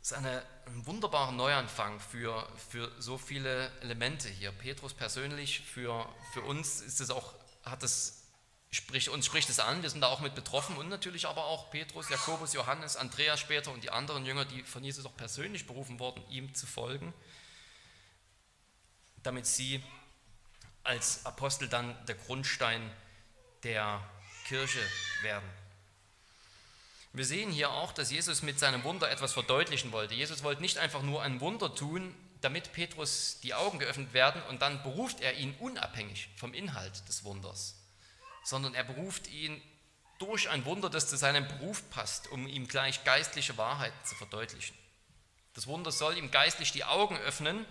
Das 0.05 0.11
ist 0.11 0.17
eine, 0.19 0.43
ein 0.67 0.85
wunderbarer 0.85 1.31
Neuanfang 1.31 1.99
für, 1.99 2.47
für 2.69 2.91
so 3.01 3.17
viele 3.17 3.71
Elemente 3.81 4.29
hier. 4.29 4.51
Petrus 4.51 4.93
persönlich, 4.93 5.61
für, 5.61 6.07
für 6.31 6.41
uns 6.41 6.81
ist 6.81 7.01
es 7.01 7.09
auch, 7.09 7.33
hat 7.63 7.81
es, 7.81 8.21
spricht, 8.69 9.09
uns 9.09 9.25
spricht 9.25 9.49
es 9.49 9.59
an, 9.59 9.81
wir 9.81 9.89
sind 9.89 10.01
da 10.01 10.07
auch 10.09 10.19
mit 10.19 10.35
betroffen 10.35 10.77
und 10.77 10.89
natürlich 10.89 11.25
aber 11.25 11.45
auch 11.45 11.71
Petrus, 11.71 12.07
Jakobus, 12.09 12.53
Johannes, 12.53 12.97
Andreas 12.97 13.39
später 13.39 13.71
und 13.71 13.83
die 13.83 13.89
anderen 13.89 14.27
Jünger, 14.27 14.45
die 14.45 14.61
von 14.61 14.83
Jesus 14.83 15.07
auch 15.07 15.17
persönlich 15.17 15.65
berufen 15.65 15.97
wurden, 15.97 16.21
ihm 16.29 16.53
zu 16.53 16.67
folgen, 16.67 17.11
damit 19.23 19.47
sie 19.47 19.83
als 20.83 21.25
Apostel 21.25 21.67
dann 21.67 21.97
der 22.05 22.13
Grundstein 22.13 22.91
der 23.63 24.07
Kirche 24.45 24.87
werden. 25.23 25.64
Wir 27.15 27.25
sehen 27.25 27.51
hier 27.51 27.71
auch, 27.71 27.91
dass 27.93 28.11
Jesus 28.11 28.41
mit 28.41 28.59
seinem 28.59 28.83
Wunder 28.83 29.09
etwas 29.09 29.33
verdeutlichen 29.33 29.91
wollte. 29.91 30.13
Jesus 30.13 30.43
wollte 30.43 30.61
nicht 30.61 30.77
einfach 30.77 31.01
nur 31.01 31.21
ein 31.21 31.39
Wunder 31.39 31.73
tun, 31.73 32.13
damit 32.41 32.73
Petrus 32.73 33.39
die 33.41 33.53
Augen 33.53 33.79
geöffnet 33.79 34.13
werden 34.13 34.41
und 34.49 34.61
dann 34.61 34.83
beruft 34.83 35.21
er 35.21 35.35
ihn 35.35 35.55
unabhängig 35.59 36.29
vom 36.35 36.53
Inhalt 36.53 37.07
des 37.07 37.23
Wunders, 37.23 37.75
sondern 38.43 38.73
er 38.73 38.83
beruft 38.83 39.27
ihn 39.27 39.61
durch 40.19 40.49
ein 40.49 40.65
Wunder, 40.65 40.89
das 40.89 41.09
zu 41.09 41.17
seinem 41.17 41.47
Beruf 41.47 41.89
passt, 41.89 42.29
um 42.31 42.47
ihm 42.47 42.67
gleich 42.67 43.03
geistliche 43.03 43.57
Wahrheiten 43.57 43.97
zu 44.05 44.15
verdeutlichen. 44.15 44.77
Das 45.53 45.67
Wunder 45.67 45.91
soll 45.91 46.17
ihm 46.17 46.31
geistlich 46.31 46.71
die 46.71 46.83
Augen 46.83 47.17
öffnen 47.17 47.65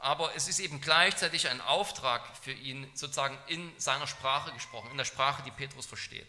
aber 0.00 0.34
es 0.34 0.48
ist 0.48 0.60
eben 0.60 0.80
gleichzeitig 0.80 1.48
ein 1.48 1.60
Auftrag 1.60 2.22
für 2.38 2.52
ihn, 2.52 2.90
sozusagen 2.94 3.36
in 3.48 3.70
seiner 3.78 4.06
Sprache 4.06 4.50
gesprochen, 4.52 4.90
in 4.90 4.96
der 4.96 5.04
Sprache, 5.04 5.42
die 5.42 5.50
Petrus 5.50 5.84
versteht. 5.84 6.26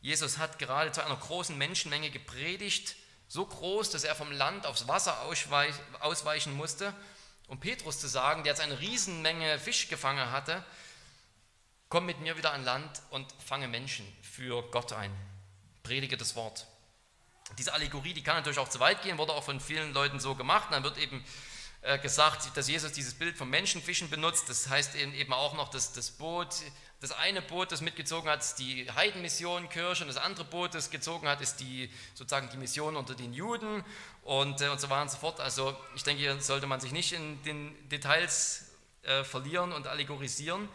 Jesus 0.00 0.38
hat 0.38 0.58
gerade 0.58 0.92
zu 0.92 1.04
einer 1.04 1.16
großen 1.16 1.56
Menschenmenge 1.56 2.10
gepredigt, 2.10 2.96
so 3.26 3.44
groß, 3.44 3.90
dass 3.90 4.04
er 4.04 4.14
vom 4.14 4.32
Land 4.32 4.66
aufs 4.66 4.88
Wasser 4.88 5.22
ausweichen 6.00 6.54
musste, 6.54 6.94
um 7.46 7.60
Petrus 7.60 7.98
zu 8.00 8.08
sagen, 8.08 8.42
der 8.42 8.52
jetzt 8.52 8.60
eine 8.60 8.78
Riesenmenge 8.80 9.58
Fisch 9.58 9.88
gefangen 9.88 10.30
hatte, 10.30 10.64
komm 11.88 12.06
mit 12.06 12.20
mir 12.20 12.36
wieder 12.36 12.52
an 12.52 12.64
Land 12.64 13.02
und 13.10 13.26
fange 13.44 13.68
Menschen 13.68 14.06
für 14.22 14.62
Gott 14.70 14.92
ein. 14.92 15.14
Predige 15.82 16.16
das 16.16 16.36
Wort. 16.36 16.66
Diese 17.56 17.72
Allegorie, 17.72 18.12
die 18.12 18.22
kann 18.22 18.36
natürlich 18.36 18.58
auch 18.58 18.68
zu 18.68 18.80
weit 18.80 19.02
gehen, 19.02 19.16
wurde 19.16 19.32
auch 19.32 19.44
von 19.44 19.60
vielen 19.60 19.94
Leuten 19.94 20.20
so 20.20 20.34
gemacht. 20.34 20.68
dann 20.70 20.82
wird 20.82 20.98
eben 20.98 21.24
äh, 21.80 21.98
gesagt, 21.98 22.56
dass 22.56 22.68
Jesus 22.68 22.92
dieses 22.92 23.14
Bild 23.14 23.38
vom 23.38 23.48
Menschenfischen 23.48 24.10
benutzt. 24.10 24.50
Das 24.50 24.68
heißt 24.68 24.96
eben 24.96 25.32
auch 25.32 25.54
noch, 25.54 25.68
dass 25.68 25.92
das 25.92 26.10
Boot, 26.10 26.54
das 27.00 27.12
eine 27.12 27.42
Boot, 27.42 27.70
das 27.70 27.80
mitgezogen 27.80 28.28
hat, 28.28 28.40
ist 28.40 28.56
die 28.56 28.90
Heidenmission 28.90 29.68
Kirche 29.68 30.02
und 30.02 30.08
das 30.08 30.16
andere 30.16 30.44
Boot, 30.44 30.74
das 30.74 30.90
gezogen 30.90 31.28
hat, 31.28 31.40
ist 31.40 31.60
die 31.60 31.90
sozusagen 32.14 32.48
die 32.50 32.56
Mission 32.56 32.96
unter 32.96 33.14
den 33.14 33.32
Juden 33.32 33.84
und, 34.22 34.60
äh, 34.60 34.68
und 34.68 34.80
so 34.80 34.90
weiter 34.90 35.02
und 35.02 35.10
so 35.10 35.18
fort. 35.18 35.38
Also 35.38 35.76
ich 35.94 36.02
denke, 36.02 36.22
hier 36.22 36.40
sollte 36.40 36.66
man 36.66 36.80
sich 36.80 36.90
nicht 36.90 37.12
in 37.12 37.40
den 37.44 37.88
Details 37.88 38.72
äh, 39.04 39.22
verlieren 39.22 39.72
und 39.72 39.86
allegorisieren. 39.86 40.68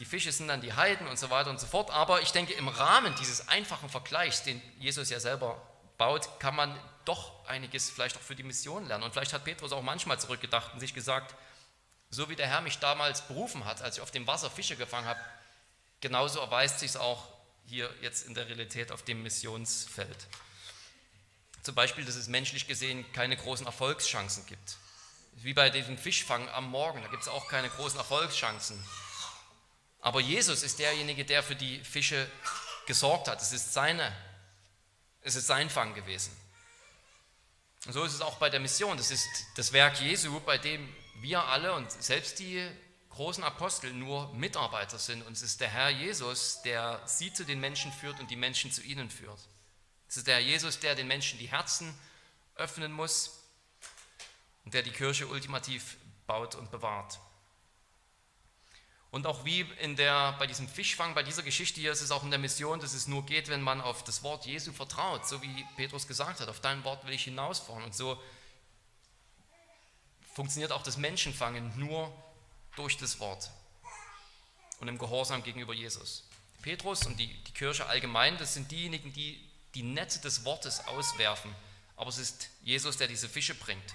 Die 0.00 0.04
Fische 0.04 0.32
sind 0.32 0.48
dann 0.48 0.60
die 0.60 0.72
Heiden 0.72 1.06
und 1.06 1.18
so 1.18 1.30
weiter 1.30 1.50
und 1.50 1.60
so 1.60 1.66
fort. 1.66 1.90
Aber 1.90 2.22
ich 2.22 2.32
denke, 2.32 2.54
im 2.54 2.68
Rahmen 2.68 3.14
dieses 3.20 3.48
einfachen 3.48 3.88
Vergleichs, 3.88 4.42
den 4.42 4.60
Jesus 4.80 5.10
ja 5.10 5.20
selber 5.20 5.60
baut, 5.96 6.40
kann 6.40 6.56
man 6.56 6.76
doch 7.04 7.46
einiges 7.46 7.90
vielleicht 7.90 8.16
auch 8.16 8.20
für 8.20 8.34
die 8.34 8.42
Mission 8.42 8.86
lernen. 8.86 9.04
Und 9.04 9.12
vielleicht 9.12 9.32
hat 9.32 9.44
Petrus 9.44 9.72
auch 9.72 9.82
manchmal 9.82 10.18
zurückgedacht 10.18 10.74
und 10.74 10.80
sich 10.80 10.92
gesagt, 10.92 11.34
so 12.10 12.28
wie 12.28 12.36
der 12.36 12.46
Herr 12.46 12.62
mich 12.62 12.78
damals 12.78 13.22
berufen 13.22 13.64
hat, 13.64 13.82
als 13.82 13.96
ich 13.96 14.02
auf 14.02 14.10
dem 14.10 14.26
Wasser 14.26 14.50
Fische 14.50 14.76
gefangen 14.76 15.06
habe, 15.06 15.20
genauso 16.00 16.40
erweist 16.40 16.80
sich 16.80 16.90
es 16.90 16.96
auch 16.96 17.26
hier 17.66 17.92
jetzt 18.00 18.26
in 18.26 18.34
der 18.34 18.46
Realität 18.46 18.92
auf 18.92 19.02
dem 19.02 19.22
Missionsfeld. 19.22 20.26
Zum 21.62 21.74
Beispiel, 21.74 22.04
dass 22.04 22.14
es 22.14 22.28
menschlich 22.28 22.66
gesehen 22.66 23.04
keine 23.12 23.36
großen 23.36 23.66
Erfolgschancen 23.66 24.46
gibt. 24.46 24.76
Wie 25.34 25.54
bei 25.54 25.70
diesem 25.70 25.98
Fischfang 25.98 26.48
am 26.48 26.70
Morgen, 26.70 27.02
da 27.02 27.08
gibt 27.08 27.22
es 27.22 27.28
auch 27.28 27.48
keine 27.48 27.68
großen 27.68 27.98
Erfolgschancen. 27.98 28.82
Aber 30.00 30.20
Jesus 30.20 30.62
ist 30.62 30.78
derjenige, 30.78 31.24
der 31.24 31.42
für 31.42 31.56
die 31.56 31.80
Fische 31.80 32.30
gesorgt 32.86 33.28
hat. 33.28 33.42
Es 33.42 33.52
ist 33.52 33.74
seine, 33.74 34.16
es 35.20 35.34
ist 35.36 35.46
sein 35.46 35.68
Fang 35.68 35.94
gewesen. 35.94 36.34
Und 37.86 37.92
so 37.92 38.04
ist 38.04 38.14
es 38.14 38.20
auch 38.20 38.38
bei 38.38 38.50
der 38.50 38.60
Mission. 38.60 38.96
Das 38.96 39.10
ist 39.10 39.28
das 39.56 39.72
Werk 39.72 40.00
Jesu, 40.00 40.40
bei 40.40 40.58
dem 40.58 40.88
wir 41.20 41.44
alle 41.44 41.74
und 41.74 41.90
selbst 41.90 42.38
die 42.38 42.68
großen 43.18 43.42
Apostel 43.42 43.92
nur 43.92 44.32
Mitarbeiter 44.34 44.96
sind. 44.96 45.26
Und 45.26 45.32
es 45.32 45.42
ist 45.42 45.60
der 45.60 45.68
Herr 45.68 45.88
Jesus, 45.88 46.62
der 46.62 47.02
sie 47.04 47.32
zu 47.32 47.44
den 47.44 47.58
Menschen 47.58 47.92
führt 47.92 48.20
und 48.20 48.30
die 48.30 48.36
Menschen 48.36 48.70
zu 48.70 48.80
ihnen 48.80 49.10
führt. 49.10 49.40
Es 50.08 50.18
ist 50.18 50.28
der 50.28 50.36
Herr 50.36 50.42
Jesus, 50.42 50.78
der 50.78 50.94
den 50.94 51.08
Menschen 51.08 51.36
die 51.40 51.48
Herzen 51.48 51.92
öffnen 52.54 52.92
muss 52.92 53.42
und 54.64 54.72
der 54.72 54.84
die 54.84 54.92
Kirche 54.92 55.26
ultimativ 55.26 55.96
baut 56.28 56.54
und 56.54 56.70
bewahrt. 56.70 57.18
Und 59.10 59.26
auch 59.26 59.44
wie 59.44 59.62
in 59.80 59.96
der, 59.96 60.36
bei 60.38 60.46
diesem 60.46 60.68
Fischfang, 60.68 61.14
bei 61.14 61.24
dieser 61.24 61.42
Geschichte 61.42 61.80
hier 61.80 61.90
ist 61.90 62.02
es 62.02 62.12
auch 62.12 62.22
in 62.22 62.30
der 62.30 62.38
Mission, 62.38 62.78
dass 62.78 62.94
es 62.94 63.08
nur 63.08 63.26
geht, 63.26 63.48
wenn 63.48 63.62
man 63.62 63.80
auf 63.80 64.04
das 64.04 64.22
Wort 64.22 64.46
Jesu 64.46 64.72
vertraut, 64.72 65.26
so 65.26 65.42
wie 65.42 65.66
Petrus 65.74 66.06
gesagt 66.06 66.38
hat, 66.38 66.48
auf 66.48 66.60
dein 66.60 66.84
Wort 66.84 67.04
will 67.04 67.14
ich 67.14 67.24
hinausfahren. 67.24 67.82
Und 67.82 67.96
so 67.96 68.16
funktioniert 70.34 70.70
auch 70.70 70.84
das 70.84 70.98
Menschenfangen 70.98 71.76
nur 71.76 72.12
durch 72.78 72.96
das 72.96 73.20
Wort 73.20 73.50
und 74.80 74.88
im 74.88 74.98
Gehorsam 74.98 75.42
gegenüber 75.42 75.74
Jesus. 75.74 76.24
Petrus 76.62 77.06
und 77.06 77.16
die, 77.18 77.26
die 77.44 77.52
Kirche 77.52 77.86
allgemein, 77.86 78.38
das 78.38 78.54
sind 78.54 78.70
diejenigen, 78.70 79.12
die 79.12 79.44
die 79.74 79.82
Netze 79.82 80.20
des 80.20 80.44
Wortes 80.44 80.86
auswerfen. 80.86 81.54
Aber 81.96 82.10
es 82.10 82.18
ist 82.18 82.48
Jesus, 82.62 82.96
der 82.96 83.08
diese 83.08 83.28
Fische 83.28 83.54
bringt. 83.54 83.94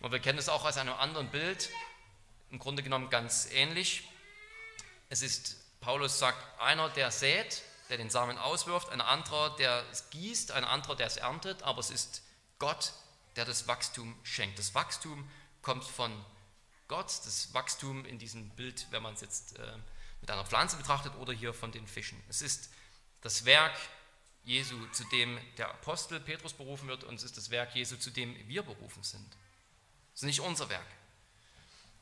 Und 0.00 0.12
wir 0.12 0.18
kennen 0.18 0.38
es 0.38 0.48
auch 0.48 0.64
aus 0.64 0.76
einem 0.76 0.94
anderen 0.94 1.30
Bild, 1.30 1.70
im 2.50 2.58
Grunde 2.58 2.82
genommen 2.82 3.10
ganz 3.10 3.48
ähnlich. 3.52 4.08
Es 5.08 5.22
ist, 5.22 5.56
Paulus 5.80 6.18
sagt, 6.18 6.60
einer, 6.60 6.88
der 6.90 7.10
sät, 7.10 7.62
der 7.88 7.96
den 7.96 8.10
Samen 8.10 8.38
auswirft, 8.38 8.90
ein 8.90 9.00
anderer, 9.00 9.56
der 9.56 9.84
es 9.90 10.10
gießt, 10.10 10.52
ein 10.52 10.64
anderer, 10.64 10.96
der 10.96 11.06
es 11.06 11.16
erntet, 11.16 11.62
aber 11.62 11.80
es 11.80 11.90
ist 11.90 12.22
Gott, 12.58 12.92
der 13.36 13.44
das 13.44 13.68
Wachstum 13.68 14.16
schenkt. 14.22 14.58
Das 14.58 14.74
Wachstum 14.74 15.28
kommt 15.62 15.84
von 15.84 16.12
Gott, 16.88 17.06
das 17.24 17.52
Wachstum 17.54 18.04
in 18.04 18.18
diesem 18.18 18.50
Bild, 18.50 18.86
wenn 18.90 19.02
man 19.02 19.14
es 19.14 19.20
jetzt 19.20 19.58
äh, 19.58 19.76
mit 20.20 20.30
einer 20.30 20.44
Pflanze 20.44 20.76
betrachtet 20.76 21.14
oder 21.16 21.32
hier 21.32 21.54
von 21.54 21.72
den 21.72 21.86
Fischen. 21.86 22.22
Es 22.28 22.42
ist 22.42 22.70
das 23.20 23.44
Werk 23.44 23.74
Jesu, 24.44 24.76
zu 24.92 25.04
dem 25.04 25.38
der 25.56 25.70
Apostel 25.70 26.20
Petrus 26.20 26.52
berufen 26.52 26.88
wird, 26.88 27.04
und 27.04 27.14
es 27.16 27.22
ist 27.22 27.36
das 27.36 27.50
Werk 27.50 27.74
Jesu, 27.74 27.96
zu 27.96 28.10
dem 28.10 28.36
wir 28.46 28.62
berufen 28.62 29.02
sind. 29.02 29.26
Es 30.14 30.22
ist 30.22 30.26
nicht 30.26 30.40
unser 30.40 30.68
Werk. 30.68 30.86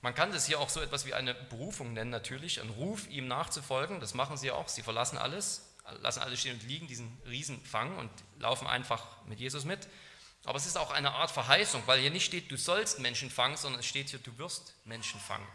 Man 0.03 0.15
kann 0.15 0.33
das 0.33 0.47
hier 0.47 0.59
auch 0.59 0.69
so 0.69 0.81
etwas 0.81 1.07
wie 1.07 1.15
eine 1.15 1.33
Berufung 1.33 1.93
nennen, 1.93 2.11
natürlich, 2.11 2.61
ein 2.61 2.71
Ruf, 2.71 3.09
ihm 3.09 3.29
nachzufolgen. 3.29 4.01
Das 4.01 4.15
machen 4.15 4.37
sie 4.37 4.51
auch. 4.51 4.69
Sie 4.69 4.83
verlassen 4.83 5.17
alles, 5.17 5.63
lassen 6.01 6.21
alles 6.21 6.41
stehen 6.41 6.55
und 6.55 6.65
liegen, 6.65 6.89
diesen 6.89 7.17
Riesenfang 7.25 7.97
und 7.97 8.11
laufen 8.41 8.67
einfach 8.67 9.25
mit 9.27 9.39
Jesus 9.39 9.65
mit. 9.65 9.87
Aber 10.45 10.57
es 10.57 10.67
ist 10.67 10.77
auch 10.77 10.91
eine 10.91 11.13
Art 11.13 11.31
Verheißung, 11.31 11.83
weil 11.87 12.01
hier 12.01 12.11
nicht 12.11 12.25
steht, 12.25 12.51
du 12.51 12.57
sollst 12.57 12.99
Menschen 12.99 13.31
fangen, 13.31 13.57
sondern 13.57 13.81
es 13.81 13.87
steht 13.87 14.11
hier, 14.11 14.19
du 14.19 14.37
wirst 14.39 14.75
Menschen 14.85 15.21
fangen. 15.21 15.47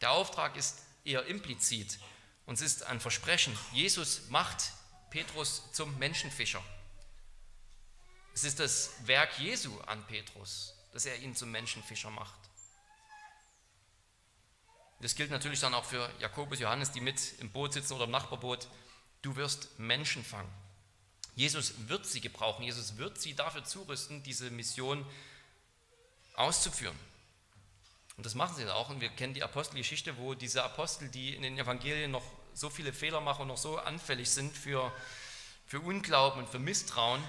Der 0.00 0.12
Auftrag 0.12 0.56
ist 0.56 0.82
eher 1.04 1.26
implizit 1.26 1.98
und 2.44 2.54
es 2.54 2.60
ist 2.60 2.82
ein 2.84 3.00
Versprechen. 3.00 3.56
Jesus 3.72 4.28
macht 4.28 4.72
Petrus 5.10 5.72
zum 5.72 5.98
Menschenfischer. 5.98 6.62
Es 8.34 8.44
ist 8.44 8.60
das 8.60 8.90
Werk 9.06 9.38
Jesu 9.38 9.80
an 9.82 10.06
Petrus, 10.06 10.74
dass 10.92 11.06
er 11.06 11.18
ihn 11.20 11.34
zum 11.34 11.50
Menschenfischer 11.50 12.10
macht. 12.10 12.38
Das 15.00 15.14
gilt 15.14 15.30
natürlich 15.30 15.60
dann 15.60 15.74
auch 15.74 15.84
für 15.84 16.10
Jakobus, 16.20 16.60
Johannes, 16.60 16.92
die 16.92 17.00
mit 17.00 17.38
im 17.40 17.50
Boot 17.50 17.72
sitzen 17.72 17.94
oder 17.94 18.04
im 18.04 18.10
Nachbarboot. 18.10 18.68
Du 19.22 19.36
wirst 19.36 19.78
Menschen 19.78 20.24
fangen. 20.24 20.52
Jesus 21.36 21.74
wird 21.88 22.06
sie 22.06 22.20
gebrauchen. 22.20 22.64
Jesus 22.64 22.96
wird 22.96 23.20
sie 23.20 23.34
dafür 23.34 23.62
zurüsten, 23.62 24.22
diese 24.22 24.50
Mission 24.50 25.06
auszuführen. 26.34 26.98
Und 28.16 28.24
das 28.24 28.34
machen 28.34 28.56
sie 28.56 28.64
dann 28.64 28.72
auch. 28.72 28.88
Und 28.88 29.02
wir 29.02 29.10
kennen 29.10 29.34
die 29.34 29.42
Apostelgeschichte, 29.42 30.16
wo 30.16 30.34
diese 30.34 30.64
Apostel, 30.64 31.08
die 31.10 31.34
in 31.34 31.42
den 31.42 31.58
Evangelien 31.58 32.10
noch 32.10 32.24
so 32.54 32.70
viele 32.70 32.92
Fehler 32.94 33.20
machen 33.20 33.42
und 33.42 33.48
noch 33.48 33.58
so 33.58 33.78
anfällig 33.78 34.30
sind 34.30 34.56
für, 34.56 34.90
für 35.66 35.80
Unglauben 35.80 36.40
und 36.40 36.48
für 36.48 36.58
Misstrauen, 36.58 37.22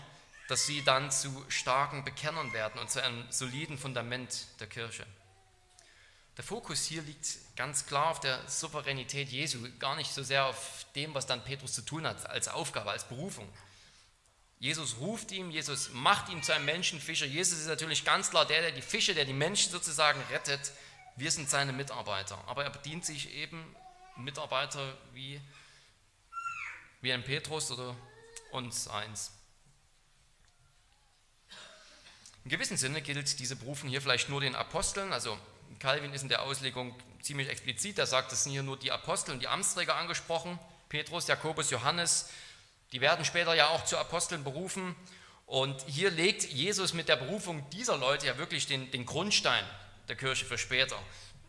dass 0.48 0.66
sie 0.66 0.82
dann 0.84 1.12
zu 1.12 1.46
starken 1.50 2.06
Bekennern 2.06 2.54
werden 2.54 2.80
und 2.80 2.90
zu 2.90 3.04
einem 3.04 3.30
soliden 3.30 3.78
Fundament 3.78 4.48
der 4.62 4.68
Kirche. 4.68 5.06
Der 6.38 6.46
Fokus 6.46 6.86
hier 6.86 7.02
liegt 7.02 7.28
ganz 7.58 7.86
klar 7.88 8.12
auf 8.12 8.22
der 8.22 8.48
Souveränität 8.48 9.28
Jesu, 9.28 9.60
gar 9.80 9.98
nicht 9.98 10.14
so 10.14 10.24
sehr 10.24 10.46
auf 10.46 10.86
dem, 10.96 11.14
was 11.14 11.26
dann 11.26 11.44
Petrus 11.44 11.74
zu 11.74 11.82
tun 11.82 12.08
hat, 12.08 12.30
als 12.30 12.48
Aufgabe, 12.48 12.92
als 12.92 13.04
Berufung. 13.04 13.50
Jesus 14.60 14.98
ruft 15.00 15.32
ihn, 15.32 15.52
Jesus 15.52 15.92
macht 15.94 16.30
ihn 16.30 16.42
zu 16.42 16.54
einem 16.54 16.66
Menschenfischer. 16.66 17.26
Jesus 17.26 17.60
ist 17.60 17.68
natürlich 17.68 18.04
ganz 18.04 18.32
klar 18.32 18.46
der, 18.46 18.62
der 18.62 18.72
die 18.72 18.82
Fische, 18.82 19.14
der 19.14 19.26
die 19.26 19.34
Menschen 19.34 19.72
sozusagen 19.72 20.20
rettet. 20.32 20.72
Wir 21.16 21.32
sind 21.32 21.50
seine 21.50 21.74
Mitarbeiter. 21.74 22.44
Aber 22.48 22.64
er 22.64 22.72
bedient 22.72 23.06
sich 23.06 23.34
eben 23.34 23.76
Mitarbeiter 24.16 24.98
wie, 25.14 25.40
wie 27.02 27.14
ein 27.14 27.24
Petrus 27.24 27.70
oder 27.72 27.96
uns 28.52 28.88
eins. 28.88 29.32
In 32.44 32.50
gewissem 32.50 32.78
Sinne 32.78 33.02
gilt 33.02 33.40
diese 33.40 33.56
Berufung 33.56 33.90
hier 33.90 34.02
vielleicht 34.02 34.30
nur 34.30 34.42
den 34.42 34.56
Aposteln, 34.56 35.12
also 35.12 35.38
Calvin 35.80 36.14
ist 36.14 36.22
in 36.22 36.30
der 36.30 36.44
Auslegung 36.44 36.96
ziemlich 37.22 37.50
explizit. 37.50 38.00
Er 38.00 38.08
sagt, 38.08 38.32
es 38.32 38.44
sind 38.44 38.54
hier 38.54 38.64
nur 38.64 38.78
die 38.78 38.92
Apostel 38.92 39.32
und 39.32 39.42
die 39.42 39.48
Amtsträger 39.48 39.96
angesprochen. 39.96 40.58
Petrus, 40.90 41.28
Jakobus, 41.28 41.70
Johannes. 41.70 42.30
Die 42.92 43.02
werden 43.02 43.26
später 43.26 43.54
ja 43.54 43.70
auch 43.70 43.86
zu 43.86 43.98
Aposteln 43.98 44.44
berufen. 44.44 44.96
Und 45.46 45.82
hier 45.88 46.12
legt 46.12 46.44
Jesus 46.44 46.94
mit 46.94 47.10
der 47.10 47.16
Berufung 47.16 47.70
dieser 47.72 47.98
Leute 47.98 48.28
ja 48.28 48.38
wirklich 48.38 48.68
den, 48.68 48.92
den 48.92 49.06
Grundstein 49.06 49.64
der 50.08 50.16
Kirche 50.16 50.46
für 50.46 50.58
später. 50.58 50.98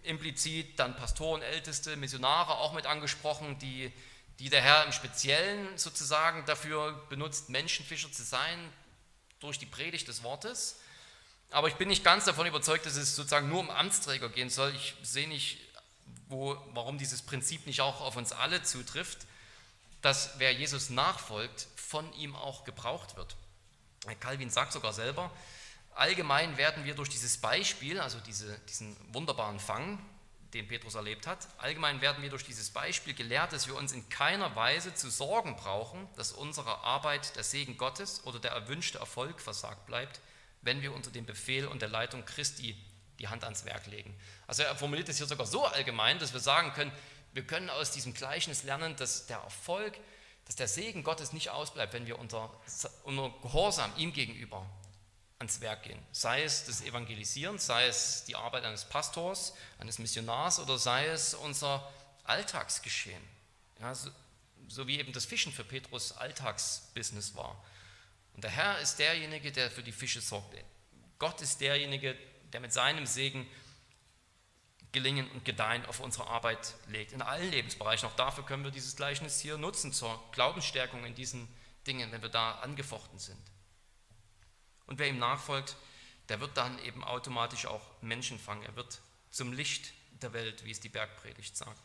Implizit 0.03 0.79
dann 0.79 0.97
Pastoren, 0.97 1.43
Älteste, 1.43 1.97
Missionare 1.97 2.59
auch 2.59 2.73
mit 2.73 2.87
angesprochen, 2.87 3.59
die, 3.59 3.93
die 4.39 4.51
der 4.51 4.63
Herr 4.63 4.85
im 4.85 4.93
Speziellen 4.93 5.77
sozusagen 5.77 6.45
dafür 6.47 6.93
benutzt, 7.09 7.51
Menschenfischer 7.51 8.11
zu 8.11 8.23
sein 8.23 8.73
durch 9.41 9.59
die 9.59 9.67
Predigt 9.67 10.09
des 10.09 10.23
Wortes. 10.23 10.81
Aber 11.51 11.69
ich 11.69 11.75
bin 11.75 11.89
nicht 11.89 12.05
ganz 12.05 12.25
davon 12.25 12.47
überzeugt, 12.47 12.87
dass 12.87 12.97
es 12.97 13.17
sozusagen 13.17 13.49
nur 13.49 13.61
um 13.61 13.71
Amtsträger 13.71 14.29
gehen 14.29 14.51
soll. 14.51 14.73
Ich 14.75 14.95
sehe 15.03 15.29
nicht, 15.29 15.59
wo, 16.29 16.57
warum 16.73 16.99
dieses 16.99 17.23
Prinzip 17.23 17.67
nicht 17.67 17.81
auch 17.81 18.01
auf 18.01 18.17
uns 18.17 18.33
alle 18.33 18.63
zutrifft, 18.63 19.27
dass 20.03 20.39
wer 20.39 20.53
Jesus 20.53 20.91
nachfolgt, 20.91 21.67
von 21.77 22.13
ihm 22.15 22.37
auch 22.37 22.65
gebraucht 22.65 23.17
wird. 23.17 23.37
Calvin 24.21 24.51
sagt 24.51 24.73
sogar 24.73 24.93
selber, 24.93 25.31
allgemein 25.95 26.57
werden 26.57 26.85
wir 26.85 26.95
durch 26.95 27.09
dieses 27.09 27.39
Beispiel, 27.39 28.01
also 28.01 28.21
diese, 28.21 28.59
diesen 28.61 28.97
wunderbaren 29.13 29.59
Fang, 29.59 29.99
den 30.55 30.67
Petrus 30.67 30.95
erlebt 30.95 31.27
hat, 31.27 31.47
allgemein 31.59 32.01
werden 32.01 32.23
wir 32.23 32.31
durch 32.31 32.45
dieses 32.45 32.71
Beispiel 32.71 33.13
gelehrt, 33.13 33.53
dass 33.53 33.67
wir 33.67 33.77
uns 33.77 33.93
in 33.93 34.09
keiner 34.09 34.57
Weise 34.57 34.95
zu 34.95 35.11
sorgen 35.11 35.57
brauchen, 35.57 36.09
dass 36.17 36.33
unsere 36.33 36.79
Arbeit 36.85 37.37
der 37.37 37.45
Segen 37.45 37.77
Gottes 37.77 38.25
oder 38.25 38.39
der 38.39 38.53
erwünschte 38.53 38.99
Erfolg 38.99 39.41
versagt 39.41 39.87
bleibt, 39.87 40.21
wenn 40.63 40.81
wir 40.81 40.95
unter 40.95 41.11
dem 41.11 41.27
Befehl 41.27 41.67
und 41.67 41.83
der 41.83 41.91
Leitung 41.91 42.25
Christi 42.25 42.77
die 43.19 43.29
Hand 43.29 43.45
ans 43.45 43.65
Werk 43.65 43.87
legen. 43.87 44.15
Also 44.47 44.63
er 44.63 44.75
formuliert 44.77 45.09
es 45.09 45.19
hier 45.19 45.27
sogar 45.27 45.47
so 45.47 45.67
allgemein, 45.67 46.19
dass 46.19 46.33
wir 46.33 46.41
sagen 46.41 46.73
können, 46.73 46.93
wir 47.39 47.47
können 47.47 47.71
aus 47.71 47.93
diesem 47.93 48.15
Gleichnis 48.15 48.65
lernen, 48.65 48.97
dass 48.97 49.27
der 49.27 49.37
Erfolg, 49.37 49.97
dass 50.47 50.57
der 50.57 50.67
Segen 50.67 51.05
Gottes 51.05 51.33
nicht 51.33 51.51
ausbleibt, 51.51 51.93
wenn 51.93 52.05
wir 52.05 52.19
unter, 52.19 52.51
unter 53.05 53.31
Gehorsam 53.43 53.93
ihm 53.97 54.13
gegenüber 54.13 54.69
ans 55.39 55.61
Werk 55.61 55.85
gehen. 55.85 56.01
Sei 56.11 56.43
es 56.43 56.65
das 56.65 56.81
Evangelisieren, 56.81 57.61
sei 57.61 57.87
es 57.87 58.25
die 58.25 58.35
Arbeit 58.35 58.65
eines 58.65 58.87
Pastors, 58.87 59.55
eines 59.79 60.01
Missionars 60.01 60.59
oder 60.59 60.79
sei 60.79 61.07
es 61.07 61.33
unser 61.33 61.89
Alltagsgeschehen. 62.25 63.23
Ja, 63.79 63.95
so, 63.95 64.11
so 64.67 64.89
wie 64.89 64.99
eben 64.99 65.13
das 65.13 65.25
Fischen 65.25 65.53
für 65.53 65.63
Petrus 65.63 66.11
Alltagsbusiness 66.11 67.37
war. 67.37 67.65
Und 68.35 68.43
der 68.43 68.51
Herr 68.51 68.81
ist 68.81 68.99
derjenige, 68.99 69.53
der 69.53 69.71
für 69.71 69.85
die 69.85 69.93
Fische 69.93 70.21
sorgt. 70.21 70.57
Gott 71.21 71.41
ist 71.41 71.61
derjenige, 71.61 72.17
der 72.53 72.59
mit 72.59 72.73
seinem 72.73 73.07
Segen 73.07 73.47
Gelingen 74.93 75.31
und 75.33 75.45
Gedeihen 75.45 75.85
auf 75.87 76.01
unsere 76.01 76.27
Arbeit 76.29 76.75
legt. 76.89 77.13
In 77.13 77.23
allen 77.23 77.51
Lebensbereichen. 77.51 78.09
Auch 78.09 78.17
dafür 78.17 78.45
können 78.45 78.65
wir 78.65 78.71
dieses 78.71 78.97
Gleichnis 78.97 79.41
hier 79.41 79.59
nutzen, 79.59 79.93
zur 79.93 80.23
Glaubensstärkung 80.33 81.05
in 81.05 81.15
diesen 81.15 81.49
Dingen, 81.87 82.11
wenn 82.13 82.23
wir 82.23 82.29
da 82.29 82.53
angefochten 82.61 83.19
sind. 83.19 83.43
Und 84.87 84.99
wer 84.99 85.09
ihm 85.09 85.19
nachfolgt, 85.19 85.77
der 86.29 86.41
wird 86.41 86.57
dann 86.57 86.79
eben 86.81 87.05
automatisch 87.05 87.67
auch 87.67 87.83
Menschen 88.01 88.39
fangen. 88.39 88.63
Er 88.63 88.77
wird 88.77 89.01
zum 89.31 89.53
Licht 89.53 89.93
der 90.23 90.33
Welt, 90.33 90.65
wie 90.65 90.71
es 90.71 90.81
die 90.81 90.89
Bergpredigt 90.89 91.57
sagt. 91.57 91.81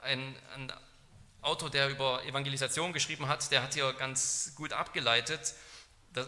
Ein, 0.00 0.36
ein 0.54 0.72
Autor, 1.40 1.70
der 1.70 1.88
über 1.88 2.24
Evangelisation 2.24 2.92
geschrieben 2.92 3.28
hat, 3.28 3.50
der 3.50 3.62
hat 3.62 3.74
hier 3.74 3.92
ganz 3.94 4.52
gut 4.54 4.72
abgeleitet, 4.72 5.54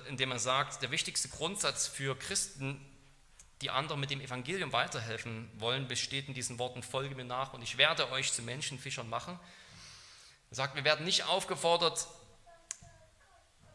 indem 0.09 0.33
er 0.33 0.39
sagt, 0.39 0.83
der 0.83 0.91
wichtigste 0.91 1.29
Grundsatz 1.29 1.87
für 1.87 2.17
Christen, 2.19 2.85
die 3.61 3.71
anderen 3.71 4.01
mit 4.01 4.11
dem 4.11 4.21
Evangelium 4.21 4.73
weiterhelfen 4.73 5.51
wollen, 5.59 5.87
besteht 5.87 6.29
in 6.29 6.35
diesen 6.35 6.59
Worten, 6.59 6.83
folge 6.83 7.15
mir 7.15 7.25
nach 7.25 7.53
und 7.53 7.63
ich 7.63 7.77
werde 7.77 8.11
euch 8.11 8.33
zu 8.33 8.43
Menschenfischern 8.43 9.09
machen. 9.09 9.39
Er 10.51 10.57
sagt, 10.57 10.75
wir 10.75 10.85
werden 10.85 11.05
nicht 11.05 11.25
aufgefordert, 11.25 12.07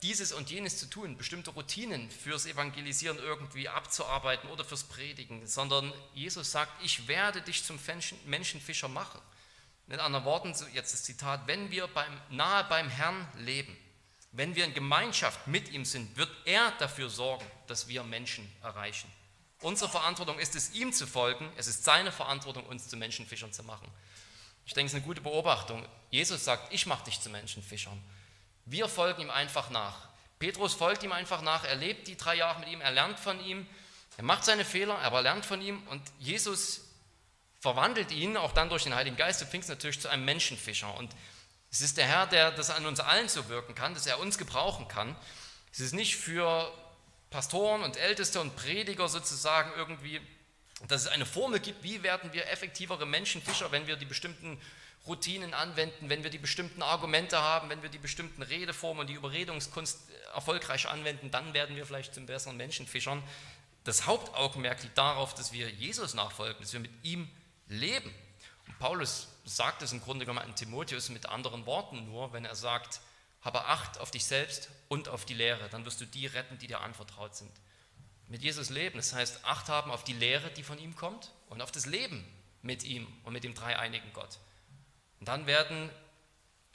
dieses 0.01 0.33
und 0.33 0.51
jenes 0.51 0.77
zu 0.77 0.87
tun, 0.87 1.17
bestimmte 1.17 1.51
Routinen 1.51 2.11
fürs 2.11 2.45
Evangelisieren 2.45 3.17
irgendwie 3.17 3.69
abzuarbeiten 3.69 4.49
oder 4.49 4.63
fürs 4.63 4.83
Predigen, 4.83 5.47
sondern 5.47 5.93
Jesus 6.13 6.51
sagt, 6.51 6.71
ich 6.83 7.07
werde 7.07 7.41
dich 7.41 7.63
zum 7.63 7.79
Menschenfischer 8.25 8.87
machen. 8.87 9.19
Mit 9.87 9.99
anderen 9.99 10.25
Worten, 10.25 10.53
jetzt 10.73 10.93
das 10.93 11.03
Zitat, 11.03 11.47
wenn 11.47 11.71
wir 11.71 11.87
beim, 11.87 12.19
nahe 12.29 12.63
beim 12.65 12.89
Herrn 12.89 13.27
leben, 13.37 13.75
wenn 14.31 14.55
wir 14.55 14.65
in 14.65 14.73
Gemeinschaft 14.73 15.47
mit 15.47 15.69
ihm 15.69 15.85
sind, 15.85 16.17
wird 16.17 16.29
er 16.45 16.71
dafür 16.71 17.09
sorgen, 17.09 17.45
dass 17.67 17.87
wir 17.87 18.03
Menschen 18.03 18.51
erreichen. 18.61 19.09
Unsere 19.65 19.89
Verantwortung 19.89 20.37
ist 20.37 20.55
es, 20.55 20.73
ihm 20.75 20.93
zu 20.93 21.07
folgen. 21.07 21.51
Es 21.57 21.65
ist 21.65 21.83
seine 21.83 22.11
Verantwortung, 22.11 22.67
uns 22.67 22.87
zu 22.87 22.97
Menschenfischern 22.97 23.51
zu 23.51 23.63
machen. 23.63 23.87
Ich 24.67 24.75
denke, 24.75 24.85
es 24.85 24.93
ist 24.93 24.97
eine 24.97 25.05
gute 25.07 25.21
Beobachtung. 25.21 25.83
Jesus 26.11 26.45
sagt, 26.45 26.71
ich 26.71 26.85
mache 26.85 27.05
dich 27.05 27.19
zu 27.19 27.31
Menschenfischern. 27.31 27.99
Wir 28.65 28.87
folgen 28.87 29.23
ihm 29.23 29.31
einfach 29.31 29.71
nach. 29.71 30.07
Petrus 30.37 30.75
folgt 30.75 31.01
ihm 31.01 31.11
einfach 31.11 31.41
nach. 31.41 31.63
Er 31.63 31.73
lebt 31.73 32.07
die 32.07 32.15
drei 32.15 32.35
Jahre 32.35 32.59
mit 32.59 32.69
ihm. 32.69 32.79
Er 32.79 32.91
lernt 32.91 33.19
von 33.19 33.43
ihm. 33.43 33.65
Er 34.17 34.23
macht 34.23 34.45
seine 34.45 34.65
Fehler, 34.65 34.99
aber 34.99 35.17
er 35.17 35.23
lernt 35.23 35.47
von 35.47 35.59
ihm. 35.63 35.81
Und 35.87 36.03
Jesus 36.19 36.81
verwandelt 37.59 38.11
ihn, 38.11 38.37
auch 38.37 38.51
dann 38.51 38.69
durch 38.69 38.83
den 38.83 38.93
Heiligen 38.93 39.17
Geist 39.17 39.41
und 39.41 39.47
Pfingst 39.47 39.69
natürlich 39.69 39.99
zu 39.99 40.09
einem 40.09 40.25
Menschenfischer. 40.25 40.95
Und 40.95 41.11
es 41.71 41.81
ist 41.81 41.97
der 41.97 42.05
Herr, 42.05 42.27
der 42.27 42.51
das 42.51 42.69
an 42.69 42.85
uns 42.85 42.99
allen 42.99 43.29
so 43.29 43.49
wirken 43.49 43.73
kann, 43.73 43.95
dass 43.95 44.05
er 44.05 44.19
uns 44.19 44.37
gebrauchen 44.37 44.87
kann. 44.87 45.15
Es 45.71 45.79
ist 45.79 45.93
nicht 45.93 46.17
für 46.17 46.71
Pastoren 47.29 47.83
und 47.83 47.97
Älteste 47.97 48.39
und 48.39 48.55
Prediger 48.55 49.07
sozusagen 49.07 49.71
irgendwie, 49.75 50.21
dass 50.87 51.01
es 51.01 51.07
eine 51.07 51.25
Formel 51.25 51.59
gibt, 51.59 51.83
wie 51.83 52.03
werden 52.03 52.33
wir 52.33 52.49
effektivere 52.49 53.05
Menschenfischer, 53.05 53.71
wenn 53.71 53.87
wir 53.87 53.95
die 53.95 54.05
bestimmten 54.05 54.59
Routinen 55.07 55.53
anwenden, 55.53 56.09
wenn 56.09 56.23
wir 56.23 56.29
die 56.29 56.37
bestimmten 56.37 56.81
Argumente 56.81 57.39
haben, 57.39 57.69
wenn 57.69 57.83
wir 57.83 57.89
die 57.89 57.99
bestimmten 57.99 58.41
Redeformen 58.41 59.01
und 59.01 59.07
die 59.07 59.13
Überredungskunst 59.13 59.99
erfolgreich 60.33 60.87
anwenden, 60.87 61.29
dann 61.31 61.53
werden 61.53 61.75
wir 61.75 61.85
vielleicht 61.85 62.13
zum 62.15 62.25
besseren 62.25 62.57
Menschenfischern. 62.57 63.21
Das 63.83 64.07
Hauptaugenmerk 64.07 64.81
liegt 64.81 64.97
darauf, 64.97 65.35
dass 65.35 65.53
wir 65.53 65.69
Jesus 65.69 66.15
nachfolgen, 66.15 66.59
dass 66.59 66.73
wir 66.73 66.79
mit 66.79 66.91
ihm 67.03 67.29
leben. 67.67 68.11
Und 68.67 68.79
Paulus 68.79 69.27
sagt 69.45 69.83
es 69.83 69.91
im 69.91 70.01
Grunde 70.01 70.25
genommen 70.25 70.43
an 70.43 70.55
Timotheus 70.55 71.09
mit 71.09 71.27
anderen 71.27 71.67
Worten 71.67 72.05
nur, 72.05 72.33
wenn 72.33 72.45
er 72.45 72.55
sagt, 72.55 72.99
habe 73.45 73.65
Acht 73.65 73.99
auf 73.99 74.11
dich 74.11 74.25
selbst 74.25 74.69
und 74.89 75.07
auf 75.07 75.23
die 75.23 75.35
Lehre, 75.35 75.69
dann 75.69 75.85
wirst 75.85 76.01
du 76.01 76.05
die 76.05 76.25
retten, 76.25 76.57
die 76.57 76.67
dir 76.67 76.81
anvertraut 76.81 77.35
sind. 77.35 77.51
Mit 78.27 78.41
Jesus 78.41 78.69
leben, 78.71 78.97
das 78.97 79.13
heißt 79.13 79.45
Acht 79.45 79.69
haben 79.69 79.91
auf 79.91 80.03
die 80.03 80.13
Lehre, 80.13 80.49
die 80.49 80.63
von 80.63 80.79
ihm 80.79 80.95
kommt 80.95 81.31
und 81.49 81.61
auf 81.61 81.71
das 81.71 81.85
Leben 81.85 82.25
mit 82.63 82.83
ihm 82.83 83.07
und 83.23 83.33
mit 83.33 83.43
dem 83.43 83.53
dreieinigen 83.53 84.11
Gott. 84.13 84.39
Und 85.19 85.27
dann 85.27 85.45
werden 85.45 85.91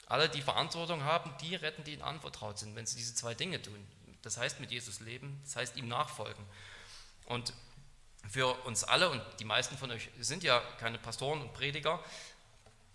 alle, 0.07 0.29
die 0.29 0.41
Verantwortung 0.41 1.03
haben, 1.03 1.33
die 1.41 1.55
retten, 1.55 1.83
die 1.83 1.93
ihnen 1.93 2.01
anvertraut 2.01 2.57
sind, 2.57 2.75
wenn 2.75 2.85
sie 2.85 2.95
diese 2.97 3.15
zwei 3.15 3.33
Dinge 3.33 3.61
tun. 3.61 3.85
Das 4.21 4.37
heißt 4.37 4.59
mit 4.61 4.71
Jesus 4.71 5.01
leben, 5.01 5.39
das 5.43 5.57
heißt 5.57 5.75
ihm 5.75 5.89
nachfolgen. 5.89 6.45
Und 7.25 7.53
für 8.29 8.47
uns 8.65 8.83
alle, 8.83 9.09
und 9.09 9.21
die 9.39 9.45
meisten 9.45 9.77
von 9.77 9.91
euch 9.91 10.09
sind 10.19 10.43
ja 10.43 10.59
keine 10.79 10.99
Pastoren 10.99 11.41
und 11.41 11.53
Prediger, 11.53 12.01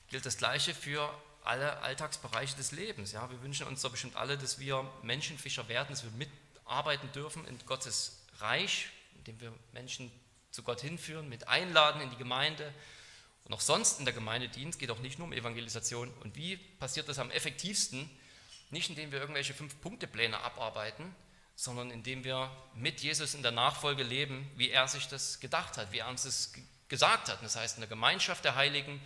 gilt 0.09 0.25
das 0.25 0.39
Gleiche 0.39 0.75
für 0.75 1.13
alle 1.47 1.79
Alltagsbereiche 1.83 2.57
des 2.57 2.73
Lebens. 2.73 3.13
Ja, 3.13 3.31
wir 3.31 3.43
wünschen 3.43 3.67
uns 3.67 3.83
doch 3.83 3.91
bestimmt 3.91 4.17
alle, 4.17 4.37
dass 4.37 4.59
wir 4.59 4.91
Menschenfischer 5.03 5.69
werden, 5.69 5.89
dass 5.91 6.03
wir 6.05 6.11
mitarbeiten 6.13 7.11
dürfen 7.13 7.47
in 7.47 7.59
Gottes 7.67 8.25
Reich, 8.39 8.89
indem 9.19 9.41
wir 9.41 9.53
Menschen 9.73 10.11
zu 10.51 10.63
Gott 10.63 10.81
hinführen, 10.81 11.29
mit 11.29 11.49
einladen 11.49 12.01
in 12.01 12.11
die 12.11 12.17
Gemeinde 12.17 12.73
und 13.47 13.55
auch 13.55 13.61
sonst 13.61 14.01
in 14.01 14.05
der 14.05 14.13
Gemeindedienst 14.15 14.79
geht 14.79 14.91
auch 14.91 14.99
nicht 14.99 15.19
nur 15.19 15.29
um 15.29 15.33
Evangelisation. 15.33 16.13
Und 16.25 16.35
wie 16.35 16.57
passiert 16.57 17.09
das 17.09 17.21
am 17.21 17.31
effektivsten? 17.31 18.11
Nicht 18.71 18.91
indem 18.91 19.13
wir 19.13 19.21
irgendwelche 19.21 19.55
Fünf-Punkte-Pläne 19.55 20.41
abarbeiten, 20.41 21.15
sondern 21.55 21.93
indem 21.93 22.25
wir 22.25 22.51
mit 22.75 23.01
Jesus 23.01 23.35
in 23.35 23.45
der 23.45 23.53
Nachfolge 23.53 24.03
leben, 24.03 24.51
wie 24.57 24.71
er 24.71 24.89
sich 24.89 25.07
das 25.07 25.39
gedacht 25.39 25.77
hat, 25.79 25.93
wie 25.93 25.99
er 25.99 26.09
uns 26.09 26.25
das 26.25 26.55
gesagt 26.89 27.29
hat. 27.29 27.41
Das 27.41 27.55
heißt, 27.55 27.77
in 27.77 27.83
der 27.83 27.89
Gemeinschaft 27.89 28.45
der 28.45 28.57
Heiligen, 28.57 29.01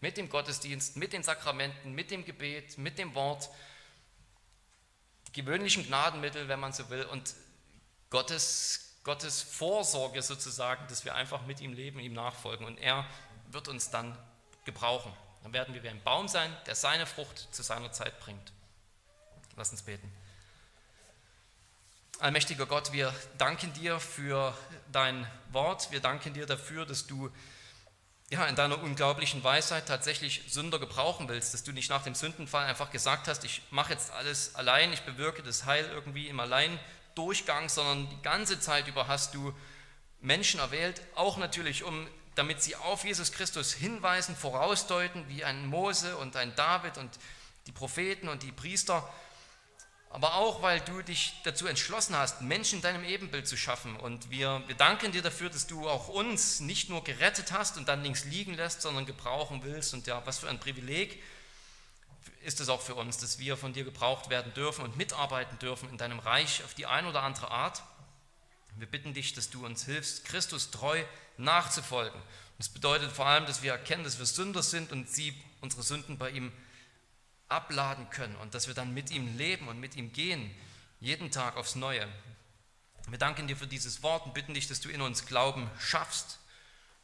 mit 0.00 0.16
dem 0.16 0.28
Gottesdienst, 0.28 0.96
mit 0.96 1.12
den 1.12 1.22
Sakramenten, 1.22 1.92
mit 1.92 2.10
dem 2.10 2.24
Gebet, 2.24 2.78
mit 2.78 2.98
dem 2.98 3.14
Wort, 3.14 3.48
die 5.28 5.40
gewöhnlichen 5.40 5.86
Gnadenmittel, 5.86 6.48
wenn 6.48 6.60
man 6.60 6.72
so 6.72 6.88
will, 6.90 7.04
und 7.04 7.34
Gottes, 8.10 8.96
Gottes 9.04 9.42
Vorsorge 9.42 10.22
sozusagen, 10.22 10.86
dass 10.88 11.04
wir 11.04 11.14
einfach 11.14 11.44
mit 11.46 11.60
ihm 11.60 11.72
leben, 11.72 11.98
ihm 11.98 12.12
nachfolgen. 12.12 12.66
Und 12.66 12.78
er 12.78 13.06
wird 13.50 13.68
uns 13.68 13.90
dann 13.90 14.16
gebrauchen. 14.64 15.12
Dann 15.42 15.52
werden 15.52 15.74
wir 15.74 15.82
wie 15.82 15.88
ein 15.88 16.02
Baum 16.02 16.28
sein, 16.28 16.54
der 16.66 16.74
seine 16.74 17.06
Frucht 17.06 17.48
zu 17.52 17.62
seiner 17.62 17.92
Zeit 17.92 18.18
bringt. 18.20 18.52
Lass 19.56 19.70
uns 19.70 19.82
beten. 19.82 20.12
Allmächtiger 22.18 22.66
Gott, 22.66 22.92
wir 22.92 23.14
danken 23.38 23.72
dir 23.74 24.00
für 24.00 24.56
dein 24.90 25.26
Wort. 25.50 25.90
Wir 25.90 26.00
danken 26.00 26.32
dir 26.32 26.46
dafür, 26.46 26.86
dass 26.86 27.06
du 27.06 27.30
ja, 28.30 28.44
in 28.46 28.56
deiner 28.56 28.82
unglaublichen 28.82 29.44
Weisheit 29.44 29.86
tatsächlich 29.86 30.42
Sünder 30.48 30.78
gebrauchen 30.78 31.28
willst, 31.28 31.54
dass 31.54 31.62
du 31.62 31.72
nicht 31.72 31.90
nach 31.90 32.02
dem 32.02 32.14
Sündenfall 32.14 32.66
einfach 32.66 32.90
gesagt 32.90 33.28
hast, 33.28 33.44
ich 33.44 33.62
mache 33.70 33.92
jetzt 33.92 34.10
alles 34.12 34.56
allein, 34.56 34.92
ich 34.92 35.02
bewirke 35.02 35.42
das 35.42 35.64
Heil 35.64 35.88
irgendwie 35.92 36.28
im 36.28 36.40
Alleindurchgang, 36.40 37.68
sondern 37.68 38.08
die 38.10 38.22
ganze 38.22 38.58
Zeit 38.58 38.88
über 38.88 39.06
hast 39.06 39.34
du 39.34 39.54
Menschen 40.20 40.58
erwählt, 40.58 41.00
auch 41.14 41.36
natürlich, 41.36 41.84
um, 41.84 42.08
damit 42.34 42.62
sie 42.62 42.74
auf 42.74 43.04
Jesus 43.04 43.30
Christus 43.30 43.72
hinweisen, 43.72 44.34
vorausdeuten, 44.34 45.28
wie 45.28 45.44
ein 45.44 45.66
Mose 45.66 46.16
und 46.16 46.34
ein 46.34 46.54
David 46.56 46.98
und 46.98 47.10
die 47.68 47.72
Propheten 47.72 48.28
und 48.28 48.42
die 48.42 48.52
Priester 48.52 49.08
aber 50.10 50.34
auch, 50.34 50.62
weil 50.62 50.80
du 50.80 51.02
dich 51.02 51.34
dazu 51.44 51.66
entschlossen 51.66 52.16
hast, 52.16 52.40
Menschen 52.40 52.76
in 52.76 52.82
deinem 52.82 53.04
Ebenbild 53.04 53.46
zu 53.46 53.56
schaffen. 53.56 53.96
Und 53.96 54.30
wir, 54.30 54.62
wir 54.66 54.74
danken 54.74 55.12
dir 55.12 55.22
dafür, 55.22 55.50
dass 55.50 55.66
du 55.66 55.88
auch 55.88 56.08
uns 56.08 56.60
nicht 56.60 56.88
nur 56.88 57.04
gerettet 57.04 57.52
hast 57.52 57.76
und 57.76 57.88
dann 57.88 58.02
links 58.02 58.24
liegen 58.24 58.54
lässt, 58.54 58.82
sondern 58.82 59.04
gebrauchen 59.04 59.60
willst. 59.62 59.92
Und 59.94 60.06
ja, 60.06 60.24
was 60.24 60.38
für 60.38 60.48
ein 60.48 60.60
Privileg 60.60 61.22
ist 62.42 62.60
es 62.60 62.68
auch 62.68 62.80
für 62.80 62.94
uns, 62.94 63.18
dass 63.18 63.38
wir 63.38 63.56
von 63.56 63.72
dir 63.72 63.84
gebraucht 63.84 64.30
werden 64.30 64.54
dürfen 64.54 64.84
und 64.84 64.96
mitarbeiten 64.96 65.58
dürfen 65.58 65.88
in 65.90 65.98
deinem 65.98 66.20
Reich 66.20 66.62
auf 66.64 66.74
die 66.74 66.86
eine 66.86 67.08
oder 67.08 67.22
andere 67.22 67.50
Art. 67.50 67.82
Wir 68.76 68.86
bitten 68.86 69.14
dich, 69.14 69.32
dass 69.34 69.50
du 69.50 69.66
uns 69.66 69.84
hilfst, 69.84 70.24
Christus 70.24 70.70
treu 70.70 71.02
nachzufolgen. 71.38 72.20
Das 72.58 72.68
bedeutet 72.68 73.10
vor 73.10 73.26
allem, 73.26 73.46
dass 73.46 73.62
wir 73.62 73.72
erkennen, 73.72 74.04
dass 74.04 74.18
wir 74.18 74.26
Sünder 74.26 74.62
sind 74.62 74.92
und 74.92 75.10
sie 75.10 75.34
unsere 75.60 75.82
Sünden 75.82 76.18
bei 76.18 76.30
ihm 76.30 76.52
abladen 77.48 78.10
können 78.10 78.36
und 78.36 78.54
dass 78.54 78.66
wir 78.66 78.74
dann 78.74 78.94
mit 78.94 79.10
ihm 79.10 79.36
leben 79.36 79.68
und 79.68 79.78
mit 79.78 79.96
ihm 79.96 80.12
gehen, 80.12 80.54
jeden 81.00 81.30
Tag 81.30 81.56
aufs 81.56 81.74
Neue. 81.74 82.06
Wir 83.08 83.18
danken 83.18 83.46
dir 83.46 83.56
für 83.56 83.66
dieses 83.66 84.02
Wort 84.02 84.26
und 84.26 84.34
bitten 84.34 84.54
dich, 84.54 84.66
dass 84.66 84.80
du 84.80 84.88
in 84.88 85.00
uns 85.00 85.26
Glauben 85.26 85.70
schaffst 85.78 86.40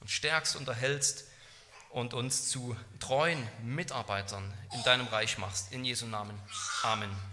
und 0.01 0.11
stärkst 0.11 0.57
und 0.57 0.67
erhältst 0.67 1.25
und 1.91 2.15
uns 2.15 2.49
zu 2.49 2.77
treuen 2.99 3.47
Mitarbeitern 3.63 4.53
in 4.75 4.83
deinem 4.83 5.07
Reich 5.07 5.39
machst. 5.39 5.73
In 5.73 5.85
Jesu 5.85 6.07
Namen. 6.07 6.39
Amen. 6.83 7.32